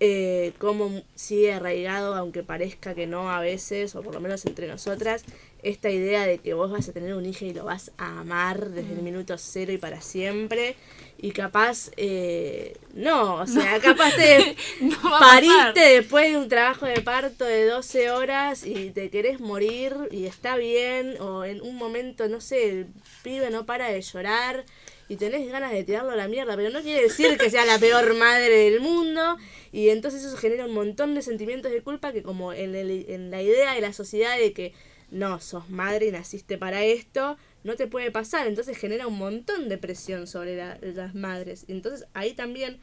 eh, 0.01 0.53
cómo 0.59 1.03
sigue 1.15 1.53
arraigado, 1.53 2.15
aunque 2.15 2.43
parezca 2.43 2.95
que 2.95 3.07
no 3.07 3.31
a 3.31 3.41
veces, 3.41 3.95
o 3.95 4.03
por 4.03 4.15
lo 4.15 4.21
menos 4.21 4.45
entre 4.45 4.69
nosotras, 4.69 5.25
esta 5.63 5.91
idea 5.91 6.27
de 6.27 6.39
que 6.39 6.55
vos 6.55 6.71
vas 6.71 6.89
a 6.89 6.93
tener 6.93 7.15
un 7.15 7.25
hijo 7.25 7.45
y 7.45 7.53
lo 7.53 7.65
vas 7.65 7.91
a 7.99 8.21
amar 8.21 8.71
desde 8.71 8.93
el 8.93 9.03
minuto 9.03 9.37
cero 9.39 9.73
y 9.73 9.79
para 9.79 10.01
siempre. 10.01 10.77
Y 11.19 11.31
capaz, 11.31 11.91
eh, 11.97 12.77
no, 12.95 13.37
o 13.37 13.47
sea, 13.47 13.81
capaz 13.81 14.15
te 14.17 14.55
No 14.81 14.97
pariste 15.19 15.81
después 15.81 16.31
de 16.31 16.37
un 16.37 16.49
trabajo 16.49 16.85
de 16.85 17.01
parto 17.01 17.45
de 17.45 17.65
12 17.65 18.11
horas 18.11 18.67
y 18.67 18.91
te 18.91 19.09
querés 19.09 19.41
morir 19.41 19.95
y 20.11 20.27
está 20.27 20.57
bien, 20.57 21.21
o 21.21 21.45
en 21.45 21.63
un 21.63 21.77
momento, 21.77 22.29
no 22.29 22.41
sé, 22.41 22.69
el 22.69 22.87
pibe 23.23 23.51
no 23.51 23.65
para 23.65 23.89
de 23.89 24.03
llorar 24.03 24.65
y 25.09 25.17
tenés 25.17 25.51
ganas 25.51 25.73
de 25.73 25.85
tirarlo 25.85 26.11
a 26.11 26.17
la 26.17 26.29
mierda, 26.29 26.57
pero 26.57 26.71
no 26.71 26.83
quiere 26.83 27.03
decir 27.03 27.39
que 27.39 27.49
sea 27.51 27.65
la 27.65 27.79
peor 27.79 28.15
madre 28.15 28.49
del 28.71 28.81
mundo 28.81 29.37
y 29.73 29.91
entonces 29.91 30.25
eso 30.25 30.37
genera 30.37 30.67
un 30.67 30.73
montón 30.75 31.15
de 31.15 31.23
sentimientos 31.23 31.71
de 31.71 31.83
culpa 31.83 32.13
que 32.13 32.23
como 32.23 32.53
en, 32.53 32.75
el- 32.75 33.07
en 33.09 33.31
la 33.31 33.41
idea 33.43 33.75
de 33.75 33.81
la 33.81 33.93
sociedad 33.93 34.37
de 34.39 34.53
que 34.53 34.73
no, 35.11 35.39
sos 35.41 35.71
madre 35.71 36.07
y 36.07 36.11
naciste 36.11 36.59
para 36.59 36.83
esto, 36.85 37.37
no 37.63 37.77
te 37.77 37.87
puede 37.87 38.11
pasar, 38.11 38.47
entonces 38.49 38.77
genera 38.77 39.07
un 39.07 39.17
montón 39.19 39.69
de 39.69 39.79
presión 39.79 40.27
sobre 40.27 40.57
la- 40.57 40.79
las 40.83 41.15
madres. 41.15 41.65
Y 41.69 41.73
entonces 41.73 42.09
ahí 42.13 42.33
también 42.35 42.79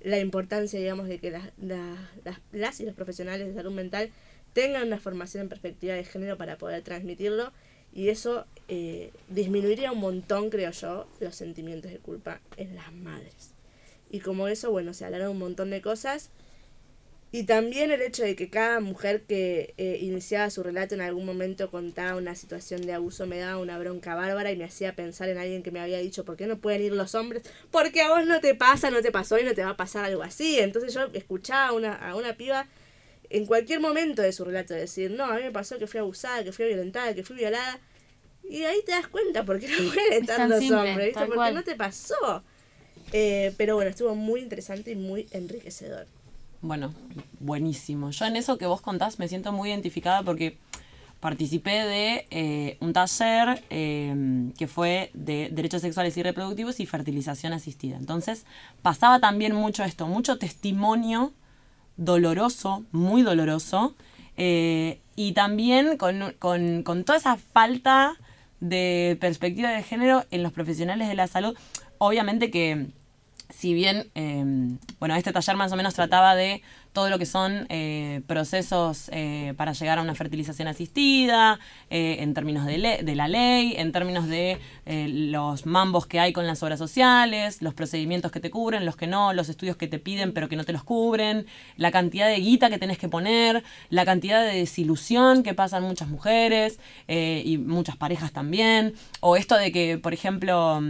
la 0.00 0.18
importancia, 0.18 0.78
digamos, 0.80 1.06
de 1.08 1.18
que 1.20 1.30
las, 1.30 1.50
la- 1.58 2.10
las, 2.24 2.40
las 2.52 2.80
y 2.80 2.84
los 2.86 2.94
profesionales 2.94 3.46
de 3.46 3.54
salud 3.54 3.70
mental 3.72 4.10
tengan 4.52 4.86
una 4.88 4.98
formación 4.98 5.42
en 5.42 5.48
perspectiva 5.48 5.94
de 5.94 6.02
género 6.04 6.36
para 6.36 6.58
poder 6.58 6.82
transmitirlo 6.82 7.52
y 7.92 8.08
eso 8.08 8.46
eh, 8.68 9.12
disminuiría 9.28 9.92
un 9.92 10.00
montón, 10.00 10.50
creo 10.50 10.70
yo, 10.70 11.06
los 11.20 11.34
sentimientos 11.34 11.90
de 11.90 11.98
culpa 11.98 12.40
en 12.56 12.74
las 12.74 12.92
madres. 12.92 13.52
Y 14.10 14.20
como 14.20 14.48
eso, 14.48 14.70
bueno, 14.70 14.94
se 14.94 15.04
hablaron 15.04 15.30
un 15.30 15.38
montón 15.38 15.70
de 15.70 15.80
cosas. 15.80 16.30
Y 17.30 17.42
también 17.42 17.90
el 17.90 18.00
hecho 18.00 18.22
de 18.22 18.34
que 18.36 18.48
cada 18.48 18.80
mujer 18.80 19.22
que 19.22 19.74
eh, 19.76 19.98
iniciaba 20.00 20.48
su 20.48 20.62
relato 20.62 20.94
en 20.94 21.02
algún 21.02 21.26
momento 21.26 21.70
contaba 21.70 22.16
una 22.16 22.34
situación 22.34 22.80
de 22.86 22.94
abuso 22.94 23.26
me 23.26 23.38
daba 23.38 23.60
una 23.60 23.78
bronca 23.78 24.14
bárbara 24.14 24.50
y 24.50 24.56
me 24.56 24.64
hacía 24.64 24.94
pensar 24.96 25.28
en 25.28 25.36
alguien 25.36 25.62
que 25.62 25.70
me 25.70 25.80
había 25.80 25.98
dicho, 25.98 26.24
¿por 26.24 26.36
qué 26.36 26.46
no 26.46 26.56
pueden 26.56 26.80
ir 26.80 26.92
los 26.92 27.14
hombres? 27.14 27.42
Porque 27.70 28.00
a 28.00 28.08
vos 28.08 28.26
no 28.26 28.40
te 28.40 28.54
pasa, 28.54 28.90
no 28.90 29.02
te 29.02 29.12
pasó 29.12 29.38
y 29.38 29.44
no 29.44 29.52
te 29.54 29.62
va 29.62 29.70
a 29.70 29.76
pasar 29.76 30.06
algo 30.06 30.22
así. 30.22 30.58
Entonces 30.58 30.94
yo 30.94 31.08
escuchaba 31.12 31.68
a 31.68 31.72
una, 31.72 31.94
a 31.94 32.16
una 32.16 32.34
piba 32.34 32.66
en 33.30 33.46
cualquier 33.46 33.80
momento 33.80 34.22
de 34.22 34.32
su 34.32 34.44
relato 34.44 34.74
decir, 34.74 35.10
no, 35.10 35.24
a 35.24 35.36
mí 35.36 35.42
me 35.42 35.50
pasó 35.50 35.78
que 35.78 35.86
fui 35.86 36.00
abusada, 36.00 36.44
que 36.44 36.52
fui 36.52 36.66
violentada, 36.66 37.14
que 37.14 37.22
fui 37.22 37.36
violada. 37.36 37.78
Y 38.48 38.64
ahí 38.64 38.78
te 38.86 38.92
das 38.92 39.08
cuenta 39.08 39.44
por 39.44 39.60
qué 39.60 39.68
no 39.68 39.76
pueden 39.92 40.22
estar 40.22 40.36
tan 40.36 40.50
los 40.50 40.60
simple, 40.60 40.76
hombres, 40.76 41.06
¿viste? 41.08 41.20
Porque 41.20 41.34
cual. 41.34 41.54
no 41.54 41.62
te 41.62 41.74
pasó. 41.74 42.42
Eh, 43.12 43.54
pero 43.56 43.74
bueno, 43.74 43.90
estuvo 43.90 44.14
muy 44.14 44.40
interesante 44.40 44.92
y 44.92 44.96
muy 44.96 45.26
enriquecedor. 45.30 46.06
Bueno, 46.60 46.94
buenísimo. 47.38 48.10
Yo 48.10 48.24
en 48.26 48.36
eso 48.36 48.58
que 48.58 48.66
vos 48.66 48.80
contás 48.80 49.18
me 49.18 49.28
siento 49.28 49.52
muy 49.52 49.70
identificada 49.70 50.22
porque 50.22 50.56
participé 51.20 51.70
de 51.70 52.26
eh, 52.30 52.76
un 52.80 52.92
taller 52.92 53.62
eh, 53.70 54.50
que 54.56 54.66
fue 54.66 55.10
de 55.14 55.48
derechos 55.52 55.82
sexuales 55.82 56.16
y 56.16 56.22
reproductivos 56.22 56.80
y 56.80 56.86
fertilización 56.86 57.52
asistida. 57.52 57.96
Entonces 57.96 58.44
pasaba 58.82 59.20
también 59.20 59.54
mucho 59.54 59.84
esto, 59.84 60.06
mucho 60.06 60.38
testimonio 60.38 61.32
doloroso, 61.98 62.84
muy 62.92 63.20
doloroso, 63.22 63.94
eh, 64.38 65.00
y 65.16 65.32
también 65.32 65.98
con, 65.98 66.34
con- 66.38 66.82
con 66.82 67.04
toda 67.04 67.18
esa 67.18 67.36
falta 67.36 68.16
de 68.60 69.18
perspectiva 69.20 69.68
de 69.70 69.82
género 69.82 70.24
en 70.30 70.42
los 70.42 70.52
profesionales 70.52 71.08
de 71.08 71.14
la 71.14 71.26
salud. 71.26 71.54
Obviamente 71.98 72.50
que 72.50 72.86
si 73.50 73.74
bien, 73.74 74.10
eh, 74.14 74.44
bueno, 74.98 75.14
este 75.16 75.32
taller 75.32 75.56
más 75.56 75.72
o 75.72 75.76
menos 75.76 75.94
trataba 75.94 76.34
de 76.34 76.62
todo 76.98 77.10
lo 77.10 77.18
que 77.20 77.26
son 77.26 77.66
eh, 77.68 78.22
procesos 78.26 79.08
eh, 79.12 79.54
para 79.56 79.72
llegar 79.72 80.00
a 80.00 80.02
una 80.02 80.16
fertilización 80.16 80.66
asistida, 80.66 81.60
eh, 81.90 82.16
en 82.20 82.34
términos 82.34 82.66
de, 82.66 83.00
de 83.04 83.14
la 83.14 83.28
ley, 83.28 83.74
en 83.76 83.92
términos 83.92 84.26
de 84.26 84.58
los 84.84 85.64
mambos 85.64 86.06
que 86.06 86.18
hay 86.18 86.32
con 86.32 86.46
las 86.46 86.60
obras 86.64 86.80
sociales, 86.80 87.62
los 87.62 87.72
procedimientos 87.74 88.32
que 88.32 88.40
te 88.40 88.50
cubren, 88.50 88.84
los 88.84 88.96
que 88.96 89.06
no, 89.06 89.32
los 89.32 89.48
estudios 89.48 89.76
que 89.76 89.86
te 89.86 90.00
piden 90.00 90.32
pero 90.32 90.48
que 90.48 90.56
no 90.56 90.64
te 90.64 90.72
los 90.72 90.82
cubren, 90.82 91.46
la 91.76 91.92
cantidad 91.92 92.26
de 92.26 92.40
guita 92.40 92.68
que 92.68 92.78
tenés 92.78 92.98
que 92.98 93.08
poner, 93.08 93.62
la 93.90 94.04
cantidad 94.04 94.44
de 94.44 94.58
desilusión 94.58 95.44
que 95.44 95.54
pasan 95.54 95.84
muchas 95.84 96.08
mujeres 96.08 96.80
y 97.06 97.58
muchas 97.58 97.96
parejas 97.96 98.32
también, 98.32 98.94
o 99.20 99.36
esto 99.36 99.56
de 99.56 99.70
que, 99.70 99.98
por 99.98 100.14
ejemplo, 100.14 100.80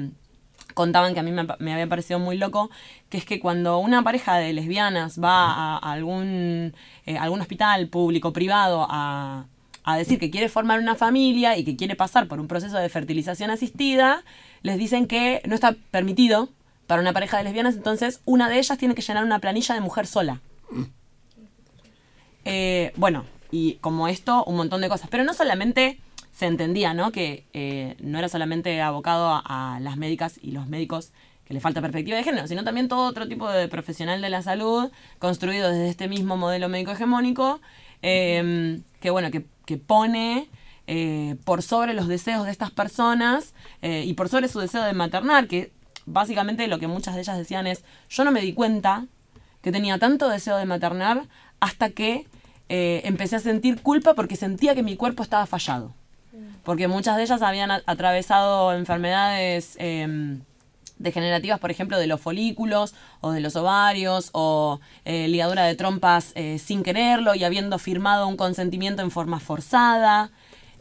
contaban 0.78 1.12
que 1.12 1.18
a 1.18 1.24
mí 1.24 1.32
me, 1.32 1.72
había 1.72 1.88
parecido 1.88 2.20
muy 2.20 2.38
loco, 2.38 2.70
que 3.08 3.18
es 3.18 3.24
que 3.24 3.40
cuando 3.40 3.78
una 3.78 4.04
pareja 4.04 4.36
de 4.36 4.52
lesbianas 4.52 5.20
va 5.20 5.46
a, 5.46 5.76
a 5.76 5.92
algún, 5.92 6.72
eh, 7.04 7.18
algún 7.18 7.40
hospital 7.40 7.88
público, 7.88 8.32
privado, 8.32 8.86
a, 8.88 9.46
a 9.82 9.96
decir 9.96 10.20
que 10.20 10.30
quiere 10.30 10.48
formar 10.48 10.78
una 10.78 10.94
familia 10.94 11.56
y 11.56 11.64
que 11.64 11.74
quiere 11.74 11.96
pasar 11.96 12.28
por 12.28 12.38
un 12.38 12.46
proceso 12.46 12.78
de 12.78 12.88
fertilización 12.88 13.50
asistida, 13.50 14.22
les 14.62 14.78
dicen 14.78 15.08
que 15.08 15.42
no 15.48 15.56
está 15.56 15.74
permitido 15.90 16.48
para 16.86 17.02
una 17.02 17.12
pareja 17.12 17.38
de 17.38 17.42
lesbianas, 17.42 17.74
entonces 17.74 18.20
una 18.24 18.48
de 18.48 18.58
ellas 18.58 18.78
tiene 18.78 18.94
que 18.94 19.02
llenar 19.02 19.24
una 19.24 19.40
planilla 19.40 19.74
de 19.74 19.80
mujer 19.80 20.06
sola. 20.06 20.40
Eh, 22.44 22.92
bueno, 22.94 23.24
y 23.50 23.74
como 23.80 24.06
esto, 24.06 24.44
un 24.44 24.54
montón 24.54 24.80
de 24.80 24.88
cosas. 24.88 25.08
Pero 25.10 25.24
no 25.24 25.34
solamente 25.34 25.98
se 26.38 26.46
entendía, 26.46 26.94
¿no? 26.94 27.10
Que 27.10 27.48
eh, 27.52 27.96
no 27.98 28.16
era 28.16 28.28
solamente 28.28 28.80
abocado 28.80 29.42
a, 29.44 29.80
las 29.82 29.96
médicas 29.96 30.38
y 30.40 30.52
los 30.52 30.68
médicos 30.68 31.10
que 31.44 31.52
le 31.52 31.58
falta 31.58 31.80
perspectiva 31.80 32.16
de 32.16 32.22
género, 32.22 32.46
sino 32.46 32.62
también 32.62 32.86
todo 32.86 33.08
otro 33.08 33.26
tipo 33.26 33.50
de 33.50 33.66
profesional 33.66 34.20
de 34.20 34.30
la 34.30 34.40
salud 34.42 34.92
construido 35.18 35.68
desde 35.68 35.88
este 35.88 36.06
mismo 36.06 36.36
modelo 36.36 36.68
médico 36.68 36.92
hegemónico, 36.92 37.60
eh, 38.02 38.80
que 39.00 39.10
bueno, 39.10 39.32
que, 39.32 39.44
pone 39.78 40.48
eh, 40.86 41.34
por 41.44 41.62
sobre 41.62 41.92
los 41.92 42.06
deseos 42.06 42.44
de 42.44 42.52
estas 42.52 42.70
personas 42.70 43.52
eh, 43.82 44.04
y 44.06 44.14
por 44.14 44.28
sobre 44.28 44.46
su 44.46 44.60
deseo 44.60 44.84
de 44.84 44.92
maternar, 44.92 45.48
que 45.48 45.72
básicamente 46.06 46.68
lo 46.68 46.78
que 46.78 46.86
muchas 46.86 47.16
de 47.16 47.22
ellas 47.22 47.36
decían 47.36 47.66
es, 47.66 47.82
yo 48.08 48.22
no 48.22 48.30
me 48.30 48.42
di 48.42 48.52
cuenta 48.52 49.06
que 49.60 49.72
tenía 49.72 49.98
tanto 49.98 50.28
deseo 50.28 50.56
de 50.56 50.66
maternar 50.66 51.24
hasta 51.58 51.90
que 51.90 52.26
empecé 52.70 53.36
a 53.36 53.40
sentir 53.40 53.80
culpa 53.80 54.14
porque 54.14 54.36
sentía 54.36 54.76
que 54.76 54.84
mi 54.84 54.94
cuerpo 54.94 55.24
estaba 55.24 55.46
fallado. 55.46 55.94
Porque 56.64 56.88
muchas 56.88 57.16
de 57.16 57.22
ellas 57.22 57.42
habían 57.42 57.70
atravesado 57.70 58.72
enfermedades 58.72 59.76
em, 59.78 60.40
degenerativas, 60.98 61.58
por 61.60 61.70
ejemplo, 61.70 61.98
de 61.98 62.06
los 62.06 62.20
folículos 62.20 62.94
o 63.20 63.32
de 63.32 63.40
los 63.40 63.56
ovarios 63.56 64.30
o 64.32 64.80
eh, 65.04 65.28
ligadura 65.28 65.64
de 65.64 65.74
trompas 65.74 66.32
eh, 66.34 66.58
sin 66.58 66.82
quererlo 66.82 67.34
y 67.34 67.44
habiendo 67.44 67.78
firmado 67.78 68.26
un 68.28 68.36
consentimiento 68.36 69.02
en 69.02 69.10
forma 69.10 69.40
forzada. 69.40 70.30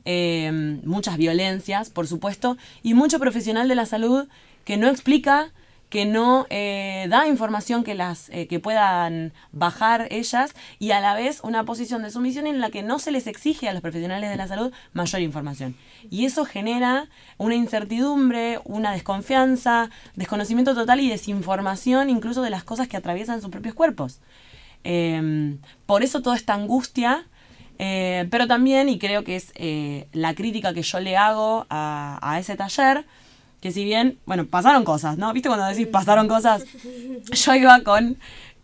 em, 0.10 0.80
muchas 0.86 1.18
violencias, 1.18 1.90
por 1.90 2.08
supuesto, 2.08 2.56
y 2.82 2.94
mucho 2.94 3.20
profesional 3.20 3.68
de 3.68 3.76
la 3.76 3.86
salud 3.86 4.28
que 4.64 4.78
no 4.78 4.88
explica 4.88 5.52
que 5.90 6.06
no 6.06 6.48
eh, 6.50 7.08
da 7.10 7.28
información 7.28 7.84
que 7.84 7.96
las 7.96 8.30
eh, 8.30 8.48
que 8.48 8.60
puedan 8.60 9.32
bajar 9.52 10.08
ellas 10.12 10.54
y 10.80 10.92
a 10.92 11.00
la 11.00 11.14
vez 11.14 11.40
una 11.44 11.64
posición 11.64 12.04
de 12.04 12.12
sumisión 12.12 12.46
en 12.46 12.60
la 12.60 12.70
que 12.70 12.84
no 12.84 13.00
se 13.00 13.12
les 13.12 13.28
exige 13.28 13.70
a 13.70 13.74
los 13.74 13.82
profesionales 13.82 14.30
de 14.30 14.36
la 14.36 14.48
salud 14.48 14.74
mayor 14.94 15.22
información. 15.22 15.76
Y 16.10 16.26
eso 16.26 16.46
genera 16.46 17.08
una 17.38 17.56
incertidumbre 17.56 18.60
una 18.66 18.92
desconfianza 18.92 19.90
desconocimiento 20.16 20.76
total 20.76 21.00
y 21.00 21.10
desinformación 21.10 22.10
incluso 22.10 22.42
de 22.42 22.50
las 22.50 22.64
cosas 22.64 22.88
que 22.88 22.98
atraviesan 22.98 23.42
sus 23.42 23.50
propios 23.50 23.74
cuerpos. 23.74 24.20
Eh, 24.84 25.58
por 25.86 26.04
eso 26.04 26.22
toda 26.22 26.36
esta 26.36 26.54
angustia 26.54 27.28
eh, 27.80 28.28
pero 28.32 28.48
también 28.48 28.90
y 28.90 28.98
creo 28.98 29.24
que 29.24 29.36
es 29.36 29.54
la 30.12 30.34
crítica 30.34 30.74
que 30.74 30.82
yo 30.82 31.00
le 31.00 31.16
hago 31.16 31.66
a, 31.70 32.20
a 32.22 32.40
ese 32.40 32.56
taller 32.58 33.06
que 33.62 33.72
si 33.72 33.84
bien, 33.84 34.20
bueno, 34.26 34.46
pasaron 34.46 34.84
cosas, 34.84 35.18
¿no? 35.18 35.34
¿Viste 35.34 35.50
cuando 35.50 35.66
decís 35.66 35.88
pasaron 35.88 36.28
cosas? 36.28 36.64
Yo 37.32 37.56
iba 37.56 37.82
con 37.82 38.18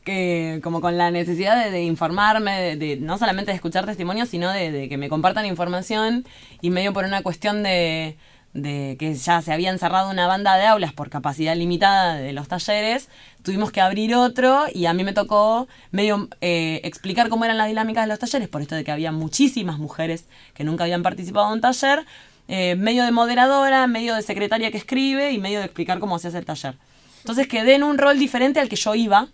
que 0.03 0.59
como 0.63 0.81
con 0.81 0.97
la 0.97 1.11
necesidad 1.11 1.71
de, 1.71 1.83
informarme, 1.83 2.75
de, 2.75 2.97
no 2.97 3.17
solamente 3.17 3.51
de 3.51 3.55
escuchar 3.55 3.85
testimonios, 3.85 4.29
sino 4.29 4.51
de, 4.51 4.89
que 4.89 4.97
me 4.97 5.09
compartan 5.09 5.45
información 5.45 6.25
y 6.61 6.69
medio 6.69 6.93
por 6.93 7.05
una 7.05 7.23
cuestión 7.23 7.63
de, 7.63 8.17
de 8.53 8.97
que 8.99 9.13
ya 9.15 9.41
se 9.41 9.53
había 9.53 9.71
encerrado 9.71 10.11
una 10.11 10.27
banda 10.27 10.57
de 10.57 10.65
aulas 10.65 10.93
por 10.93 11.09
capacidad 11.09 11.55
limitada 11.55 12.15
de 12.15 12.33
los 12.33 12.47
talleres, 12.47 13.09
tuvimos 13.43 13.71
que 13.71 13.81
abrir 13.81 14.13
otro 14.15 14.65
y 14.73 14.85
a 14.85 14.93
mí 14.93 15.03
me 15.03 15.13
tocó 15.13 15.67
medio 15.91 16.27
eh, 16.41 16.81
explicar 16.83 17.29
cómo 17.29 17.45
eran 17.45 17.57
las 17.57 17.67
dinámicas 17.67 18.03
de 18.03 18.09
los 18.09 18.19
talleres, 18.19 18.49
por 18.49 18.61
esto 18.61 18.75
de 18.75 18.83
que 18.83 18.91
había 18.91 19.11
muchísimas 19.11 19.79
mujeres 19.79 20.27
que 20.53 20.63
nunca 20.63 20.83
habían 20.83 21.01
participado 21.01 21.47
en 21.47 21.53
un 21.53 21.61
taller, 21.61 22.05
eh, 22.47 22.75
medio 22.75 23.03
de 23.05 23.11
moderadora, 23.11 23.87
medio 23.87 24.15
de 24.15 24.21
secretaria 24.21 24.71
que 24.71 24.77
escribe 24.77 25.31
y 25.31 25.37
medio 25.37 25.59
de 25.59 25.65
explicar 25.65 25.99
cómo 25.99 26.19
se 26.19 26.27
hace 26.29 26.37
el 26.37 26.45
taller. 26.45 26.75
Entonces 27.19 27.47
quedé 27.47 27.75
en 27.75 27.83
un 27.83 27.97
rol 27.97 28.19
diferente 28.19 28.59
al 28.59 28.69
que 28.69 28.75
yo 28.75 28.95
iba. 28.95 29.27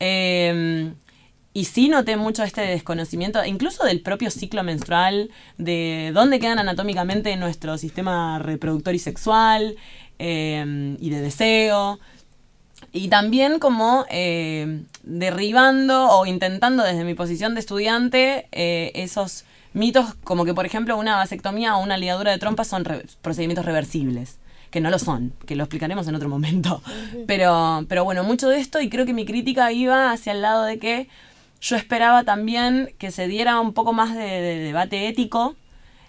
Eh, 0.00 0.92
y 1.56 1.64
sí 1.64 1.88
noté 1.88 2.18
mucho 2.18 2.42
este 2.42 2.60
desconocimiento, 2.60 3.42
incluso 3.42 3.84
del 3.84 4.02
propio 4.02 4.30
ciclo 4.30 4.62
menstrual, 4.62 5.30
de 5.56 6.10
dónde 6.12 6.38
quedan 6.38 6.58
anatómicamente 6.58 7.34
nuestro 7.36 7.78
sistema 7.78 8.38
reproductor 8.38 8.94
y 8.94 8.98
sexual, 8.98 9.76
eh, 10.18 10.96
y 11.00 11.08
de 11.08 11.20
deseo. 11.22 11.98
Y 12.92 13.08
también 13.08 13.58
como 13.58 14.04
eh, 14.10 14.82
derribando 15.02 16.10
o 16.10 16.26
intentando 16.26 16.82
desde 16.82 17.04
mi 17.04 17.14
posición 17.14 17.54
de 17.54 17.60
estudiante 17.60 18.48
eh, 18.52 18.92
esos 18.94 19.44
mitos 19.76 20.14
como 20.24 20.44
que, 20.44 20.54
por 20.54 20.66
ejemplo, 20.66 20.96
una 20.96 21.16
vasectomía 21.16 21.76
o 21.76 21.82
una 21.82 21.96
ligadura 21.96 22.32
de 22.32 22.38
trompas 22.38 22.66
son 22.68 22.84
re- 22.84 23.04
procedimientos 23.22 23.64
reversibles 23.64 24.38
que 24.70 24.80
no 24.80 24.90
lo 24.90 24.98
son, 24.98 25.32
que 25.46 25.54
lo 25.54 25.62
explicaremos 25.64 26.08
en 26.08 26.14
otro 26.16 26.28
momento. 26.28 26.82
Pero, 27.26 27.84
pero 27.88 28.04
bueno, 28.04 28.24
mucho 28.24 28.48
de 28.48 28.58
esto 28.58 28.80
y 28.80 28.88
creo 28.90 29.06
que 29.06 29.12
mi 29.14 29.24
crítica 29.24 29.70
iba 29.72 30.10
hacia 30.10 30.32
el 30.32 30.42
lado 30.42 30.64
de 30.64 30.78
que 30.78 31.08
yo 31.60 31.76
esperaba 31.76 32.24
también 32.24 32.92
que 32.98 33.10
se 33.10 33.28
diera 33.28 33.60
un 33.60 33.72
poco 33.72 33.92
más 33.92 34.14
de, 34.14 34.22
de 34.24 34.58
debate 34.58 35.08
ético 35.08 35.54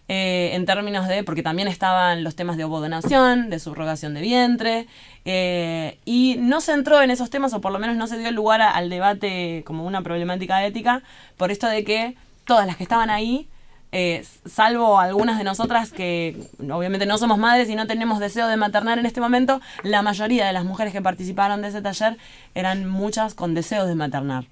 eh, 0.09 0.51
en 0.53 0.65
términos 0.65 1.07
de, 1.07 1.23
porque 1.23 1.43
también 1.43 1.67
estaban 1.67 2.23
los 2.23 2.35
temas 2.35 2.55
de 2.57 2.63
ovodonación, 2.63 3.49
de 3.49 3.59
subrogación 3.59 4.13
de 4.13 4.21
vientre, 4.21 4.87
eh, 5.25 5.99
y 6.05 6.37
no 6.39 6.61
se 6.61 6.71
entró 6.73 7.01
en 7.01 7.11
esos 7.11 7.29
temas, 7.29 7.53
o 7.53 7.59
por 7.61 7.71
lo 7.73 7.79
menos 7.79 7.95
no 7.97 8.07
se 8.07 8.17
dio 8.17 8.31
lugar 8.31 8.61
a- 8.61 8.71
al 8.71 8.89
debate 8.89 9.63
como 9.65 9.85
una 9.85 10.01
problemática 10.01 10.65
ética, 10.65 11.03
por 11.37 11.51
esto 11.51 11.67
de 11.67 11.83
que 11.83 12.15
todas 12.45 12.65
las 12.65 12.77
que 12.77 12.83
estaban 12.83 13.09
ahí, 13.09 13.47
eh, 13.91 14.25
salvo 14.45 14.99
algunas 14.99 15.37
de 15.37 15.43
nosotras 15.43 15.91
que 15.91 16.49
obviamente 16.59 17.05
no 17.05 17.17
somos 17.17 17.37
madres 17.37 17.69
y 17.69 17.75
no 17.75 17.87
tenemos 17.87 18.19
deseo 18.19 18.47
de 18.47 18.57
maternar 18.57 18.99
en 18.99 19.05
este 19.05 19.21
momento, 19.21 19.61
la 19.83 20.01
mayoría 20.01 20.45
de 20.45 20.53
las 20.53 20.65
mujeres 20.65 20.93
que 20.93 21.01
participaron 21.01 21.61
de 21.61 21.69
ese 21.69 21.81
taller 21.81 22.17
eran 22.53 22.87
muchas 22.87 23.33
con 23.33 23.53
deseos 23.53 23.87
de 23.87 23.95
maternar. 23.95 24.47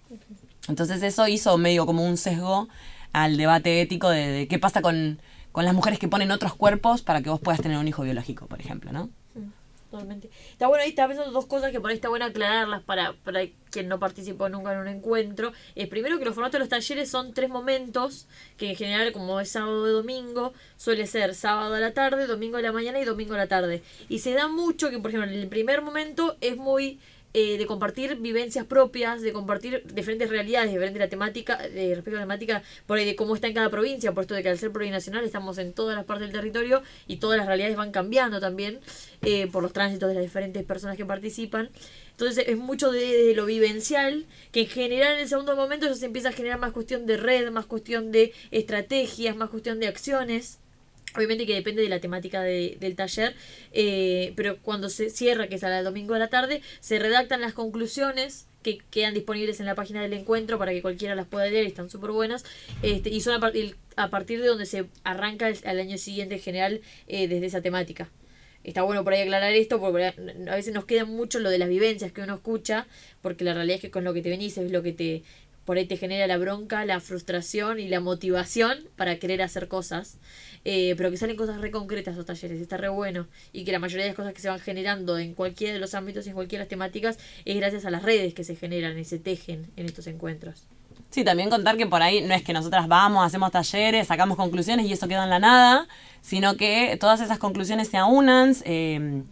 Entonces 0.68 1.04
eso 1.04 1.28
hizo 1.28 1.58
medio 1.58 1.86
como 1.86 2.06
un 2.06 2.18
sesgo 2.18 2.68
al 3.14 3.38
debate 3.38 3.82
ético 3.82 4.10
de, 4.10 4.28
de 4.28 4.48
qué 4.48 4.58
pasa 4.58 4.82
con, 4.82 5.20
con 5.52 5.66
las 5.66 5.74
mujeres 5.74 6.00
que 6.00 6.08
ponen 6.08 6.32
otros 6.32 6.54
cuerpos 6.56 7.02
para 7.02 7.22
que 7.22 7.30
vos 7.30 7.40
puedas 7.40 7.62
tener 7.62 7.78
un 7.78 7.88
hijo 7.88 8.04
biológico, 8.04 8.48
por 8.48 8.60
ejemplo, 8.60 8.92
¿no? 8.92 9.10
Está 10.00 10.68
bueno, 10.68 10.84
ahí 10.84 10.90
está 10.90 11.08
pensando 11.08 11.32
dos 11.32 11.46
cosas 11.46 11.72
que 11.72 11.80
por 11.80 11.90
ahí 11.90 11.96
está 11.96 12.10
bueno 12.10 12.26
aclararlas 12.26 12.84
para, 12.84 13.14
para 13.24 13.42
quien 13.72 13.88
no 13.88 14.00
participó 14.00 14.50
nunca 14.50 14.74
en 14.74 14.80
un 14.80 14.88
encuentro. 14.88 15.52
Eh, 15.76 15.88
primero 15.88 16.18
que 16.18 16.26
los 16.26 16.34
formatos 16.34 16.54
de 16.54 16.60
los 16.60 16.70
talleres 16.70 17.10
son 17.10 17.34
tres 17.34 17.50
momentos, 17.50 18.28
que 18.58 18.70
en 18.70 18.76
general 18.76 19.12
como 19.12 19.40
es 19.40 19.50
sábado 19.50 19.88
y 19.88 19.92
domingo, 19.92 20.54
suele 20.78 21.08
ser 21.08 21.36
sábado 21.36 21.76
a 21.76 21.80
la 21.80 21.94
tarde, 21.94 22.28
domingo 22.28 22.58
a 22.58 22.62
la 22.62 22.72
mañana 22.72 23.00
y 23.00 23.06
domingo 23.06 23.34
a 23.34 23.38
la 23.38 23.48
tarde. 23.48 23.84
Y 24.10 24.20
se 24.20 24.34
da 24.34 24.48
mucho 24.48 24.90
que, 24.90 25.00
por 25.00 25.12
ejemplo, 25.12 25.30
en 25.30 25.40
el 25.40 25.48
primer 25.48 25.82
momento 25.82 26.38
es 26.42 26.58
muy 26.58 27.00
eh, 27.38 27.58
de 27.58 27.66
compartir 27.66 28.16
vivencias 28.16 28.66
propias, 28.66 29.22
de 29.22 29.34
compartir 29.34 29.84
diferentes 29.94 30.30
realidades, 30.30 30.72
diferentes 30.72 31.02
la 31.02 31.10
temática, 31.10 31.58
de 31.58 31.94
respecto 31.94 32.12
a 32.12 32.22
la 32.22 32.26
temática, 32.26 32.64
por 32.86 32.98
ahí 32.98 33.04
de 33.04 33.18
cómo 33.18 33.36
está 33.36 33.48
en 33.48 33.54
cada 33.54 33.70
provincia, 33.70 34.14
por 34.14 34.22
esto 34.22 34.36
de 34.36 34.42
que 34.42 34.48
al 34.48 34.58
ser 34.58 34.72
plurinacional 34.72 35.26
estamos 35.26 35.58
en 35.58 35.74
todas 35.74 35.98
las 35.98 36.06
partes 36.06 36.28
del 36.28 36.34
territorio 36.34 36.82
y 37.08 37.18
todas 37.18 37.38
las 37.38 37.46
realidades 37.46 37.76
van 37.76 37.92
cambiando 37.92 38.40
también 38.40 38.80
eh, 39.22 39.48
por 39.48 39.64
los 39.64 39.74
tránsitos 39.74 40.08
de 40.08 40.16
las 40.16 40.24
diferentes 40.24 40.64
personas 40.64 40.96
que 40.96 41.06
participan. 41.06 41.72
Entonces 42.12 42.46
es 42.48 42.56
mucho 42.56 42.90
de, 42.94 43.06
de 43.06 43.36
lo 43.36 43.46
vivencial, 43.46 44.26
que 44.54 44.62
en 44.62 44.68
general 44.68 45.16
en 45.16 45.20
el 45.20 45.28
segundo 45.28 45.58
momento 45.58 45.88
ya 45.88 45.96
se 45.96 46.06
empieza 46.06 46.30
a 46.30 46.32
generar 46.32 46.58
más 46.58 46.72
cuestión 46.72 47.06
de 47.06 47.18
red, 47.18 47.52
más 47.52 47.66
cuestión 47.66 48.14
de 48.14 48.32
estrategias, 48.52 49.36
más 49.36 49.50
cuestión 49.50 49.82
de 49.82 49.88
acciones. 49.88 50.60
Obviamente 51.16 51.46
que 51.46 51.54
depende 51.56 51.82
de 51.82 51.90
la 51.90 52.00
temática 52.00 52.42
de- 52.44 52.78
del 52.80 52.96
taller, 52.96 53.36
eh, 53.72 54.34
pero 54.36 54.58
cuando 54.62 54.90
se 54.90 55.10
cierra, 55.10 55.48
que 55.48 55.56
es 55.56 55.64
al 55.64 55.84
domingo 55.84 56.14
de 56.14 56.20
la 56.20 56.28
tarde, 56.30 56.62
se 56.80 57.00
redactan 57.00 57.42
las 57.42 57.54
conclusiones 57.54 58.48
que 58.64 58.80
quedan 58.90 59.14
disponibles 59.14 59.60
en 59.60 59.68
la 59.68 59.76
página 59.76 60.02
del 60.02 60.14
encuentro 60.14 60.58
para 60.58 60.72
que 60.72 60.82
cualquiera 60.82 61.14
las 61.16 61.28
pueda 61.28 61.46
leer 61.46 61.66
están 61.66 61.90
súper 61.90 62.12
buenas. 62.12 62.44
Este, 62.82 63.10
y 63.12 63.22
son 63.22 63.42
a, 63.44 63.52
a 63.96 64.10
partir 64.10 64.42
de 64.42 64.48
donde 64.48 64.66
se 64.66 64.86
arranca 65.04 65.48
el- 65.50 65.58
al 65.66 65.80
año 65.80 65.98
siguiente 65.98 66.36
en 66.36 66.42
general 66.42 66.82
eh, 67.08 67.28
desde 67.28 67.46
esa 67.46 67.62
temática. 67.62 68.10
Está 68.64 68.82
bueno 68.82 69.04
por 69.04 69.14
ahí 69.14 69.22
aclarar 69.22 69.54
esto, 69.54 69.80
porque 69.80 70.06
a 70.50 70.56
veces 70.56 70.74
nos 70.74 70.86
queda 70.86 71.06
mucho 71.06 71.38
lo 71.38 71.52
de 71.52 71.60
las 71.60 71.70
vivencias 71.70 72.12
que 72.12 72.22
uno 72.22 72.34
escucha, 72.34 72.88
porque 73.22 73.44
la 73.44 73.54
realidad 73.54 73.76
es 73.76 73.82
que 73.82 73.92
con 73.92 74.04
lo 74.04 74.12
que 74.16 74.24
te 74.24 74.32
venís 74.32 74.58
es 74.58 74.72
lo 74.72 74.82
que 74.82 74.92
te 74.92 75.22
por 75.66 75.78
ahí 75.78 75.86
te 75.86 75.98
genera 75.98 76.28
la 76.28 76.38
bronca, 76.38 76.86
la 76.86 77.00
frustración 77.00 77.80
y 77.80 77.88
la 77.88 78.00
motivación 78.00 78.78
para 78.96 79.18
querer 79.18 79.42
hacer 79.42 79.68
cosas. 79.68 80.18
Eh, 80.68 80.96
pero 80.98 81.12
que 81.12 81.18
salen 81.18 81.36
cosas 81.36 81.62
re 81.62 81.70
concretas 81.70 82.14
esos 82.14 82.26
talleres, 82.26 82.60
está 82.60 82.78
re 82.78 82.90
bueno. 82.90 83.28
Y 83.54 83.66
que 83.66 83.72
la 83.72 83.80
mayoría 83.80 84.04
de 84.04 84.10
las 84.10 84.16
cosas 84.16 84.34
que 84.34 84.42
se 84.42 84.50
van 84.50 84.60
generando 84.60 85.18
en 85.18 85.34
cualquiera 85.34 85.74
de 85.74 85.80
los 85.80 85.94
ámbitos 85.94 86.26
y 86.26 86.30
en 86.30 86.36
cualquiera 86.36 86.62
de 86.62 86.66
las 86.66 86.70
temáticas 86.70 87.20
es 87.46 87.56
gracias 87.56 87.86
a 87.86 87.92
las 87.92 88.04
redes 88.04 88.34
que 88.34 88.44
se 88.44 88.56
generan 88.56 88.98
y 88.98 89.04
se 89.04 89.20
tejen 89.20 89.68
en 89.76 89.86
estos 89.86 90.08
encuentros. 90.08 90.64
Sí, 91.12 91.24
también 91.24 91.50
contar 91.50 91.78
que 91.78 91.86
por 91.86 92.02
ahí 92.02 92.22
no 92.22 92.34
es 92.34 92.44
que 92.44 92.52
nosotras 92.52 92.88
vamos, 92.88 93.26
hacemos 93.26 93.52
talleres, 93.52 94.08
sacamos 94.08 94.38
conclusiones 94.38 94.86
y 94.86 94.94
eso 94.94 95.08
queda 95.08 95.24
en 95.24 95.30
la 95.30 95.40
nada, 95.40 95.88
sino 96.22 96.58
que 96.58 96.98
todas 97.00 97.22
esas 97.22 97.38
conclusiones 97.38 97.88
se 97.88 97.98
aunan, 97.98 98.54
eh, 98.66 99.24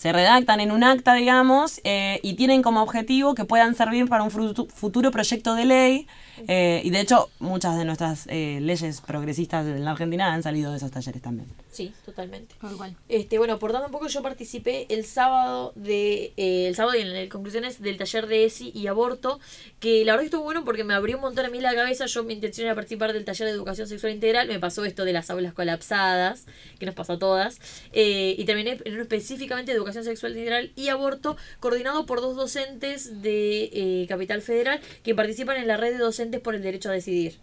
se 0.00 0.14
redactan 0.14 0.60
en 0.60 0.72
un 0.72 0.82
acta, 0.82 1.12
digamos, 1.12 1.82
eh, 1.84 2.20
y 2.22 2.32
tienen 2.32 2.62
como 2.62 2.80
objetivo 2.80 3.34
que 3.34 3.44
puedan 3.44 3.74
servir 3.74 4.08
para 4.08 4.22
un 4.22 4.30
futuro 4.30 5.10
proyecto 5.10 5.54
de 5.54 5.66
ley. 5.66 6.06
Eh, 6.48 6.80
y 6.84 6.90
de 6.90 7.00
hecho, 7.00 7.30
muchas 7.38 7.76
de 7.76 7.84
nuestras 7.84 8.26
eh, 8.28 8.58
leyes 8.60 9.00
progresistas 9.00 9.66
en 9.66 9.84
la 9.84 9.92
Argentina 9.92 10.32
han 10.32 10.42
salido 10.42 10.70
de 10.70 10.76
esos 10.76 10.90
talleres 10.90 11.22
también. 11.22 11.48
Sí, 11.70 11.92
totalmente. 12.04 12.54
Tal 12.60 12.76
cual. 12.76 12.96
Este, 13.08 13.38
bueno, 13.38 13.58
por 13.58 13.72
tanto 13.72 13.86
un 13.86 13.92
poco 13.92 14.08
yo 14.08 14.22
participé 14.22 14.86
el 14.88 15.04
sábado 15.04 15.72
de 15.74 16.32
eh, 16.36 16.66
el 16.68 16.74
sábado 16.74 16.96
y 16.96 17.02
en 17.02 17.12
las 17.12 17.28
conclusiones 17.28 17.80
del 17.80 17.96
taller 17.96 18.26
de 18.26 18.44
ESI 18.44 18.72
y 18.74 18.86
aborto, 18.86 19.40
que 19.78 20.04
la 20.04 20.12
verdad 20.12 20.22
que 20.22 20.26
estuvo 20.26 20.42
bueno 20.42 20.64
porque 20.64 20.84
me 20.84 20.94
abrió 20.94 21.16
un 21.16 21.22
montón 21.22 21.46
a 21.46 21.48
mí 21.48 21.60
la 21.60 21.74
cabeza. 21.74 22.06
Yo 22.06 22.22
mi 22.22 22.34
intención 22.34 22.66
era 22.66 22.74
participar 22.74 23.12
del 23.12 23.24
taller 23.24 23.48
de 23.48 23.54
educación 23.54 23.88
sexual 23.88 24.12
integral, 24.12 24.48
me 24.48 24.58
pasó 24.58 24.84
esto 24.84 25.04
de 25.04 25.12
las 25.12 25.30
aulas 25.30 25.52
colapsadas, 25.52 26.46
que 26.78 26.86
nos 26.86 26.94
pasó 26.94 27.14
a 27.14 27.18
todas, 27.18 27.58
eh, 27.92 28.34
y 28.38 28.44
terminé 28.44 28.78
en 28.84 28.92
uno 28.92 29.02
específicamente 29.02 29.72
de 29.72 29.76
educación 29.76 30.04
sexual 30.04 30.32
integral 30.32 30.72
y 30.76 30.88
aborto, 30.88 31.36
coordinado 31.58 32.06
por 32.06 32.20
dos 32.20 32.36
docentes 32.36 33.22
de 33.22 33.70
eh, 33.72 34.06
Capital 34.08 34.42
Federal 34.42 34.80
que 35.02 35.14
participan 35.14 35.56
en 35.56 35.66
la 35.66 35.76
red 35.76 35.92
de 35.92 35.98
docentes 35.98 36.29
por 36.38 36.54
el 36.54 36.62
derecho 36.62 36.90
a 36.90 36.92
decidir. 36.92 37.38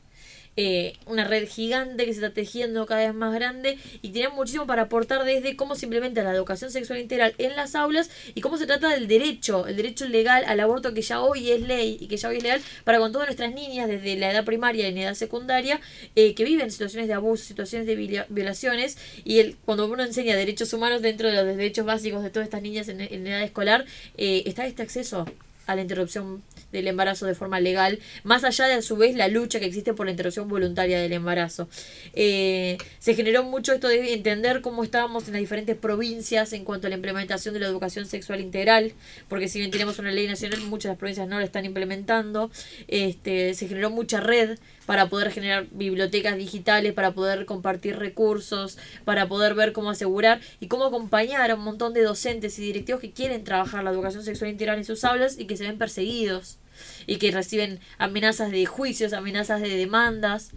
Eh, 0.59 0.93
una 1.05 1.23
red 1.23 1.47
gigante 1.47 2.03
que 2.03 2.13
se 2.13 2.17
está 2.19 2.33
tejiendo 2.33 2.87
cada 2.87 3.01
vez 3.01 3.13
más 3.13 3.31
grande 3.31 3.77
y 4.01 4.09
tiene 4.09 4.29
muchísimo 4.29 4.65
para 4.65 4.81
aportar 4.81 5.23
desde 5.23 5.55
cómo 5.55 5.75
se 5.75 5.85
implementa 5.85 6.23
la 6.23 6.33
educación 6.33 6.71
sexual 6.71 6.97
integral 6.97 7.35
en 7.37 7.55
las 7.55 7.75
aulas 7.75 8.09
y 8.33 8.41
cómo 8.41 8.57
se 8.57 8.65
trata 8.65 8.89
del 8.89 9.07
derecho, 9.07 9.67
el 9.67 9.75
derecho 9.75 10.07
legal 10.07 10.43
al 10.47 10.59
aborto 10.59 10.95
que 10.95 11.03
ya 11.03 11.21
hoy 11.21 11.51
es 11.51 11.61
ley 11.61 11.99
y 11.99 12.07
que 12.07 12.17
ya 12.17 12.29
hoy 12.29 12.37
es 12.37 12.43
legal 12.43 12.59
para 12.85 12.97
con 12.97 13.11
todas 13.11 13.27
nuestras 13.27 13.53
niñas 13.53 13.87
desde 13.87 14.15
la 14.15 14.31
edad 14.31 14.45
primaria 14.45 14.87
y 14.87 14.91
en 14.93 14.97
edad 14.97 15.13
secundaria 15.13 15.79
eh, 16.15 16.33
que 16.33 16.43
viven 16.43 16.71
situaciones 16.71 17.07
de 17.07 17.13
abuso, 17.13 17.43
situaciones 17.43 17.85
de 17.85 17.95
viola- 17.95 18.25
violaciones 18.29 18.97
y 19.23 19.37
el, 19.37 19.57
cuando 19.63 19.85
uno 19.85 20.03
enseña 20.03 20.35
derechos 20.35 20.73
humanos 20.73 21.03
dentro 21.03 21.29
de 21.29 21.35
los 21.35 21.45
derechos 21.55 21.85
básicos 21.85 22.23
de 22.23 22.31
todas 22.31 22.47
estas 22.47 22.63
niñas 22.63 22.89
en, 22.89 23.01
en 23.01 23.27
edad 23.27 23.43
escolar, 23.43 23.85
eh, 24.17 24.41
está 24.47 24.65
este 24.65 24.81
acceso 24.81 25.27
a 25.67 25.75
la 25.75 25.81
interrupción 25.81 26.41
del 26.71 26.87
embarazo 26.87 27.25
de 27.25 27.35
forma 27.35 27.59
legal, 27.59 27.99
más 28.23 28.43
allá 28.43 28.65
de 28.65 28.73
a 28.73 28.81
su 28.81 28.97
vez 28.97 29.15
la 29.15 29.27
lucha 29.27 29.59
que 29.59 29.65
existe 29.65 29.93
por 29.93 30.05
la 30.05 30.11
interrupción 30.11 30.47
voluntaria 30.47 30.99
del 30.99 31.13
embarazo. 31.13 31.69
Eh, 32.13 32.77
se 32.99 33.13
generó 33.13 33.43
mucho 33.43 33.73
esto 33.73 33.87
de 33.87 34.13
entender 34.13 34.61
cómo 34.61 34.83
estábamos 34.83 35.27
en 35.27 35.33
las 35.33 35.41
diferentes 35.41 35.77
provincias 35.77 36.53
en 36.53 36.63
cuanto 36.63 36.87
a 36.87 36.89
la 36.89 36.95
implementación 36.95 37.53
de 37.53 37.59
la 37.59 37.67
educación 37.67 38.05
sexual 38.05 38.41
integral, 38.41 38.93
porque 39.27 39.47
si 39.47 39.59
bien 39.59 39.71
tenemos 39.71 39.99
una 39.99 40.11
ley 40.11 40.27
nacional, 40.27 40.61
muchas 40.61 40.83
de 40.83 40.89
las 40.89 40.97
provincias 40.97 41.27
no 41.27 41.39
la 41.39 41.45
están 41.45 41.65
implementando. 41.65 42.49
Este, 42.87 43.53
se 43.53 43.67
generó 43.67 43.89
mucha 43.89 44.19
red 44.19 44.57
para 44.87 45.09
poder 45.09 45.31
generar 45.31 45.67
bibliotecas 45.71 46.37
digitales, 46.37 46.93
para 46.93 47.11
poder 47.11 47.45
compartir 47.45 47.99
recursos, 47.99 48.77
para 49.03 49.27
poder 49.27 49.53
ver 49.53 49.73
cómo 49.73 49.89
asegurar 49.89 50.39
y 50.61 50.67
cómo 50.67 50.85
acompañar 50.85 51.51
a 51.51 51.55
un 51.55 51.61
montón 51.61 51.93
de 51.93 52.03
docentes 52.03 52.57
y 52.57 52.61
directivos 52.61 53.01
que 53.01 53.11
quieren 53.11 53.43
trabajar 53.43 53.83
la 53.83 53.91
educación 53.91 54.23
sexual 54.23 54.49
integral 54.49 54.77
en 54.77 54.85
sus 54.85 55.03
aulas 55.03 55.37
y 55.37 55.45
que 55.45 55.56
se 55.57 55.65
ven 55.65 55.77
perseguidos 55.77 56.57
y 57.05 57.17
que 57.17 57.31
reciben 57.31 57.79
amenazas 57.97 58.51
de 58.51 58.65
juicios, 58.65 59.13
amenazas 59.13 59.61
de 59.61 59.69
demandas. 59.69 60.51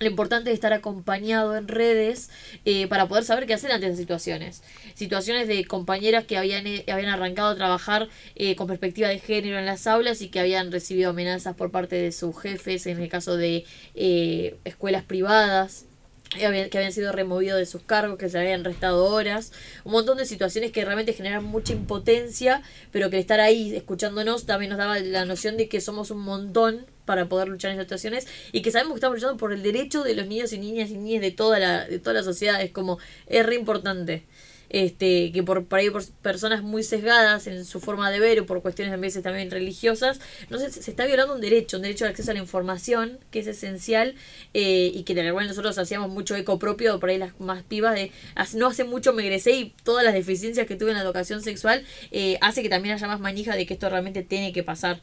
Lo 0.00 0.06
importante 0.06 0.50
es 0.50 0.54
estar 0.54 0.72
acompañado 0.72 1.56
en 1.56 1.66
redes 1.66 2.30
eh, 2.64 2.86
para 2.86 3.08
poder 3.08 3.24
saber 3.24 3.46
qué 3.46 3.54
hacer 3.54 3.72
ante 3.72 3.86
esas 3.86 3.98
situaciones. 3.98 4.62
Situaciones 4.94 5.48
de 5.48 5.64
compañeras 5.64 6.24
que 6.24 6.38
habían, 6.38 6.68
eh, 6.68 6.84
habían 6.88 7.08
arrancado 7.08 7.48
a 7.48 7.56
trabajar 7.56 8.08
eh, 8.36 8.54
con 8.54 8.68
perspectiva 8.68 9.08
de 9.08 9.18
género 9.18 9.58
en 9.58 9.66
las 9.66 9.88
aulas 9.88 10.22
y 10.22 10.28
que 10.28 10.38
habían 10.38 10.70
recibido 10.70 11.10
amenazas 11.10 11.56
por 11.56 11.72
parte 11.72 11.96
de 11.96 12.12
sus 12.12 12.38
jefes, 12.40 12.86
en 12.86 13.00
el 13.02 13.08
caso 13.08 13.36
de 13.36 13.64
eh, 13.96 14.56
escuelas 14.64 15.02
privadas 15.02 15.87
que 16.36 16.46
habían, 16.46 16.92
sido 16.92 17.12
removidos 17.12 17.58
de 17.58 17.66
sus 17.66 17.82
cargos, 17.82 18.18
que 18.18 18.28
se 18.28 18.38
habían 18.38 18.64
restado 18.64 19.04
horas, 19.06 19.52
un 19.84 19.92
montón 19.92 20.18
de 20.18 20.26
situaciones 20.26 20.72
que 20.72 20.84
realmente 20.84 21.12
generan 21.12 21.44
mucha 21.44 21.72
impotencia, 21.72 22.62
pero 22.92 23.10
que 23.10 23.18
estar 23.18 23.40
ahí 23.40 23.74
escuchándonos 23.74 24.44
también 24.44 24.70
nos 24.70 24.78
daba 24.78 24.98
la 24.98 25.24
noción 25.24 25.56
de 25.56 25.68
que 25.68 25.80
somos 25.80 26.10
un 26.10 26.20
montón 26.20 26.86
para 27.06 27.26
poder 27.26 27.48
luchar 27.48 27.70
en 27.70 27.76
esas 27.76 27.86
situaciones 27.86 28.26
y 28.52 28.60
que 28.60 28.70
sabemos 28.70 28.92
que 28.92 28.98
estamos 28.98 29.16
luchando 29.16 29.38
por 29.38 29.52
el 29.52 29.62
derecho 29.62 30.02
de 30.02 30.14
los 30.14 30.26
niños 30.26 30.52
y 30.52 30.58
niñas 30.58 30.90
y 30.90 30.98
niñas 30.98 31.22
de 31.22 31.30
toda 31.30 31.58
la, 31.58 31.86
de 31.86 31.98
toda 31.98 32.12
la 32.12 32.22
sociedad, 32.22 32.60
es 32.60 32.70
como, 32.70 32.98
es 33.26 33.46
re 33.46 33.54
importante. 33.54 34.24
Este, 34.70 35.32
que 35.32 35.42
por, 35.42 35.64
por 35.64 35.78
ahí 35.78 35.88
por 35.88 36.04
personas 36.22 36.62
muy 36.62 36.82
sesgadas 36.82 37.46
en 37.46 37.64
su 37.64 37.80
forma 37.80 38.10
de 38.10 38.20
ver 38.20 38.40
o 38.40 38.46
por 38.46 38.60
cuestiones 38.60 38.92
a 38.92 38.98
veces 38.98 39.22
también 39.22 39.50
religiosas, 39.50 40.20
no 40.50 40.58
sé, 40.58 40.70
se 40.70 40.90
está 40.90 41.06
violando 41.06 41.34
un 41.34 41.40
derecho, 41.40 41.78
un 41.78 41.82
derecho 41.84 42.04
al 42.04 42.10
acceso 42.10 42.30
a 42.32 42.34
la 42.34 42.40
información 42.40 43.18
que 43.30 43.38
es 43.38 43.46
esencial 43.46 44.14
eh, 44.52 44.90
y 44.94 45.04
que 45.04 45.14
de 45.14 45.22
alguna 45.22 45.46
nosotros 45.46 45.78
hacíamos 45.78 46.10
mucho 46.10 46.36
eco 46.36 46.58
propio, 46.58 47.00
por 47.00 47.08
ahí 47.08 47.16
las 47.18 47.38
más 47.40 47.62
pibas 47.62 47.94
de 47.94 48.12
hace- 48.34 48.58
no 48.58 48.66
hace 48.66 48.84
mucho 48.84 49.14
me 49.14 49.22
egresé 49.22 49.52
y 49.52 49.72
todas 49.84 50.04
las 50.04 50.12
deficiencias 50.12 50.66
que 50.66 50.76
tuve 50.76 50.90
en 50.90 50.96
la 50.98 51.02
educación 51.02 51.42
sexual 51.42 51.82
eh, 52.10 52.36
hace 52.42 52.62
que 52.62 52.68
también 52.68 52.94
haya 52.94 53.06
más 53.06 53.20
manija 53.20 53.56
de 53.56 53.64
que 53.64 53.72
esto 53.74 53.88
realmente 53.88 54.22
tiene 54.22 54.52
que 54.52 54.62
pasar. 54.62 55.00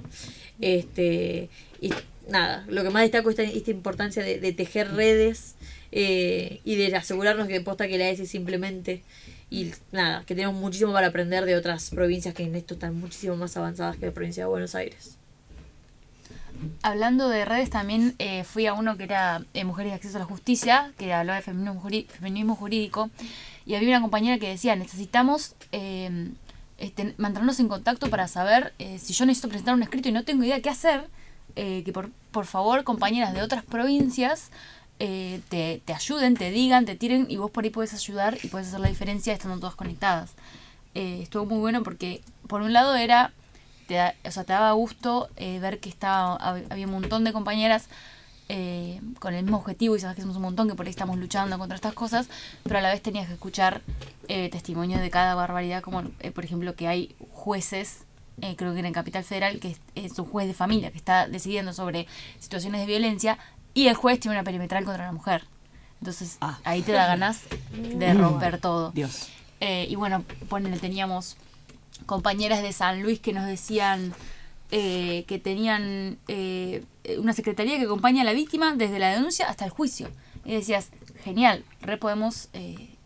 Este, 0.62 1.50
y 1.82 1.92
nada, 2.30 2.66
lo 2.70 2.84
que 2.84 2.90
más 2.90 3.02
destaco 3.04 3.30
es 3.30 3.40
esta, 3.40 3.52
esta 3.58 3.72
importancia 3.72 4.24
de, 4.24 4.40
de 4.40 4.54
tejer 4.54 4.94
redes 4.94 5.56
eh, 5.92 6.60
y 6.64 6.76
de 6.76 6.96
asegurarnos 6.96 7.48
que 7.48 7.62
posta 7.62 7.88
que 7.88 7.98
la 7.98 8.10
ESI 8.10 8.26
simplemente 8.26 9.02
y 9.50 9.72
nada, 9.92 10.24
que 10.26 10.36
tenemos 10.36 10.56
muchísimo 10.56 10.94
para 10.94 11.08
aprender 11.08 11.46
de 11.46 11.56
otras 11.56 11.90
provincias 11.90 12.34
que 12.34 12.44
en 12.44 12.56
esto 12.56 12.74
están 12.74 13.00
muchísimo 13.00 13.36
más 13.36 13.56
avanzadas 13.58 13.98
que 13.98 14.08
la 14.08 14.12
provincia 14.12 14.44
de 14.44 14.50
Buenos 14.50 14.76
Aires. 14.76 15.18
Hablando 16.82 17.30
de 17.30 17.46
redes, 17.46 17.70
también 17.70 18.16
eh, 18.18 18.44
fui 18.44 18.66
a 18.66 18.74
uno 18.74 18.98
que 18.98 19.04
era 19.04 19.44
eh, 19.54 19.66
Mujeres 19.66 19.92
de 19.92 19.96
Acceso 19.96 20.18
a 20.18 20.20
la 20.22 20.26
Justicia, 20.26 20.94
que 20.98 21.14
hablaba 21.14 21.38
de 21.38 21.44
feminismo, 21.44 22.56
jurídico, 22.56 23.10
y 23.66 23.76
había 23.76 23.90
una 23.90 24.02
compañera 24.02 24.40
que 24.40 24.50
decía, 24.50 24.76
necesitamos 24.76 25.56
eh, 25.72 26.32
mantenernos 27.18 27.60
en 27.60 27.68
contacto 27.68 28.10
para 28.10 28.28
saber 28.28 28.74
eh, 28.80 29.00
si 29.00 29.14
yo 29.14 29.26
necesito 29.26 29.50
presentar 29.50 29.76
un 29.76 29.84
escrito 29.84 30.10
y 30.10 30.12
no 30.12 30.24
tengo 30.24 30.44
idea 30.44 30.62
qué 30.62 30.70
hacer, 30.70 31.08
eh, 31.56 31.84
que 31.86 31.94
por, 31.94 32.10
por 32.32 32.46
favor 32.46 32.84
compañeras 32.84 33.34
de 33.34 33.42
otras 33.42 33.64
provincias 33.64 34.50
eh, 35.00 35.42
te, 35.50 35.82
te 35.86 35.94
ayuden, 35.94 36.36
te 36.36 36.52
digan, 36.52 36.86
te 36.86 36.96
tiren, 36.96 37.26
y 37.30 37.38
vos 37.38 37.52
por 37.52 37.64
ahí 37.64 37.70
puedes 37.70 37.94
ayudar 37.94 38.38
y 38.44 38.48
puedes 38.48 38.68
hacer 38.70 38.80
la 38.80 38.88
diferencia 38.90 39.34
estando 39.34 39.60
todas 39.60 39.76
conectadas. 39.76 40.32
Eh, 40.94 41.20
estuvo 41.24 41.46
muy 41.46 41.60
bueno 41.60 41.84
porque, 41.84 42.22
por 42.48 42.62
un 42.62 42.72
lado, 42.74 42.96
era 42.96 43.34
te, 43.88 43.96
da- 43.96 44.16
o 44.26 44.32
sea, 44.32 44.44
te 44.46 44.54
daba 44.54 44.72
gusto 44.72 45.30
eh, 45.36 45.60
ver 45.60 45.80
que 45.80 45.90
estaba, 45.90 46.38
hab- 46.40 46.66
había 46.70 46.86
un 46.86 46.94
montón 46.94 47.24
de 47.24 47.34
compañeras 47.34 47.88
eh, 48.48 49.02
con 49.20 49.34
el 49.34 49.44
mismo 49.44 49.58
objetivo 49.58 49.96
y 49.96 50.00
sabes 50.00 50.16
que 50.16 50.22
somos 50.22 50.38
un 50.38 50.44
montón 50.44 50.68
que 50.70 50.76
por 50.76 50.86
ahí 50.86 50.92
estamos 50.92 51.18
luchando 51.18 51.58
contra 51.58 51.76
estas 51.76 51.94
cosas, 51.94 52.28
pero 52.64 52.78
a 52.78 52.82
la 52.82 52.90
vez 52.92 53.02
tenías 53.02 53.28
que 53.28 53.34
escuchar 53.34 53.82
eh, 54.28 54.50
testimonio 54.50 55.00
de 55.00 55.10
cada 55.10 55.36
barbaridad, 55.36 55.82
como 55.82 56.04
eh, 56.20 56.32
por 56.32 56.46
ejemplo 56.46 56.76
que 56.76 56.88
hay 56.88 57.16
jueces, 57.32 58.06
eh, 58.42 58.56
creo 58.56 58.74
que 58.74 58.80
en 58.80 58.86
el 58.86 58.94
Capital 58.94 59.24
Federal, 59.24 59.60
que 59.60 59.70
es, 59.72 59.82
es 59.96 60.18
un 60.20 60.26
juez 60.26 60.48
de 60.48 60.54
familia 60.54 60.92
que 60.92 60.98
está 60.98 61.28
decidiendo 61.28 61.74
sobre 61.74 62.06
situaciones 62.40 62.82
de 62.82 62.88
violencia 62.88 63.38
y 63.76 63.90
el 63.90 63.94
juez 63.94 64.20
tiene 64.20 64.36
una 64.38 64.44
perimetral 64.44 64.84
contra 64.86 65.06
la 65.06 65.12
mujer. 65.12 65.44
Entonces 66.00 66.38
ahí 66.64 66.82
te 66.82 66.94
da 66.94 67.06
ganas 67.06 67.42
de 67.72 68.14
romper 68.16 68.60
todo. 68.60 68.92
Dios. 68.92 69.30
Eh, 69.60 69.86
y 69.90 69.96
bueno, 69.96 70.24
ponele, 70.50 70.80
teníamos 70.80 71.38
compañeras 72.06 72.62
de 72.62 72.74
San 72.74 73.04
Luis 73.04 73.20
que 73.20 73.34
nos 73.34 73.46
decían 73.46 74.14
eh, 74.72 75.26
que 75.28 75.40
tenían 75.40 76.18
eh, 76.28 76.84
una 77.20 77.34
secretaría 77.34 77.78
que 77.78 77.86
acompaña 77.86 78.22
a 78.22 78.26
la 78.26 78.34
víctima 78.34 78.76
desde 78.76 78.98
la 78.98 79.10
denuncia 79.10 79.48
hasta 79.50 79.66
el 79.66 79.72
juicio. 79.72 80.10
Y 80.46 80.54
decías, 80.54 80.90
genial, 81.24 81.64
re 81.82 81.98
podemos 81.98 82.50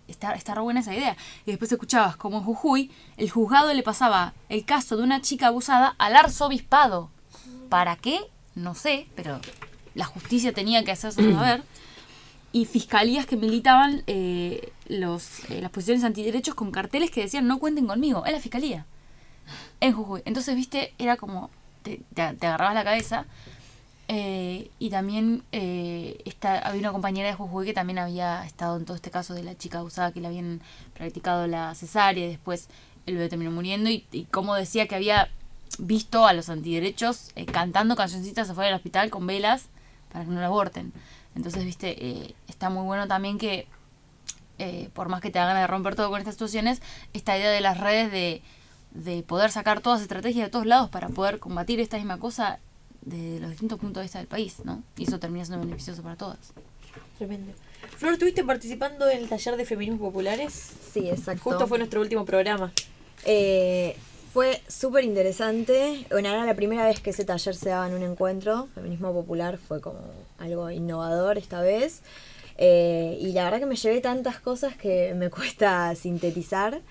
estar, 0.08 0.36
estar 0.36 0.60
buena 0.60 0.82
esa 0.82 0.94
idea. 0.94 1.16
Y 1.46 1.52
después 1.52 1.72
escuchabas 1.72 2.16
como 2.18 2.38
en 2.38 2.44
Jujuy, 2.44 2.92
el 3.18 3.30
juzgado 3.30 3.74
le 3.74 3.82
pasaba 3.82 4.34
el 4.50 4.66
caso 4.66 4.98
de 4.98 5.04
una 5.04 5.22
chica 5.22 5.48
abusada 5.48 5.96
al 5.98 6.16
arzobispado. 6.16 7.10
¿Para 7.70 7.96
qué? 7.96 8.20
No 8.56 8.76
sé, 8.76 9.08
pero 9.16 9.40
la 10.00 10.06
justicia 10.06 10.54
tenía 10.54 10.84
que 10.84 10.92
hacerse 10.92 11.22
saber. 11.34 11.62
Y 12.52 12.66
fiscalías 12.66 13.28
que 13.28 13.36
militaban 13.38 14.02
eh, 14.08 14.72
los, 14.88 15.24
eh, 15.52 15.62
las 15.62 15.70
posiciones 15.70 16.04
antiderechos 16.04 16.56
con 16.56 16.72
carteles 16.72 17.12
que 17.12 17.22
decían 17.22 17.46
no 17.46 17.60
cuenten 17.60 17.86
conmigo, 17.86 18.26
es 18.26 18.32
la 18.32 18.40
fiscalía, 18.40 18.86
en 19.82 19.94
Jujuy. 19.94 20.24
Entonces, 20.26 20.56
viste, 20.56 20.94
era 20.98 21.16
como, 21.16 21.52
te, 21.84 22.02
te- 22.16 22.34
te 22.34 22.48
agarrabas 22.48 22.74
la 22.74 22.84
cabeza. 22.84 23.26
eh, 24.08 24.72
y 24.80 24.90
también 24.90 25.44
eh, 25.52 26.18
esta, 26.26 26.58
había 26.58 26.80
una 26.80 26.92
compañera 26.92 27.28
de 27.30 27.36
Jujuy 27.36 27.68
que 27.68 27.74
también 27.74 28.00
había 28.00 28.44
estado 28.46 28.78
en 28.78 28.86
todo 28.86 28.96
este 28.96 29.12
caso 29.12 29.36
de 29.36 29.44
la 29.44 29.56
chica 29.56 29.78
abusada 29.80 30.12
que 30.12 30.20
le 30.20 30.26
habían 30.28 30.62
practicado 30.96 31.46
la 31.46 31.76
cesárea 31.76 32.26
y 32.26 32.30
después 32.30 32.68
el 33.06 33.14
bebé 33.16 33.30
terminó 33.30 33.52
muriendo. 33.52 33.92
Y, 33.92 34.06
y 34.12 34.24
como 34.24 34.56
decía 34.56 34.88
que 34.88 34.96
había 34.96 35.30
visto 35.78 36.26
a 36.26 36.34
los 36.34 36.50
antiderechos 36.50 37.30
eh, 37.36 37.46
cantando 37.46 37.96
cancioncitas 37.96 38.50
afuera 38.50 38.70
del 38.70 38.78
hospital 38.78 39.12
con 39.12 39.28
velas 39.28 39.66
para 40.12 40.26
que 40.26 40.32
no 40.32 40.40
la 40.40 40.48
aborten. 40.48 40.94
Entonces, 41.36 41.64
viste, 41.66 42.06
eh, 42.06 42.36
está 42.48 42.70
muy 42.70 42.84
bueno 42.84 43.08
también 43.08 43.38
que, 43.38 43.68
eh, 44.58 44.90
por 44.94 45.10
más 45.10 45.22
que 45.22 45.30
te 45.30 45.40
hagan 45.40 45.56
de 45.56 45.68
romper 45.68 45.96
todo 45.96 46.10
con 46.10 46.20
estas 46.20 46.36
situaciones, 46.36 46.82
esta 47.14 47.38
idea 47.38 47.52
de 47.52 47.62
las 47.62 47.80
redes 47.80 48.12
de, 48.12 48.42
de 48.92 49.24
poder 49.24 49.52
sacar 49.52 49.82
todas 49.82 50.00
las 50.00 50.04
estrategias 50.04 50.48
de 50.48 50.52
todos 50.52 50.66
lados 50.66 50.90
para 50.90 51.10
poder 51.10 51.40
combatir 51.40 51.80
esta 51.80 51.98
misma 51.98 52.20
cosa 52.20 52.60
de 53.02 53.40
los 53.40 53.52
distintos 53.52 53.80
puntos 53.80 54.02
de 54.02 54.06
vista 54.06 54.20
del 54.20 54.28
país, 54.28 54.58
¿no? 54.66 54.84
Y 54.98 55.04
eso 55.04 55.20
termina 55.20 55.46
siendo 55.46 55.66
beneficioso 55.66 56.04
para 56.04 56.16
todas. 56.16 56.54
Tremendo. 57.18 57.54
Flor, 57.98 58.14
¿estuviste 58.14 58.44
participando 58.44 59.10
en 59.10 59.20
el 59.20 59.30
taller 59.30 59.58
de 59.58 59.66
feminismos 59.66 60.02
populares? 60.02 60.74
Sí, 60.92 61.10
exacto. 61.10 61.44
Justo 61.44 61.68
fue 61.68 61.78
nuestro 61.78 62.02
último 62.02 62.26
programa. 62.26 62.72
Eh, 63.26 63.98
fue 64.32 64.62
súper 64.68 65.04
interesante. 65.04 66.06
Bueno, 66.10 66.30
era 66.30 66.46
la 66.46 66.56
primera 66.56 66.86
vez 66.86 67.00
que 67.00 67.10
ese 67.10 67.26
taller 67.26 67.56
se 67.56 67.70
daba 67.70 67.88
en 67.88 67.96
un 67.96 68.04
encuentro. 68.04 68.68
Feminismo 68.76 69.14
popular 69.14 69.58
fue 69.58 69.82
como 69.82 70.00
algo 70.38 70.70
innovador 70.70 71.38
esta 71.38 71.62
vez. 71.62 72.02
Eh, 72.58 73.18
y 73.22 73.32
la 73.32 73.46
verdad 73.46 73.60
que 73.60 73.66
me 73.66 73.76
llevé 73.76 74.02
tantas 74.02 74.40
cosas 74.40 74.76
que 74.76 75.14
me 75.16 75.30
cuesta 75.32 75.96
sintetizar. 75.96 76.82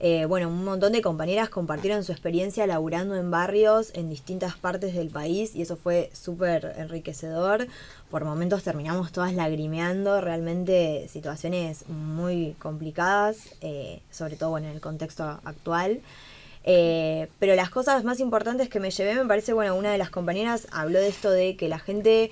Eh, 0.00 0.26
bueno, 0.26 0.46
un 0.46 0.64
montón 0.64 0.92
de 0.92 1.02
compañeras 1.02 1.48
compartieron 1.48 2.04
su 2.04 2.12
experiencia 2.12 2.64
laburando 2.68 3.16
en 3.16 3.32
barrios 3.32 3.90
en 3.94 4.08
distintas 4.08 4.54
partes 4.56 4.94
del 4.94 5.08
país 5.08 5.56
y 5.56 5.62
eso 5.62 5.76
fue 5.76 6.08
súper 6.12 6.76
enriquecedor. 6.78 7.66
Por 8.08 8.24
momentos 8.24 8.62
terminamos 8.62 9.10
todas 9.10 9.34
lagrimeando, 9.34 10.20
realmente 10.20 11.08
situaciones 11.08 11.88
muy 11.88 12.54
complicadas, 12.60 13.56
eh, 13.60 14.00
sobre 14.12 14.36
todo 14.36 14.50
bueno, 14.50 14.68
en 14.68 14.74
el 14.74 14.80
contexto 14.80 15.24
actual. 15.44 16.00
Eh, 16.70 17.28
pero 17.38 17.54
las 17.54 17.70
cosas 17.70 18.04
más 18.04 18.20
importantes 18.20 18.68
que 18.68 18.78
me 18.78 18.90
llevé, 18.90 19.14
me 19.14 19.24
parece, 19.24 19.54
bueno, 19.54 19.74
una 19.74 19.90
de 19.90 19.96
las 19.96 20.10
compañeras 20.10 20.66
habló 20.70 20.98
de 20.98 21.08
esto 21.08 21.30
de 21.30 21.56
que 21.56 21.66
la 21.66 21.78
gente 21.78 22.30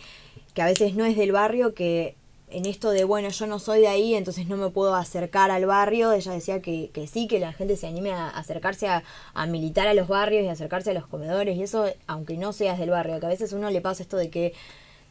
que 0.53 0.61
a 0.61 0.67
veces 0.67 0.95
no 0.95 1.07
es 1.07 1.17
del 1.17 1.33
barrio, 1.33 1.73
que 1.73 2.17
en 2.51 2.67
esto 2.67 2.91
de, 2.91 3.05
bueno, 3.05 3.31
yo 3.31 3.47
no 3.47 3.59
soy 3.59 3.81
de 3.81 3.89
ahí, 3.89 4.15
entonces 4.15 4.47
no 4.47 4.59
me 4.59 4.69
puedo 4.69 4.95
acercar 4.95 5.51
al 5.51 5.65
barrio, 5.65 6.13
ella 6.13 6.33
decía 6.33 6.61
que, 6.61 6.91
que 6.93 7.07
sí, 7.07 7.29
que 7.29 7.41
la 7.41 7.55
gente 7.55 7.77
se 7.77 7.87
anime 7.87 8.13
a 8.13 8.29
acercarse 8.29 8.89
a, 8.89 9.05
a 9.33 9.47
militar 9.47 9.89
a 9.89 9.95
los 9.95 10.07
barrios 10.07 10.45
y 10.45 10.49
acercarse 10.49 10.91
a 10.91 10.95
los 10.95 11.07
comedores, 11.07 11.57
y 11.57 11.63
eso, 11.63 11.87
aunque 12.07 12.37
no 12.37 12.53
seas 12.53 12.79
del 12.79 12.91
barrio, 12.91 13.19
que 13.21 13.27
a 13.27 13.31
veces 13.31 13.55
uno 13.55 13.71
le 13.71 13.81
pasa 13.81 14.03
esto 14.03 14.19
de 14.19 14.29
que 14.29 14.53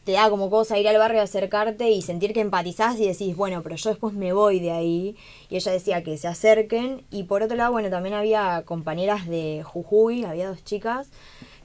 te 0.06 0.12
da 0.12 0.30
como 0.30 0.50
cosa 0.50 0.78
ir 0.78 0.86
al 0.86 0.98
barrio 0.98 1.20
acercarte 1.20 1.90
y 1.90 2.00
sentir 2.00 2.32
que 2.32 2.40
empatizás 2.40 2.96
y 3.00 3.08
decís, 3.08 3.34
bueno, 3.34 3.64
pero 3.64 3.74
yo 3.74 3.90
después 3.90 4.14
me 4.14 4.32
voy 4.32 4.60
de 4.60 4.70
ahí. 4.70 5.16
Y 5.50 5.56
ella 5.56 5.72
decía 5.72 6.04
que 6.04 6.16
se 6.16 6.28
acerquen. 6.28 7.02
Y 7.10 7.24
por 7.24 7.42
otro 7.42 7.56
lado, 7.56 7.72
bueno, 7.72 7.90
también 7.90 8.14
había 8.14 8.62
compañeras 8.64 9.26
de 9.26 9.64
Jujuy, 9.64 10.22
había 10.22 10.48
dos 10.48 10.62
chicas, 10.62 11.08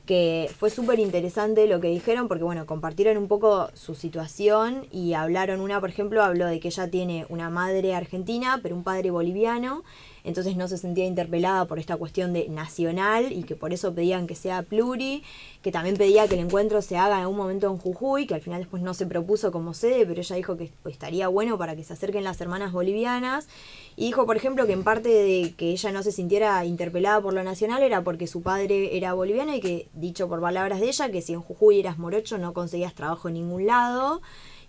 que 0.08 0.50
fue 0.58 0.72
súper 0.72 0.98
interesante 0.98 1.68
lo 1.68 1.80
que 1.82 1.89
dijeron 1.89 2.28
porque, 2.28 2.44
bueno, 2.44 2.66
compartieron 2.66 3.18
un 3.18 3.28
poco 3.28 3.70
su 3.76 3.94
situación 3.94 4.88
y 4.92 5.14
hablaron, 5.14 5.62
una, 5.62 5.80
por 5.80 5.92
ejemplo, 5.92 6.24
habló 6.24 6.48
de 6.48 6.60
que 6.60 6.70
ella 6.70 6.89
tiene 6.89 7.28
una 7.30 7.52
madre 7.52 7.94
argentina, 7.94 8.60
pero 8.64 8.76
un 8.76 8.84
padre 8.84 9.12
boliviano. 9.12 9.84
Entonces 10.24 10.55
no 10.55 10.67
se 10.67 10.78
sentía 10.78 11.05
interpelada 11.05 11.65
por 11.65 11.80
esta 11.80 11.97
cuestión 11.97 12.34
de 12.34 12.47
nacional 12.49 13.32
y 13.32 13.43
que 13.43 13.55
por 13.55 13.74
eso 13.74 13.93
pedían 13.93 14.28
que 14.28 14.36
sea 14.36 14.63
pluri, 14.63 15.24
que 15.61 15.72
también 15.72 15.97
pedía 15.97 16.28
que 16.28 16.36
el 16.36 16.41
encuentro 16.41 16.82
se 16.82 16.97
haga 16.97 17.22
en 17.22 17.28
un 17.28 17.36
momento 17.36 17.69
en 17.69 17.78
Jujuy, 17.78 18.28
que 18.28 18.36
al 18.36 18.41
final 18.41 18.59
después 18.59 18.84
no 18.84 18.93
se 18.93 19.05
propuso 19.05 19.51
como 19.51 19.74
sede, 19.74 20.05
pero 20.05 20.22
ella 20.22 20.36
dijo 20.36 20.57
que 20.57 20.72
estaría 20.86 21.28
bueno 21.28 21.57
para 21.57 21.76
que 21.76 21.84
se 21.84 21.93
acerquen 21.93 22.24
las 22.24 22.39
hermanas 22.41 22.72
bolivianas. 22.72 23.47
Y 23.95 24.05
dijo, 24.05 24.26
por 24.26 24.38
ejemplo, 24.38 24.65
que 24.65 24.74
en 24.74 24.84
parte 24.84 25.09
de 25.09 25.53
que 25.57 25.72
ella 25.72 25.91
no 25.91 26.03
se 26.03 26.11
sintiera 26.11 26.63
interpelada 26.65 27.22
por 27.22 27.34
lo 27.34 27.43
nacional 27.43 27.84
era 27.84 28.03
porque 28.03 28.28
su 28.28 28.41
padre 28.41 28.95
era 28.97 29.13
boliviano 29.13 29.55
y 29.55 29.59
que, 29.59 29.88
dicho 29.93 30.28
por 30.28 30.41
palabras 30.41 30.80
de 30.80 30.88
ella, 30.88 31.11
que 31.11 31.22
si 31.22 31.34
en 31.34 31.41
Jujuy 31.41 31.80
eras 31.80 31.97
morocho 31.97 32.38
no 32.38 32.53
conseguías 32.53 32.93
trabajo 32.93 33.28
en 33.28 33.36
ningún 33.36 33.65
lado, 33.65 34.22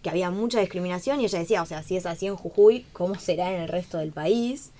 que 0.02 0.10
había 0.10 0.30
mucha 0.30 0.60
discriminación 0.60 1.20
y 1.20 1.24
ella 1.24 1.38
decía, 1.38 1.62
o 1.62 1.66
sea, 1.66 1.82
si 1.82 1.96
es 1.96 2.06
así 2.06 2.26
en 2.26 2.36
Jujuy, 2.36 2.84
¿cómo 2.92 3.14
será 3.14 3.54
en 3.54 3.62
el 3.62 3.68
resto 3.68 3.98
del 3.98 4.12
país? 4.12 4.72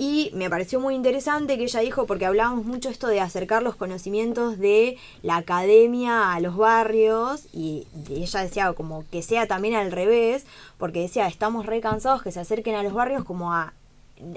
Y 0.00 0.30
me 0.32 0.48
pareció 0.48 0.78
muy 0.78 0.94
interesante 0.94 1.58
que 1.58 1.64
ella 1.64 1.80
dijo, 1.80 2.06
porque 2.06 2.24
hablábamos 2.24 2.64
mucho 2.64 2.88
esto 2.88 3.08
de 3.08 3.20
acercar 3.20 3.64
los 3.64 3.74
conocimientos 3.74 4.56
de 4.56 4.96
la 5.22 5.38
academia 5.38 6.32
a 6.32 6.38
los 6.38 6.56
barrios, 6.56 7.46
y 7.52 7.88
ella 8.08 8.42
decía 8.42 8.72
como 8.74 9.04
que 9.10 9.22
sea 9.22 9.48
también 9.48 9.74
al 9.74 9.90
revés, 9.90 10.46
porque 10.78 11.00
decía, 11.00 11.26
estamos 11.26 11.66
re 11.66 11.80
cansados 11.80 12.22
que 12.22 12.30
se 12.30 12.38
acerquen 12.38 12.76
a 12.76 12.84
los 12.84 12.92
barrios 12.92 13.24
como 13.24 13.52
a, 13.52 13.72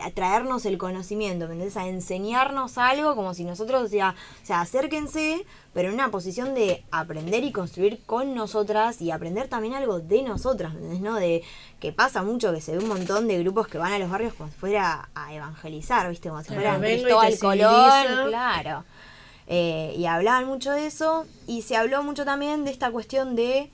a 0.01 0.11
traernos 0.11 0.65
el 0.65 0.77
conocimiento, 0.77 1.47
¿me 1.47 1.53
entendés? 1.53 1.77
A 1.77 1.87
enseñarnos 1.87 2.77
algo 2.77 3.15
como 3.15 3.33
si 3.33 3.43
nosotros, 3.43 3.83
o 3.83 3.87
sea, 3.87 4.15
o 4.41 4.45
sea, 4.45 4.61
acérquense, 4.61 5.45
pero 5.73 5.89
en 5.89 5.95
una 5.95 6.11
posición 6.11 6.53
de 6.53 6.83
aprender 6.91 7.43
y 7.43 7.51
construir 7.51 7.99
con 8.05 8.35
nosotras 8.35 9.01
y 9.01 9.11
aprender 9.11 9.47
también 9.47 9.73
algo 9.73 9.99
de 9.99 10.21
nosotras, 10.23 10.73
¿me 10.73 10.79
entendés? 10.79 11.01
¿No? 11.01 11.15
De 11.15 11.43
que 11.79 11.91
pasa 11.91 12.23
mucho 12.23 12.53
que 12.53 12.61
se 12.61 12.73
ve 12.73 12.79
un 12.79 12.89
montón 12.89 13.27
de 13.27 13.39
grupos 13.39 13.67
que 13.67 13.77
van 13.77 13.93
a 13.93 13.99
los 13.99 14.09
barrios 14.09 14.33
como 14.33 14.49
si 14.49 14.57
fuera 14.57 15.09
a 15.15 15.33
evangelizar, 15.33 16.09
¿viste? 16.09 16.29
Como 16.29 16.43
si 16.43 16.53
fueran 16.53 16.81
Cristóbal 16.81 17.39
Colón, 17.39 18.03
civilizo. 18.03 18.27
claro. 18.27 18.83
Eh, 19.47 19.93
y 19.97 20.05
hablaban 20.05 20.45
mucho 20.45 20.71
de 20.71 20.85
eso 20.85 21.25
y 21.45 21.63
se 21.63 21.75
habló 21.75 22.03
mucho 22.03 22.23
también 22.23 22.63
de 22.63 22.71
esta 22.71 22.89
cuestión 22.91 23.35
de 23.35 23.69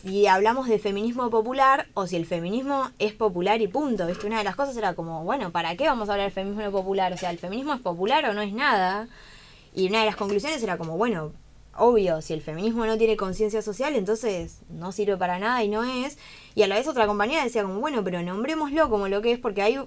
si 0.00 0.26
hablamos 0.26 0.68
de 0.68 0.78
feminismo 0.78 1.30
popular 1.30 1.86
o 1.94 2.06
si 2.06 2.16
el 2.16 2.26
feminismo 2.26 2.90
es 2.98 3.12
popular 3.12 3.60
y 3.60 3.68
punto. 3.68 4.06
¿Viste? 4.06 4.26
Una 4.26 4.38
de 4.38 4.44
las 4.44 4.56
cosas 4.56 4.76
era 4.76 4.94
como, 4.94 5.24
bueno, 5.24 5.52
¿para 5.52 5.76
qué 5.76 5.84
vamos 5.84 6.08
a 6.08 6.12
hablar 6.12 6.26
del 6.26 6.34
feminismo 6.34 6.70
popular? 6.70 7.12
O 7.12 7.16
sea, 7.16 7.30
¿el 7.30 7.38
feminismo 7.38 7.74
es 7.74 7.80
popular 7.80 8.24
o 8.24 8.32
no 8.32 8.40
es 8.40 8.52
nada? 8.52 9.08
Y 9.74 9.88
una 9.88 10.00
de 10.00 10.06
las 10.06 10.16
conclusiones 10.16 10.62
era 10.62 10.78
como, 10.78 10.96
bueno, 10.96 11.32
obvio, 11.76 12.20
si 12.20 12.32
el 12.32 12.42
feminismo 12.42 12.86
no 12.86 12.98
tiene 12.98 13.16
conciencia 13.16 13.62
social, 13.62 13.94
entonces 13.94 14.60
no 14.68 14.92
sirve 14.92 15.16
para 15.16 15.38
nada 15.38 15.62
y 15.62 15.68
no 15.68 15.84
es. 15.84 16.18
Y 16.54 16.62
a 16.62 16.66
la 16.66 16.74
vez 16.74 16.88
otra 16.88 17.06
compañera 17.06 17.44
decía 17.44 17.62
como, 17.62 17.80
bueno, 17.80 18.02
pero 18.04 18.22
nombrémoslo 18.22 18.90
como 18.90 19.08
lo 19.08 19.22
que 19.22 19.32
es, 19.32 19.38
porque 19.38 19.62
hay, 19.62 19.78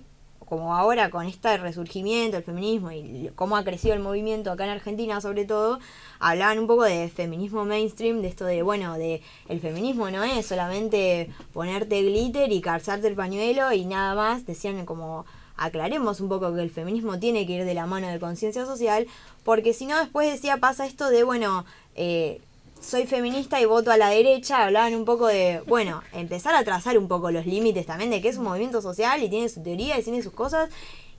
como 0.46 0.76
ahora 0.76 1.10
con 1.10 1.28
este 1.28 1.58
resurgimiento 1.58 2.38
del 2.38 2.43
feminismo 2.43 2.91
y 2.91 3.32
cómo 3.36 3.58
ha 3.58 3.64
crecido 3.64 3.93
el 3.93 4.00
movimiento 4.00 4.52
acá 4.52 4.66
en 4.66 4.72
Argentina 4.72 5.22
sobre 5.22 5.46
todo, 5.46 5.80
hablaban 6.20 6.60
un 6.60 6.68
poco 6.68 6.84
de 6.84 7.10
feminismo 7.10 7.66
mainstream, 7.66 8.22
de 8.22 8.28
esto 8.28 8.46
de, 8.46 8.62
bueno, 8.62 8.98
de 8.98 9.22
el 9.50 9.60
feminismo 9.60 10.10
no 10.10 10.24
es 10.24 10.46
solamente 10.46 11.30
ponerte 11.54 12.02
glitter 12.04 12.52
y 12.52 12.62
calzarte 12.62 13.08
el 13.08 13.16
pañuelo 13.16 13.72
y 13.74 13.86
nada 13.86 14.16
más, 14.16 14.46
decían 14.46 14.86
como 14.86 15.26
aclaremos 15.58 16.20
un 16.20 16.30
poco 16.30 16.54
que 16.54 16.62
el 16.62 16.70
feminismo 16.70 17.20
tiene 17.20 17.46
que 17.46 17.54
ir 17.54 17.66
de 17.66 17.74
la 17.74 17.86
mano 17.86 18.08
de 18.08 18.20
conciencia 18.20 18.66
social, 18.66 19.08
porque 19.43 19.74
si 19.74 19.86
no 19.86 19.98
después 19.98 20.32
decía 20.32 20.58
pasa 20.58 20.86
esto 20.86 21.10
de, 21.10 21.24
bueno, 21.24 21.66
eh, 21.96 22.41
soy 22.86 23.08
feminista 23.08 23.60
y 23.60 23.66
voto 23.66 23.92
a 23.92 23.98
la 23.98 24.10
derecha, 24.10 24.64
hablaban 24.64 24.94
un 24.94 25.06
poco 25.06 25.28
de, 25.28 25.62
bueno, 25.68 26.04
empezar 26.14 26.54
a 26.56 26.64
trazar 26.64 26.98
un 26.98 27.08
poco 27.08 27.32
los 27.32 27.46
límites 27.46 27.86
también 27.86 28.12
de 28.12 28.22
que 28.22 28.30
es 28.30 28.38
un 28.38 28.44
movimiento 28.44 28.82
social 28.82 29.24
y 29.24 29.30
tiene 29.30 29.50
su 29.50 29.64
teoría 29.64 30.00
y 30.00 30.04
tiene 30.04 30.22
sus 30.22 30.34
cosas, 30.34 30.70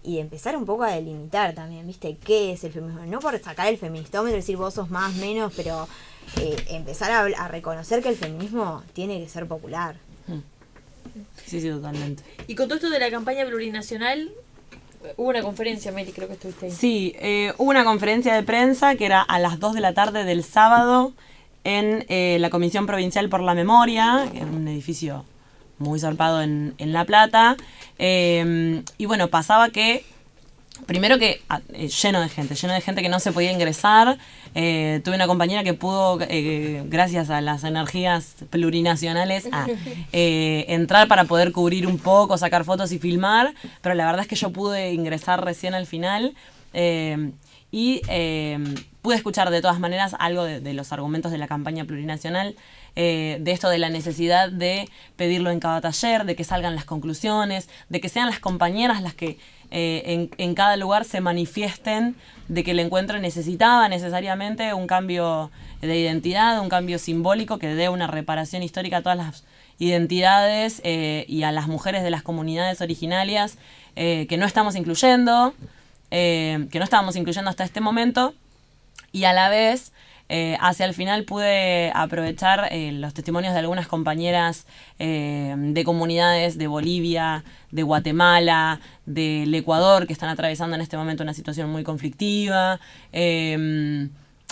y 0.05 0.19
empezar 0.21 0.57
un 0.57 0.65
poco 0.65 0.85
a 0.85 0.93
delimitar 0.93 1.53
también, 1.55 1.85
¿viste? 1.85 2.17
¿Qué 2.25 2.53
es 2.53 2.63
el 2.63 2.73
feminismo? 2.73 3.05
No 3.07 3.19
por 3.19 3.37
sacar 3.41 3.67
el 3.67 3.77
feministómetro 3.77 4.37
y 4.37 4.41
decir 4.41 4.57
vos 4.57 4.75
sos 4.75 4.89
más, 4.89 5.15
menos, 5.17 5.53
pero 5.57 5.89
eh, 6.41 6.57
empezar 6.69 7.11
a, 7.11 7.45
a 7.45 7.49
reconocer 7.49 8.03
que 8.03 8.11
el 8.11 8.17
feminismo 8.17 8.85
tiene 8.93 9.19
que 9.19 9.29
ser 9.29 9.49
popular. 9.49 9.97
Sí, 11.45 11.61
sí, 11.61 11.69
totalmente. 11.69 12.23
Y 12.47 12.55
con 12.55 12.69
todo 12.69 12.77
esto 12.77 12.91
de 12.91 13.01
la 13.01 13.11
campaña 13.11 13.45
plurinacional, 13.47 14.31
hubo 15.17 15.29
una 15.29 15.43
conferencia, 15.43 15.91
Meli, 15.91 16.13
creo 16.13 16.29
que 16.29 16.35
estuviste 16.35 16.67
ahí. 16.67 16.73
Sí, 16.73 17.15
eh, 17.19 17.53
hubo 17.59 17.71
una 17.71 17.85
conferencia 17.85 18.35
de 18.35 18.45
prensa 18.45 18.95
que 18.95 19.07
era 19.07 19.23
a 19.23 19.41
las 19.41 19.59
2 19.59 19.75
de 19.75 19.81
la 19.81 19.93
tarde 19.93 20.23
del 20.23 20.45
sábado 20.45 21.15
en 21.67 22.07
eh, 22.09 22.39
la 22.39 22.49
Comisión 22.49 22.87
Provincial 22.87 23.29
por 23.29 23.43
la 23.43 23.53
Memoria, 23.53 24.29
que 24.33 24.39
es 24.39 24.45
un 24.45 24.69
edificio 24.69 25.25
muy 25.79 25.99
zarpado 25.99 26.41
en, 26.41 26.75
en 26.79 26.93
La 26.93 27.05
Plata. 27.05 27.57
Eh, 27.99 28.85
y 28.99 29.07
bueno, 29.07 29.27
pasaba 29.29 29.71
que, 29.71 30.05
primero 30.87 31.19
que 31.19 31.43
ah, 31.49 31.61
eh, 31.73 31.89
lleno 31.89 32.21
de 32.21 32.29
gente, 32.29 32.55
lleno 32.55 32.73
de 32.73 32.81
gente 32.81 33.03
que 33.03 33.09
no 33.09 33.19
se 33.19 33.33
podía 33.33 33.51
ingresar. 33.51 34.17
Eh, 34.55 35.01
tuve 35.05 35.17
una 35.17 35.27
compañera 35.27 35.65
que 35.65 35.75
pudo, 35.75 36.21
gracias 36.85 37.31
a 37.31 37.41
las 37.41 37.65
energías 37.65 38.37
plurinacionales, 38.51 39.49
a, 39.51 39.67
entrar 40.13 41.09
para 41.09 41.25
poder 41.25 41.51
cubrir 41.51 41.89
un 41.89 41.99
poco, 41.99 42.39
sacar 42.39 42.65
fotos 42.65 42.93
y 42.93 43.01
filmar, 43.01 43.55
pero 43.83 43.97
la 43.97 44.07
verdad 44.07 44.23
es 44.23 44.29
que 44.29 44.37
yo 44.37 44.51
pude 44.51 44.93
ingresar 44.93 45.45
recién 45.45 45.75
al 45.75 45.87
final. 45.87 46.37
eh, 46.73 47.33
y 47.71 48.01
eh, 48.09 48.59
pude 49.07 49.15
escuchar 49.15 49.51
de 49.51 49.63
todas 49.63 49.79
maneras 49.79 50.17
algo 50.19 50.43
de, 50.43 50.75
los 50.75 50.93
argumentos 50.93 51.31
de 51.31 51.39
la 51.39 51.47
campaña 51.47 51.85
plurinacional, 51.85 52.57
eh, 52.97 53.39
de 53.41 53.53
esto 53.53 53.69
de 53.69 53.79
la 53.79 53.89
necesidad 53.89 54.51
de 54.51 54.89
pedirlo 55.15 55.53
en 55.53 55.61
cada 55.61 55.81
taller, 55.81 56.25
de 56.25 56.35
que 56.35 56.43
salgan 56.43 56.75
las 56.75 56.87
conclusiones, 56.87 57.69
de 57.89 58.01
que 58.01 58.09
sean 58.09 58.27
las 58.27 58.41
compañeras 58.41 59.03
las 59.03 59.15
que 59.15 59.39
eh, 59.71 60.29
en, 60.37 60.55
cada 60.57 60.77
lugar 60.77 61.05
se 61.05 61.21
manifiesten 61.21 62.17
de 62.49 62.65
que 62.65 62.73
el 62.73 62.81
encuentro 62.81 63.21
necesitaba 63.21 63.89
necesariamente 63.89 64.75
un 64.75 64.89
cambio 64.89 65.53
de 65.83 65.97
identidad, 65.97 66.61
un 66.61 66.69
cambio 66.69 66.99
simbólico 66.99 67.61
que 67.61 67.77
dé 67.77 67.89
una 67.89 68.09
reparación 68.09 68.65
histórica 68.65 68.97
a 68.97 69.03
todas 69.03 69.19
las 69.19 69.45
identidades 69.79 70.81
eh, 70.83 71.27
y 71.29 71.45
a 71.45 71.53
las 71.53 71.69
mujeres 71.69 72.03
de 72.03 72.11
las 72.11 72.25
comunidades 72.25 72.81
originarias 72.81 73.57
que 73.95 74.37
no 74.37 74.47
estamos 74.47 74.75
incluyendo, 74.75 75.55
que 76.11 76.69
no 76.75 76.85
estábamos 76.85 77.15
incluyendo 77.17 77.49
hasta 77.49 77.65
este 77.65 77.81
momento, 77.81 78.35
y 79.13 79.25
a 79.25 79.33
la 79.33 79.49
vez 79.49 79.93
eh, 80.29 80.57
hacia 80.61 80.87
el 80.87 80.95
final 80.95 81.25
pude 81.25 81.93
aprovechar 81.95 82.69
eh, 82.73 82.91
los 82.91 83.15
testimonios 83.15 83.53
de 83.53 83.61
algunas 83.61 83.87
compañeras 83.87 84.67
eh, 84.99 85.55
de 85.57 85.85
comunidades 85.85 86.59
de 86.59 86.67
Bolivia, 86.67 87.45
de 87.71 87.83
Guatemala, 87.85 88.81
del 89.05 89.55
Ecuador, 89.55 90.07
que 90.07 90.13
están 90.13 90.29
atravesando 90.29 90.75
en 90.75 90.83
este 90.83 90.97
momento 90.97 91.23
una 91.23 91.35
situación 91.35 91.71
muy 91.71 91.85
conflictiva. 91.85 92.81
eh, 93.13 94.09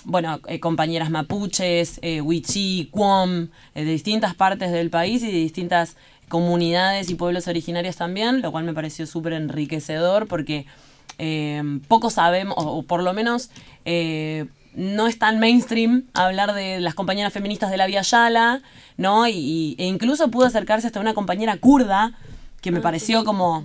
bueno, 0.06 0.38
compañeras 0.60 1.08
mapuches, 1.08 1.98
wichí, 2.22 2.90
cuom, 2.90 3.48
de 3.74 3.84
distintas 3.86 4.34
partes 4.34 4.70
del 4.70 4.90
país 4.90 5.22
y 5.22 5.28
de 5.28 5.38
distintas 5.38 5.96
comunidades 6.28 7.08
y 7.08 7.14
pueblos 7.14 7.48
originarios 7.48 7.96
también, 7.96 8.42
lo 8.42 8.52
cual 8.52 8.64
me 8.64 8.74
pareció 8.74 9.06
súper 9.06 9.32
enriquecedor 9.32 10.26
porque 10.26 10.66
eh, 11.18 11.62
poco 11.88 12.10
sabemos, 12.10 12.54
o, 12.58 12.78
o 12.78 12.82
por 12.82 13.02
lo 13.02 13.12
menos 13.12 13.50
eh, 13.84 14.46
no 14.74 15.06
es 15.06 15.18
tan 15.18 15.38
mainstream 15.38 16.04
hablar 16.14 16.52
de 16.54 16.80
las 16.80 16.94
compañeras 16.94 17.32
feministas 17.32 17.70
de 17.70 17.76
la 17.76 17.86
Vía 17.86 18.02
Yala, 18.02 18.60
¿no? 18.96 19.28
Y, 19.28 19.76
e 19.78 19.86
incluso 19.86 20.28
pudo 20.30 20.46
acercarse 20.46 20.86
hasta 20.88 21.00
una 21.00 21.14
compañera 21.14 21.56
kurda, 21.58 22.12
que 22.60 22.70
me 22.72 22.78
Ah, 22.78 22.82
pareció 22.82 23.20
sí. 23.20 23.24
como 23.26 23.64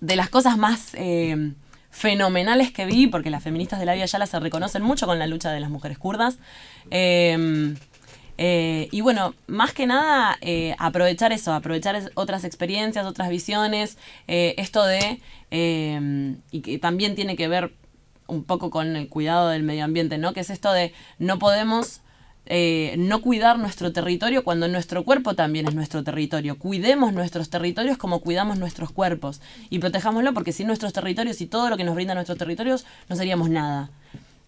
de 0.00 0.16
las 0.16 0.28
cosas 0.30 0.56
más 0.56 0.90
eh, 0.94 1.52
fenomenales 1.90 2.72
que 2.72 2.86
vi, 2.86 3.06
porque 3.06 3.28
las 3.30 3.42
feministas 3.42 3.78
de 3.80 3.86
la 3.86 3.94
Vía 3.94 4.06
Yala 4.06 4.26
se 4.26 4.40
reconocen 4.40 4.82
mucho 4.82 5.06
con 5.06 5.18
la 5.18 5.26
lucha 5.26 5.50
de 5.52 5.60
las 5.60 5.68
mujeres 5.70 5.98
kurdas. 5.98 6.38
Eh, 8.36 8.88
y 8.90 9.00
bueno, 9.00 9.34
más 9.46 9.72
que 9.72 9.86
nada, 9.86 10.36
eh, 10.40 10.74
aprovechar 10.78 11.32
eso, 11.32 11.52
aprovechar 11.52 12.10
otras 12.14 12.44
experiencias, 12.44 13.06
otras 13.06 13.28
visiones, 13.28 13.96
eh, 14.26 14.54
esto 14.58 14.84
de, 14.84 15.20
eh, 15.50 16.34
y 16.50 16.60
que 16.60 16.78
también 16.78 17.14
tiene 17.14 17.36
que 17.36 17.48
ver 17.48 17.72
un 18.26 18.42
poco 18.42 18.70
con 18.70 18.96
el 18.96 19.08
cuidado 19.08 19.48
del 19.50 19.62
medio 19.62 19.84
ambiente, 19.84 20.18
¿no? 20.18 20.32
Que 20.32 20.40
es 20.40 20.50
esto 20.50 20.72
de 20.72 20.92
no 21.18 21.38
podemos 21.38 22.00
no 22.46 23.22
cuidar 23.22 23.58
nuestro 23.58 23.90
territorio 23.94 24.44
cuando 24.44 24.68
nuestro 24.68 25.02
cuerpo 25.02 25.34
también 25.34 25.66
es 25.66 25.74
nuestro 25.74 26.04
territorio. 26.04 26.58
Cuidemos 26.58 27.14
nuestros 27.14 27.48
territorios 27.48 27.96
como 27.96 28.20
cuidamos 28.20 28.58
nuestros 28.58 28.92
cuerpos 28.92 29.40
y 29.70 29.78
protejámoslo 29.78 30.34
porque 30.34 30.52
sin 30.52 30.66
nuestros 30.66 30.92
territorios 30.92 31.40
y 31.40 31.46
todo 31.46 31.70
lo 31.70 31.78
que 31.78 31.84
nos 31.84 31.94
brinda 31.94 32.12
nuestros 32.12 32.36
territorios 32.36 32.84
no 33.08 33.16
seríamos 33.16 33.48
nada. 33.48 33.88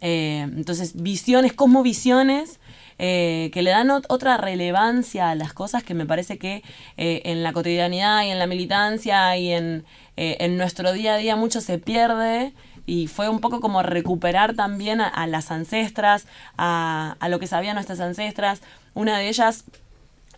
Entonces, 0.02 1.02
visiones, 1.02 1.54
cosmovisiones 1.54 2.60
eh, 2.98 3.50
que 3.52 3.62
le 3.62 3.70
dan 3.70 3.88
ot- 3.88 4.06
otra 4.08 4.36
relevancia 4.38 5.30
a 5.30 5.34
las 5.34 5.52
cosas 5.52 5.82
que 5.82 5.94
me 5.94 6.06
parece 6.06 6.38
que 6.38 6.62
eh, 6.96 7.22
en 7.24 7.42
la 7.42 7.52
cotidianidad 7.52 8.24
y 8.24 8.30
en 8.30 8.38
la 8.38 8.46
militancia 8.46 9.36
y 9.36 9.52
en, 9.52 9.84
eh, 10.16 10.36
en 10.40 10.56
nuestro 10.56 10.92
día 10.92 11.14
a 11.14 11.16
día 11.18 11.36
mucho 11.36 11.60
se 11.60 11.78
pierde 11.78 12.52
y 12.86 13.08
fue 13.08 13.28
un 13.28 13.40
poco 13.40 13.60
como 13.60 13.82
recuperar 13.82 14.54
también 14.54 15.00
a, 15.00 15.26
las 15.26 15.50
ancestras, 15.50 16.26
a, 16.56 17.16
a 17.20 17.28
lo 17.28 17.38
que 17.38 17.46
sabían 17.48 17.74
nuestras 17.74 18.00
ancestras. 18.00 18.62
Una 18.94 19.18
de 19.18 19.28
ellas 19.28 19.64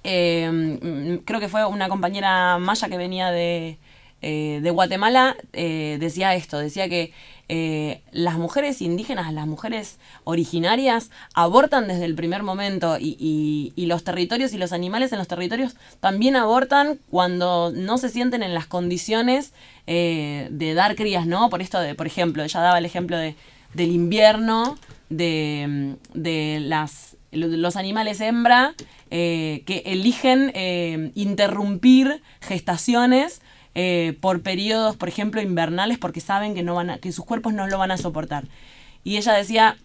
mm, 0.05 1.17
creo 1.25 1.41
que 1.41 1.49
fue 1.49 1.65
una 1.67 1.89
compañera 1.89 2.59
maya 2.59 2.89
que 2.89 2.97
venía 2.97 3.31
de, 3.31 3.79
de 4.23 4.71
Guatemala, 4.71 5.37
decía 5.53 6.35
esto, 6.35 6.59
decía 6.59 6.89
que 6.89 7.13
eh, 7.51 8.03
las 8.13 8.37
mujeres 8.37 8.83
indígenas, 8.83 9.33
las 9.33 9.47
mujeres 9.47 9.99
originarias, 10.25 11.11
abortan 11.33 11.89
desde 11.89 12.05
el 12.05 12.15
primer 12.15 12.43
momento 12.43 12.99
y, 13.01 13.73
los 13.77 14.05
territorios 14.05 14.53
y 14.53 14.59
los 14.59 14.75
animales 14.75 15.13
en 15.13 15.19
los 15.19 15.29
territorios 15.29 15.75
también 16.01 16.37
abortan 16.37 16.99
cuando 17.11 17.73
no 17.75 17.97
se 17.97 18.11
sienten 18.11 18.43
en 18.43 18.53
las 18.53 18.67
condiciones 18.67 19.55
eh, 19.87 20.49
de 20.51 20.75
dar 20.75 20.95
crías, 20.95 21.27
¿no? 21.27 21.49
Por 21.49 21.63
esto 21.63 21.81
de, 21.81 21.95
por 21.95 22.07
ejemplo, 22.07 22.43
ella 22.43 22.61
daba 22.61 22.77
el 22.77 22.85
ejemplo 22.85 23.17
de, 23.17 23.35
del 23.73 23.93
invierno, 23.93 24.77
de, 25.09 25.97
de 26.13 26.61
las, 26.61 27.17
los 27.33 27.77
animales 27.77 28.21
hembra 28.21 28.75
eh, 29.11 29.63
que 29.65 29.85
eligen 29.87 30.53
interrumpir 31.15 32.21
gestaciones 32.43 33.41
eh, 33.81 34.17
por 34.21 34.43
periodos, 34.43 34.97
por 34.97 35.09
ejemplo, 35.09 35.41
invernales, 35.41 35.99
porque 35.99 36.21
saben 36.21 36.55
que, 36.57 36.65
no 36.65 36.75
van 36.75 36.91
a- 36.91 36.99
que 36.99 37.13
sus 37.13 37.25
cuerpos 37.25 37.53
no 37.55 37.69
lo 37.69 37.79
van 37.79 37.93
a 37.93 37.97
soportar. 37.97 38.45
Y 39.05 39.19
ella 39.19 39.35
decía 39.35 39.77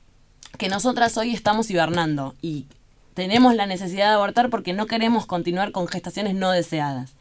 que 0.57 0.67
nosotras 0.67 1.15
hoy 1.17 1.31
estamos 1.35 1.69
hibernando 1.69 2.33
y 2.41 2.65
tenemos 3.13 3.53
la 3.53 3.67
necesidad 3.67 4.07
de 4.09 4.15
abortar 4.15 4.49
porque 4.49 4.73
no 4.73 4.87
queremos 4.87 5.27
continuar 5.27 5.71
con 5.71 5.87
gestaciones 5.87 6.33
no 6.33 6.49
deseadas. 6.49 7.13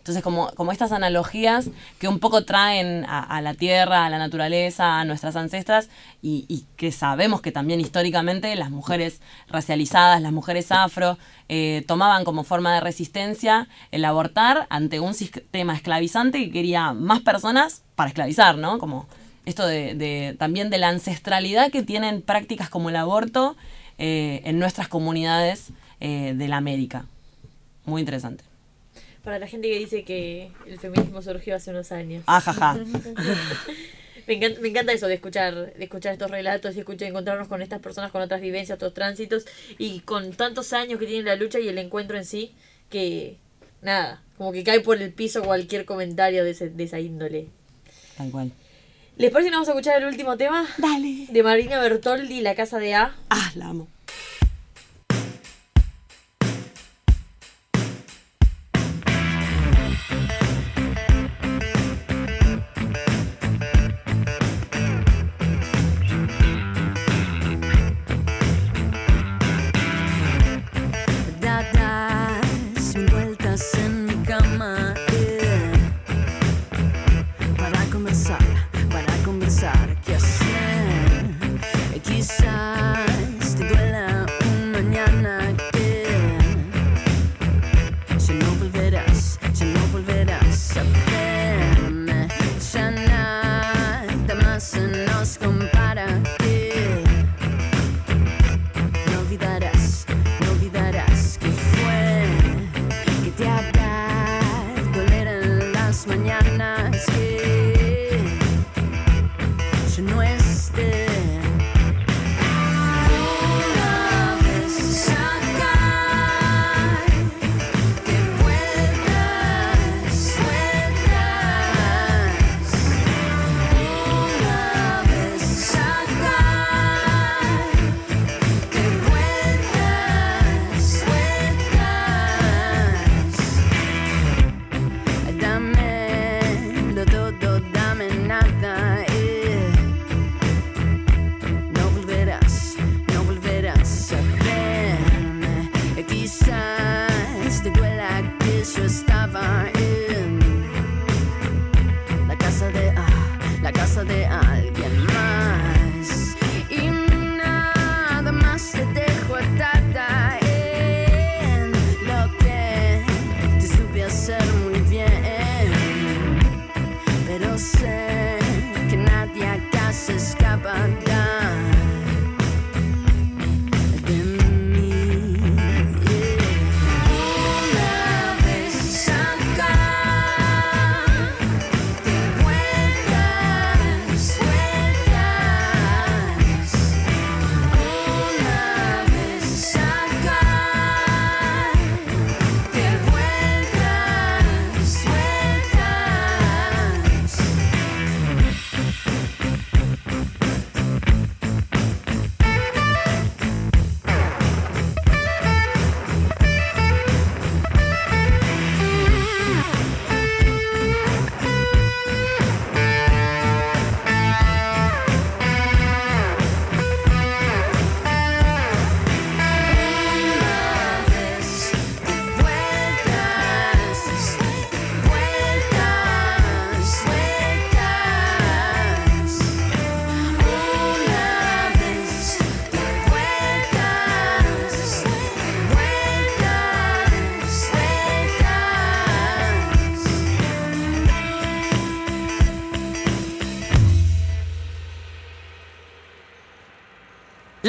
Entonces, 0.00 0.22
como, 0.24 0.50
como 0.54 0.72
estas 0.72 0.92
analogías 0.92 1.68
que 1.98 2.08
un 2.08 2.20
poco 2.20 2.44
traen 2.46 3.04
a, 3.06 3.40
la 3.42 3.52
tierra, 3.52 4.06
a 4.06 4.10
la 4.10 4.16
naturaleza, 4.16 4.98
a 4.98 5.04
nuestras 5.04 5.36
ancestras, 5.36 5.90
y, 6.22 6.46
y 6.48 6.64
que 6.76 6.90
sabemos 6.90 7.42
que 7.42 7.52
también 7.52 7.80
históricamente 7.80 8.56
las 8.56 8.70
mujeres 8.70 9.20
racializadas, 9.48 10.22
las 10.22 10.32
mujeres 10.32 10.72
afro, 10.72 11.18
eh, 11.50 11.84
tomaban 11.86 12.24
como 12.24 12.44
forma 12.44 12.72
de 12.74 12.80
resistencia 12.80 13.68
el 13.92 14.04
abortar 14.06 14.66
ante 14.70 15.00
un 15.00 15.12
sistema 15.12 15.74
esclavizante 15.74 16.38
que 16.46 16.50
quería 16.50 16.94
más 16.94 17.20
personas 17.20 17.82
para 17.94 18.08
esclavizar, 18.08 18.56
¿no? 18.56 18.78
Como 18.78 19.06
esto 19.44 19.66
de, 19.66 19.94
de- 19.94 20.34
también 20.38 20.70
de 20.70 20.78
la 20.78 20.88
ancestralidad 20.88 21.70
que 21.70 21.82
tienen 21.82 22.22
prácticas 22.22 22.70
como 22.70 22.88
el 22.88 22.96
aborto 22.96 23.54
eh, 23.98 24.40
en 24.44 24.58
nuestras 24.58 24.88
comunidades 24.88 25.68
eh, 26.00 26.32
de 26.34 26.48
la 26.48 26.56
América. 26.56 27.04
Muy 27.84 28.00
interesante. 28.00 28.44
Para 29.24 29.38
la 29.38 29.46
gente 29.46 29.68
que 29.68 29.78
dice 29.78 30.02
que 30.04 30.50
el 30.66 30.78
feminismo 30.78 31.20
surgió 31.22 31.56
hace 31.56 31.70
unos 31.70 31.92
años. 31.92 32.22
Ajaja. 32.26 32.74
me, 34.26 34.34
encanta, 34.34 34.60
me 34.60 34.68
encanta 34.68 34.92
eso 34.92 35.08
de 35.08 35.14
escuchar, 35.14 35.74
de 35.74 35.84
escuchar 35.84 36.12
estos 36.14 36.30
relatos 36.30 36.74
y 36.76 36.80
escuchar, 36.80 37.08
encontrarnos 37.08 37.48
con 37.48 37.60
estas 37.62 37.80
personas 37.80 38.10
con 38.12 38.22
otras 38.22 38.40
vivencias, 38.40 38.76
otros 38.76 38.94
tránsitos 38.94 39.44
y 39.78 40.00
con 40.00 40.32
tantos 40.32 40.72
años 40.72 40.98
que 40.98 41.06
tiene 41.06 41.24
la 41.24 41.36
lucha 41.36 41.58
y 41.58 41.68
el 41.68 41.78
encuentro 41.78 42.16
en 42.16 42.24
sí 42.24 42.54
que 42.88 43.36
nada, 43.82 44.22
como 44.38 44.52
que 44.52 44.64
cae 44.64 44.80
por 44.80 45.00
el 45.00 45.12
piso 45.12 45.42
cualquier 45.42 45.84
comentario 45.84 46.42
de, 46.44 46.50
ese- 46.52 46.70
de 46.70 46.84
esa 46.84 46.98
índole. 46.98 47.46
Tal 48.16 48.30
cual. 48.30 48.52
¿Les 49.16 49.30
parece 49.30 49.50
que 49.50 49.54
vamos 49.56 49.68
a 49.68 49.72
escuchar 49.72 50.00
el 50.00 50.08
último 50.08 50.36
tema? 50.38 50.66
Dale. 50.78 51.26
De 51.28 51.42
Marina 51.42 51.78
Bertoldi, 51.78 52.40
La 52.40 52.54
Casa 52.54 52.78
de 52.78 52.94
A. 52.94 53.14
Ah, 53.28 53.52
la 53.54 53.66
amo. 53.68 53.86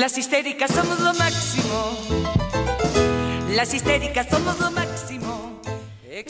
Las 0.02 0.18
histéricas 0.18 0.72
somos 0.72 1.00
lo 1.00 1.14
máximo. 1.14 1.96
Las 3.52 3.72
histéricas 3.72 4.28
somos 4.32 4.60
lo 4.60 4.72
máximo. 4.72 5.62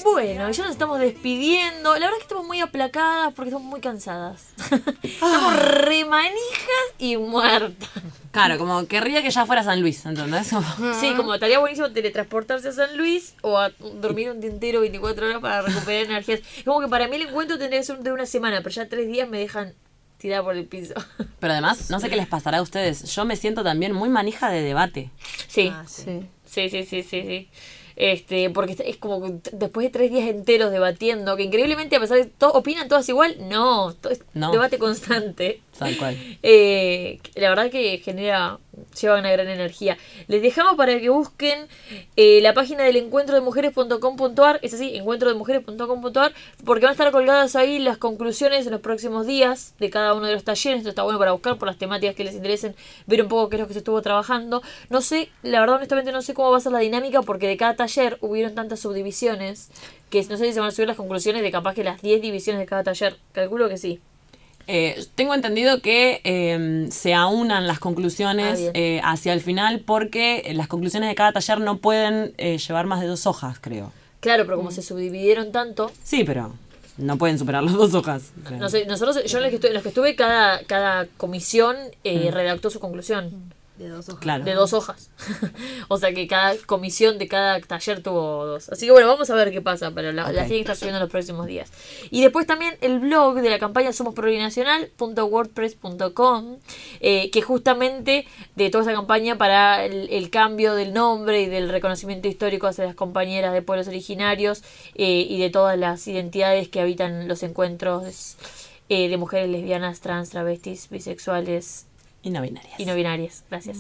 Bueno, 0.04 0.52
ya 0.52 0.64
nos 0.64 0.74
estamos 0.74 1.00
despidiendo. 1.00 1.94
La 1.94 2.08
verdad 2.08 2.16
es 2.16 2.18
que 2.18 2.24
estamos 2.24 2.48
muy 2.48 2.60
aplacadas 2.60 3.34
porque 3.34 3.48
estamos 3.48 3.66
muy 3.66 3.80
cansadas. 3.80 4.50
estamos 5.04 5.56
re 5.56 6.04
manijas 6.04 6.86
y 6.98 7.16
muertas. 7.16 7.90
Claro, 8.32 8.58
como 8.58 8.86
querría 8.88 9.24
que 9.24 9.32
ya 9.32 9.46
fuera 9.46 9.64
San 9.64 9.80
Luis, 9.80 10.06
¿entendés? 10.06 10.52
Sí, 11.00 11.14
como 11.16 11.34
estaría 11.34 11.60
buenísimo 11.60 11.92
teletransportarse 11.92 12.68
a 12.68 12.72
San 12.74 12.98
Luis 12.98 13.36
o 13.42 13.58
a 13.58 13.70
dormir 14.02 14.32
un 14.32 14.42
día 14.42 14.50
entero 14.50 14.82
24 14.82 15.28
horas 15.28 15.40
para 15.40 15.62
recuperar 15.62 16.08
energías. 16.08 16.42
Es 16.58 16.66
como 16.66 16.82
que 16.82 16.90
para 16.90 17.08
mí 17.08 17.16
el 17.16 17.22
encuentro 17.22 17.58
tendría 17.58 17.80
que 17.80 17.86
ser 17.86 18.00
de 18.00 18.12
una 18.12 18.26
semana, 18.26 18.58
pero 18.58 18.72
ya 18.72 18.90
tres 18.90 19.08
días 19.08 19.30
me 19.30 19.40
dejan 19.40 19.76
tirada 20.22 20.44
por 20.44 20.56
el 20.56 20.66
piso. 20.66 20.94
Pero 21.40 21.54
además, 21.54 21.90
no 21.90 22.00
sé 22.00 22.10
qué 22.10 22.16
les 22.16 22.28
pasará 22.28 22.60
a 22.60 22.62
ustedes. 22.62 23.04
Yo 23.16 23.26
me 23.26 23.36
siento 23.36 23.64
también 23.64 23.94
muy 23.94 24.10
manija 24.10 24.50
de 24.50 24.62
debate. 24.62 25.10
Sí, 25.48 25.72
sí, 25.88 26.22
sí, 26.46 26.70
sí, 26.70 26.84
sí, 26.86 27.04
sí. 27.04 27.22
sí. 27.24 27.50
Este, 27.98 28.50
porque 28.50 28.76
es 28.86 28.98
como 28.98 29.22
que 29.22 29.50
después 29.52 29.86
de 29.86 29.92
tres 29.92 30.10
días 30.12 30.28
enteros 30.30 30.72
debatiendo, 30.72 31.36
que 31.36 31.44
increíblemente 31.44 31.98
a 31.98 32.00
pesar 32.00 32.18
de 32.18 32.26
todo, 32.26 32.54
opinan 32.54 32.88
todas 32.88 33.08
igual, 33.10 33.36
no, 33.50 33.94
to- 33.94 34.10
es 34.10 34.22
No. 34.34 34.52
debate 34.52 34.80
constante. 34.80 35.62
Tal 35.78 35.98
cual. 35.98 36.16
Eh, 36.44 37.20
la 37.36 37.50
verdad 37.50 37.72
que 37.72 37.98
genera, 37.98 38.60
lleva 39.00 39.20
una 39.20 39.32
gran 39.32 39.48
energía. 39.48 39.98
Les 40.28 40.42
dejamos 40.42 40.76
para 40.76 41.00
que 41.00 41.10
busquen 41.10 41.68
eh, 42.16 42.40
la 42.42 42.54
página 42.54 42.84
del 42.84 42.98
encuentro 42.98 43.36
de 43.36 43.42
mujeres.com.ar, 43.42 44.60
es 44.62 44.74
así, 44.74 44.96
encuentro 44.96 45.30
de 45.30 45.36
mujeres.com.ar, 45.36 46.34
porque 46.66 46.86
van 46.86 46.90
a 46.90 46.92
estar 46.92 47.12
colgadas 47.12 47.56
ahí 47.56 47.80
las 47.80 47.98
conclusiones 47.98 48.66
en 48.66 48.74
los 48.74 48.82
próximos 48.82 49.26
días 49.26 49.74
de 49.80 49.90
cada 49.90 50.14
uno 50.14 50.28
de 50.28 50.34
los 50.34 50.44
talleres. 50.44 50.80
Esto 50.80 50.90
está 50.90 51.04
bueno 51.04 51.18
para 51.18 51.32
buscar 51.32 51.58
por 51.58 51.68
las 51.68 51.78
temáticas 51.78 52.16
que 52.16 52.26
les 52.26 52.36
interesen, 52.36 52.76
ver 53.08 53.24
un 53.24 53.30
poco 53.30 53.50
qué 53.50 53.56
es 53.56 53.62
lo 53.62 53.68
que 53.68 53.74
se 53.74 53.80
estuvo 53.80 54.02
trabajando. 54.02 54.62
No 54.90 55.02
sé, 55.02 55.30
la 55.42 55.62
verdad, 55.62 55.78
honestamente, 55.78 56.12
no 56.12 56.22
sé 56.22 56.34
cómo 56.34 56.52
va 56.52 56.58
a 56.58 56.62
ser 56.62 56.74
la 56.74 56.80
dinámica, 56.80 57.22
porque 57.24 57.48
de 57.48 57.58
cada 57.58 57.76
taller 57.76 58.18
hubieron 58.22 58.54
tantas 58.54 58.82
subdivisiones 58.82 59.70
que 60.12 60.22
no 60.26 60.38
sé 60.38 60.46
si 60.46 60.54
se 60.54 60.60
van 60.60 60.70
a 60.70 60.72
subir 60.72 60.88
las 60.88 60.98
conclusiones 60.98 61.42
de 61.42 61.52
capaz 61.52 61.74
que 61.74 61.84
las 61.84 62.02
10 62.02 62.22
divisiones 62.22 62.60
de 62.60 62.66
cada 62.66 62.84
taller. 62.84 63.16
Calculo 63.32 63.70
que 63.70 63.78
sí. 63.78 64.02
Eh, 64.68 65.04
tengo 65.16 65.34
entendido 65.34 65.82
que 65.82 66.22
eh, 66.24 66.88
se 66.92 67.14
aunan 67.14 67.68
las 67.68 67.78
Ah, 67.78 67.80
conclusiones 67.82 68.70
eh, 68.74 69.02
hacia 69.04 69.34
el 69.34 69.42
final 69.42 69.82
porque 69.86 70.52
las 70.56 70.68
conclusiones 70.68 71.10
de 71.10 71.16
cada 71.16 71.32
taller 71.32 71.60
no 71.60 71.78
pueden 71.80 72.34
eh, 72.38 72.58
llevar 72.58 72.86
más 72.86 73.02
de 73.02 73.08
dos 73.08 73.26
hojas, 73.28 73.58
creo. 73.60 73.92
Claro, 74.20 74.46
pero 74.46 74.58
como 74.58 74.72
se 74.72 74.82
subdividieron 74.82 75.52
tanto, 75.52 75.92
Sí, 76.04 76.24
pero 76.24 76.54
no 76.98 77.18
pueden 77.18 77.40
superar 77.40 77.64
las 77.64 77.74
dos 77.74 77.94
hojas. 77.96 78.32
No 78.60 78.70
sé, 78.70 78.86
nosotros, 78.86 79.24
yo 79.26 79.38
en 79.40 79.44
los 79.44 79.50
que 79.50 79.56
estuve, 79.56 79.74
los 79.74 79.82
que 79.84 79.90
estuve 79.90 80.16
cada, 80.16 80.60
cada 80.66 81.08
comisión 81.18 81.76
eh, 82.04 82.30
Mm. 82.30 82.34
redactó 82.34 82.70
su 82.70 82.80
conclusión. 82.80 83.54
De 83.82 83.90
dos 83.90 84.10
hojas. 84.10 84.22
Claro. 84.22 84.44
De 84.44 84.54
dos 84.54 84.74
hojas. 84.74 85.10
o 85.88 85.98
sea 85.98 86.14
que 86.14 86.28
cada 86.28 86.56
comisión 86.66 87.18
de 87.18 87.28
cada 87.28 87.60
taller 87.62 88.04
tuvo 88.04 88.46
dos. 88.46 88.70
Así 88.70 88.86
que 88.86 88.92
bueno, 88.92 89.08
vamos 89.08 89.30
a 89.30 89.36
ver 89.36 89.52
qué 89.52 89.62
pasa, 89.62 89.92
pero 89.92 90.12
la, 90.12 90.32
la 90.32 90.42
Ok. 90.42 90.48
tienen 90.48 90.50
que 90.50 90.60
estar 90.60 90.76
subiendo 90.76 90.98
en 90.98 91.04
los 91.04 91.12
próximos 91.12 91.48
días. 91.48 91.72
Y 92.10 92.22
después 92.22 92.46
también 92.46 92.78
el 92.82 93.00
blog 93.00 93.36
de 93.42 93.50
la 93.50 93.60
campaña 93.60 93.94
somosplurinacional.wordpress.com 93.94 96.58
eh, 97.00 97.30
que 97.32 97.42
justamente 97.42 98.28
de 98.56 98.70
toda 98.70 98.84
esa 98.84 98.94
campaña 98.94 99.38
para 99.38 99.86
el, 99.86 100.10
el 100.10 100.30
cambio 100.30 100.76
del 100.76 100.94
nombre 100.94 101.42
y 101.42 101.46
del 101.48 101.70
reconocimiento 101.70 102.28
histórico 102.28 102.68
hacia 102.68 102.86
las 102.86 102.96
compañeras 102.96 103.54
de 103.54 103.62
pueblos 103.62 103.88
originarios 103.88 104.64
eh, 104.96 105.26
y 105.28 105.40
de 105.40 105.50
todas 105.50 105.78
las 105.78 106.08
identidades 106.08 106.70
que 106.70 106.82
habitan 106.82 107.28
los 107.28 107.44
encuentros 107.44 108.38
eh, 108.90 109.08
de 109.10 109.18
mujeres 109.18 109.50
lesbianas, 109.50 110.02
trans, 110.02 110.30
travestis, 110.32 110.90
bisexuales, 110.90 111.86
Y 112.24 112.30
no 112.30 112.42
binarias. 112.42 112.80
y 112.80 112.86
no 112.86 112.96
binarias. 112.96 113.44
Gracias. 113.50 113.80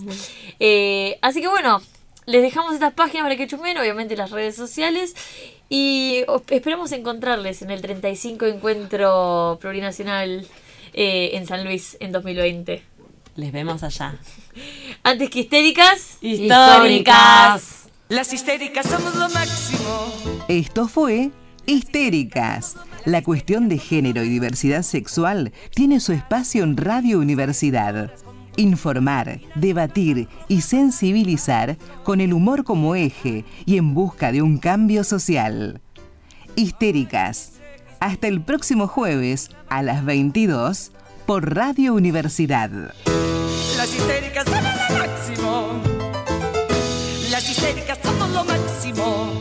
Eh, 0.60 1.20
así 1.22 1.42
que 1.42 1.48
bueno, 1.48 1.82
les 2.26 2.42
dejamos 2.42 2.74
estas 2.74 2.94
páginas 2.94 3.24
para 3.24 3.36
que 3.36 3.48
chusmen, 3.48 3.78
obviamente 3.78 4.16
las 4.16 4.32
redes 4.32 4.56
sociales. 4.56 5.16
Y 5.70 6.24
esperamos 6.50 6.92
encontrarles 6.92 7.62
en 7.62 7.72
el 7.72 7.82
35 7.82 8.46
encuentro 8.46 9.58
plurinacional 9.62 10.46
eh, 10.94 11.32
en 11.34 11.48
San 11.48 11.64
Luis 11.64 11.98
en 12.00 12.12
2020. 12.12 12.84
Les 13.38 13.52
vemos 13.52 13.82
allá. 13.84 14.16
Antes 15.04 15.30
que 15.30 15.39
histéricas, 15.39 16.18
Históricas. 16.22 17.88
Las 18.10 18.34
histéricas 18.34 18.88
somos 18.88 19.16
lo 19.16 19.30
máximo. 19.30 20.12
Esto 20.50 20.89
fue 20.89 21.32
Histéricas. 21.66 22.76
La 23.06 23.24
cuestión 23.24 23.70
de 23.70 23.78
género 23.78 24.24
y 24.24 24.30
diversidad 24.30 24.82
sexual 24.82 25.54
tiene 25.74 26.02
su 26.02 26.12
espacio 26.12 26.64
en 26.64 26.76
Radio 26.76 27.20
Universidad. 27.20 28.12
Informar, 28.58 29.39
debatir 29.56 30.28
y 30.47 30.62
sensibilizar 30.62 31.78
con 32.04 32.22
el 32.22 32.34
humor 32.34 32.64
como 32.64 32.95
eje 32.95 33.45
y 33.66 33.78
en 33.78 33.93
busca 33.93 34.32
de 34.32 34.41
un 34.41 34.58
cambio 34.58 35.04
social. 35.04 35.82
Histéricas. 36.56 37.54
Hasta 37.99 38.28
el 38.28 38.41
próximo 38.41 38.88
jueves 38.88 39.49
a 39.70 39.84
las 39.84 40.04
22 40.04 40.91
por 41.26 41.56
Radio 41.56 41.93
Universidad. 41.93 42.70
Las 43.78 43.95
histéricas 43.95 44.45
somos 44.45 44.74
lo 44.89 44.97
máximo. 44.97 45.82
Las 47.32 47.49
histéricas 47.49 47.99
somos 48.04 48.30
lo 48.32 48.43
máximo. 48.43 49.41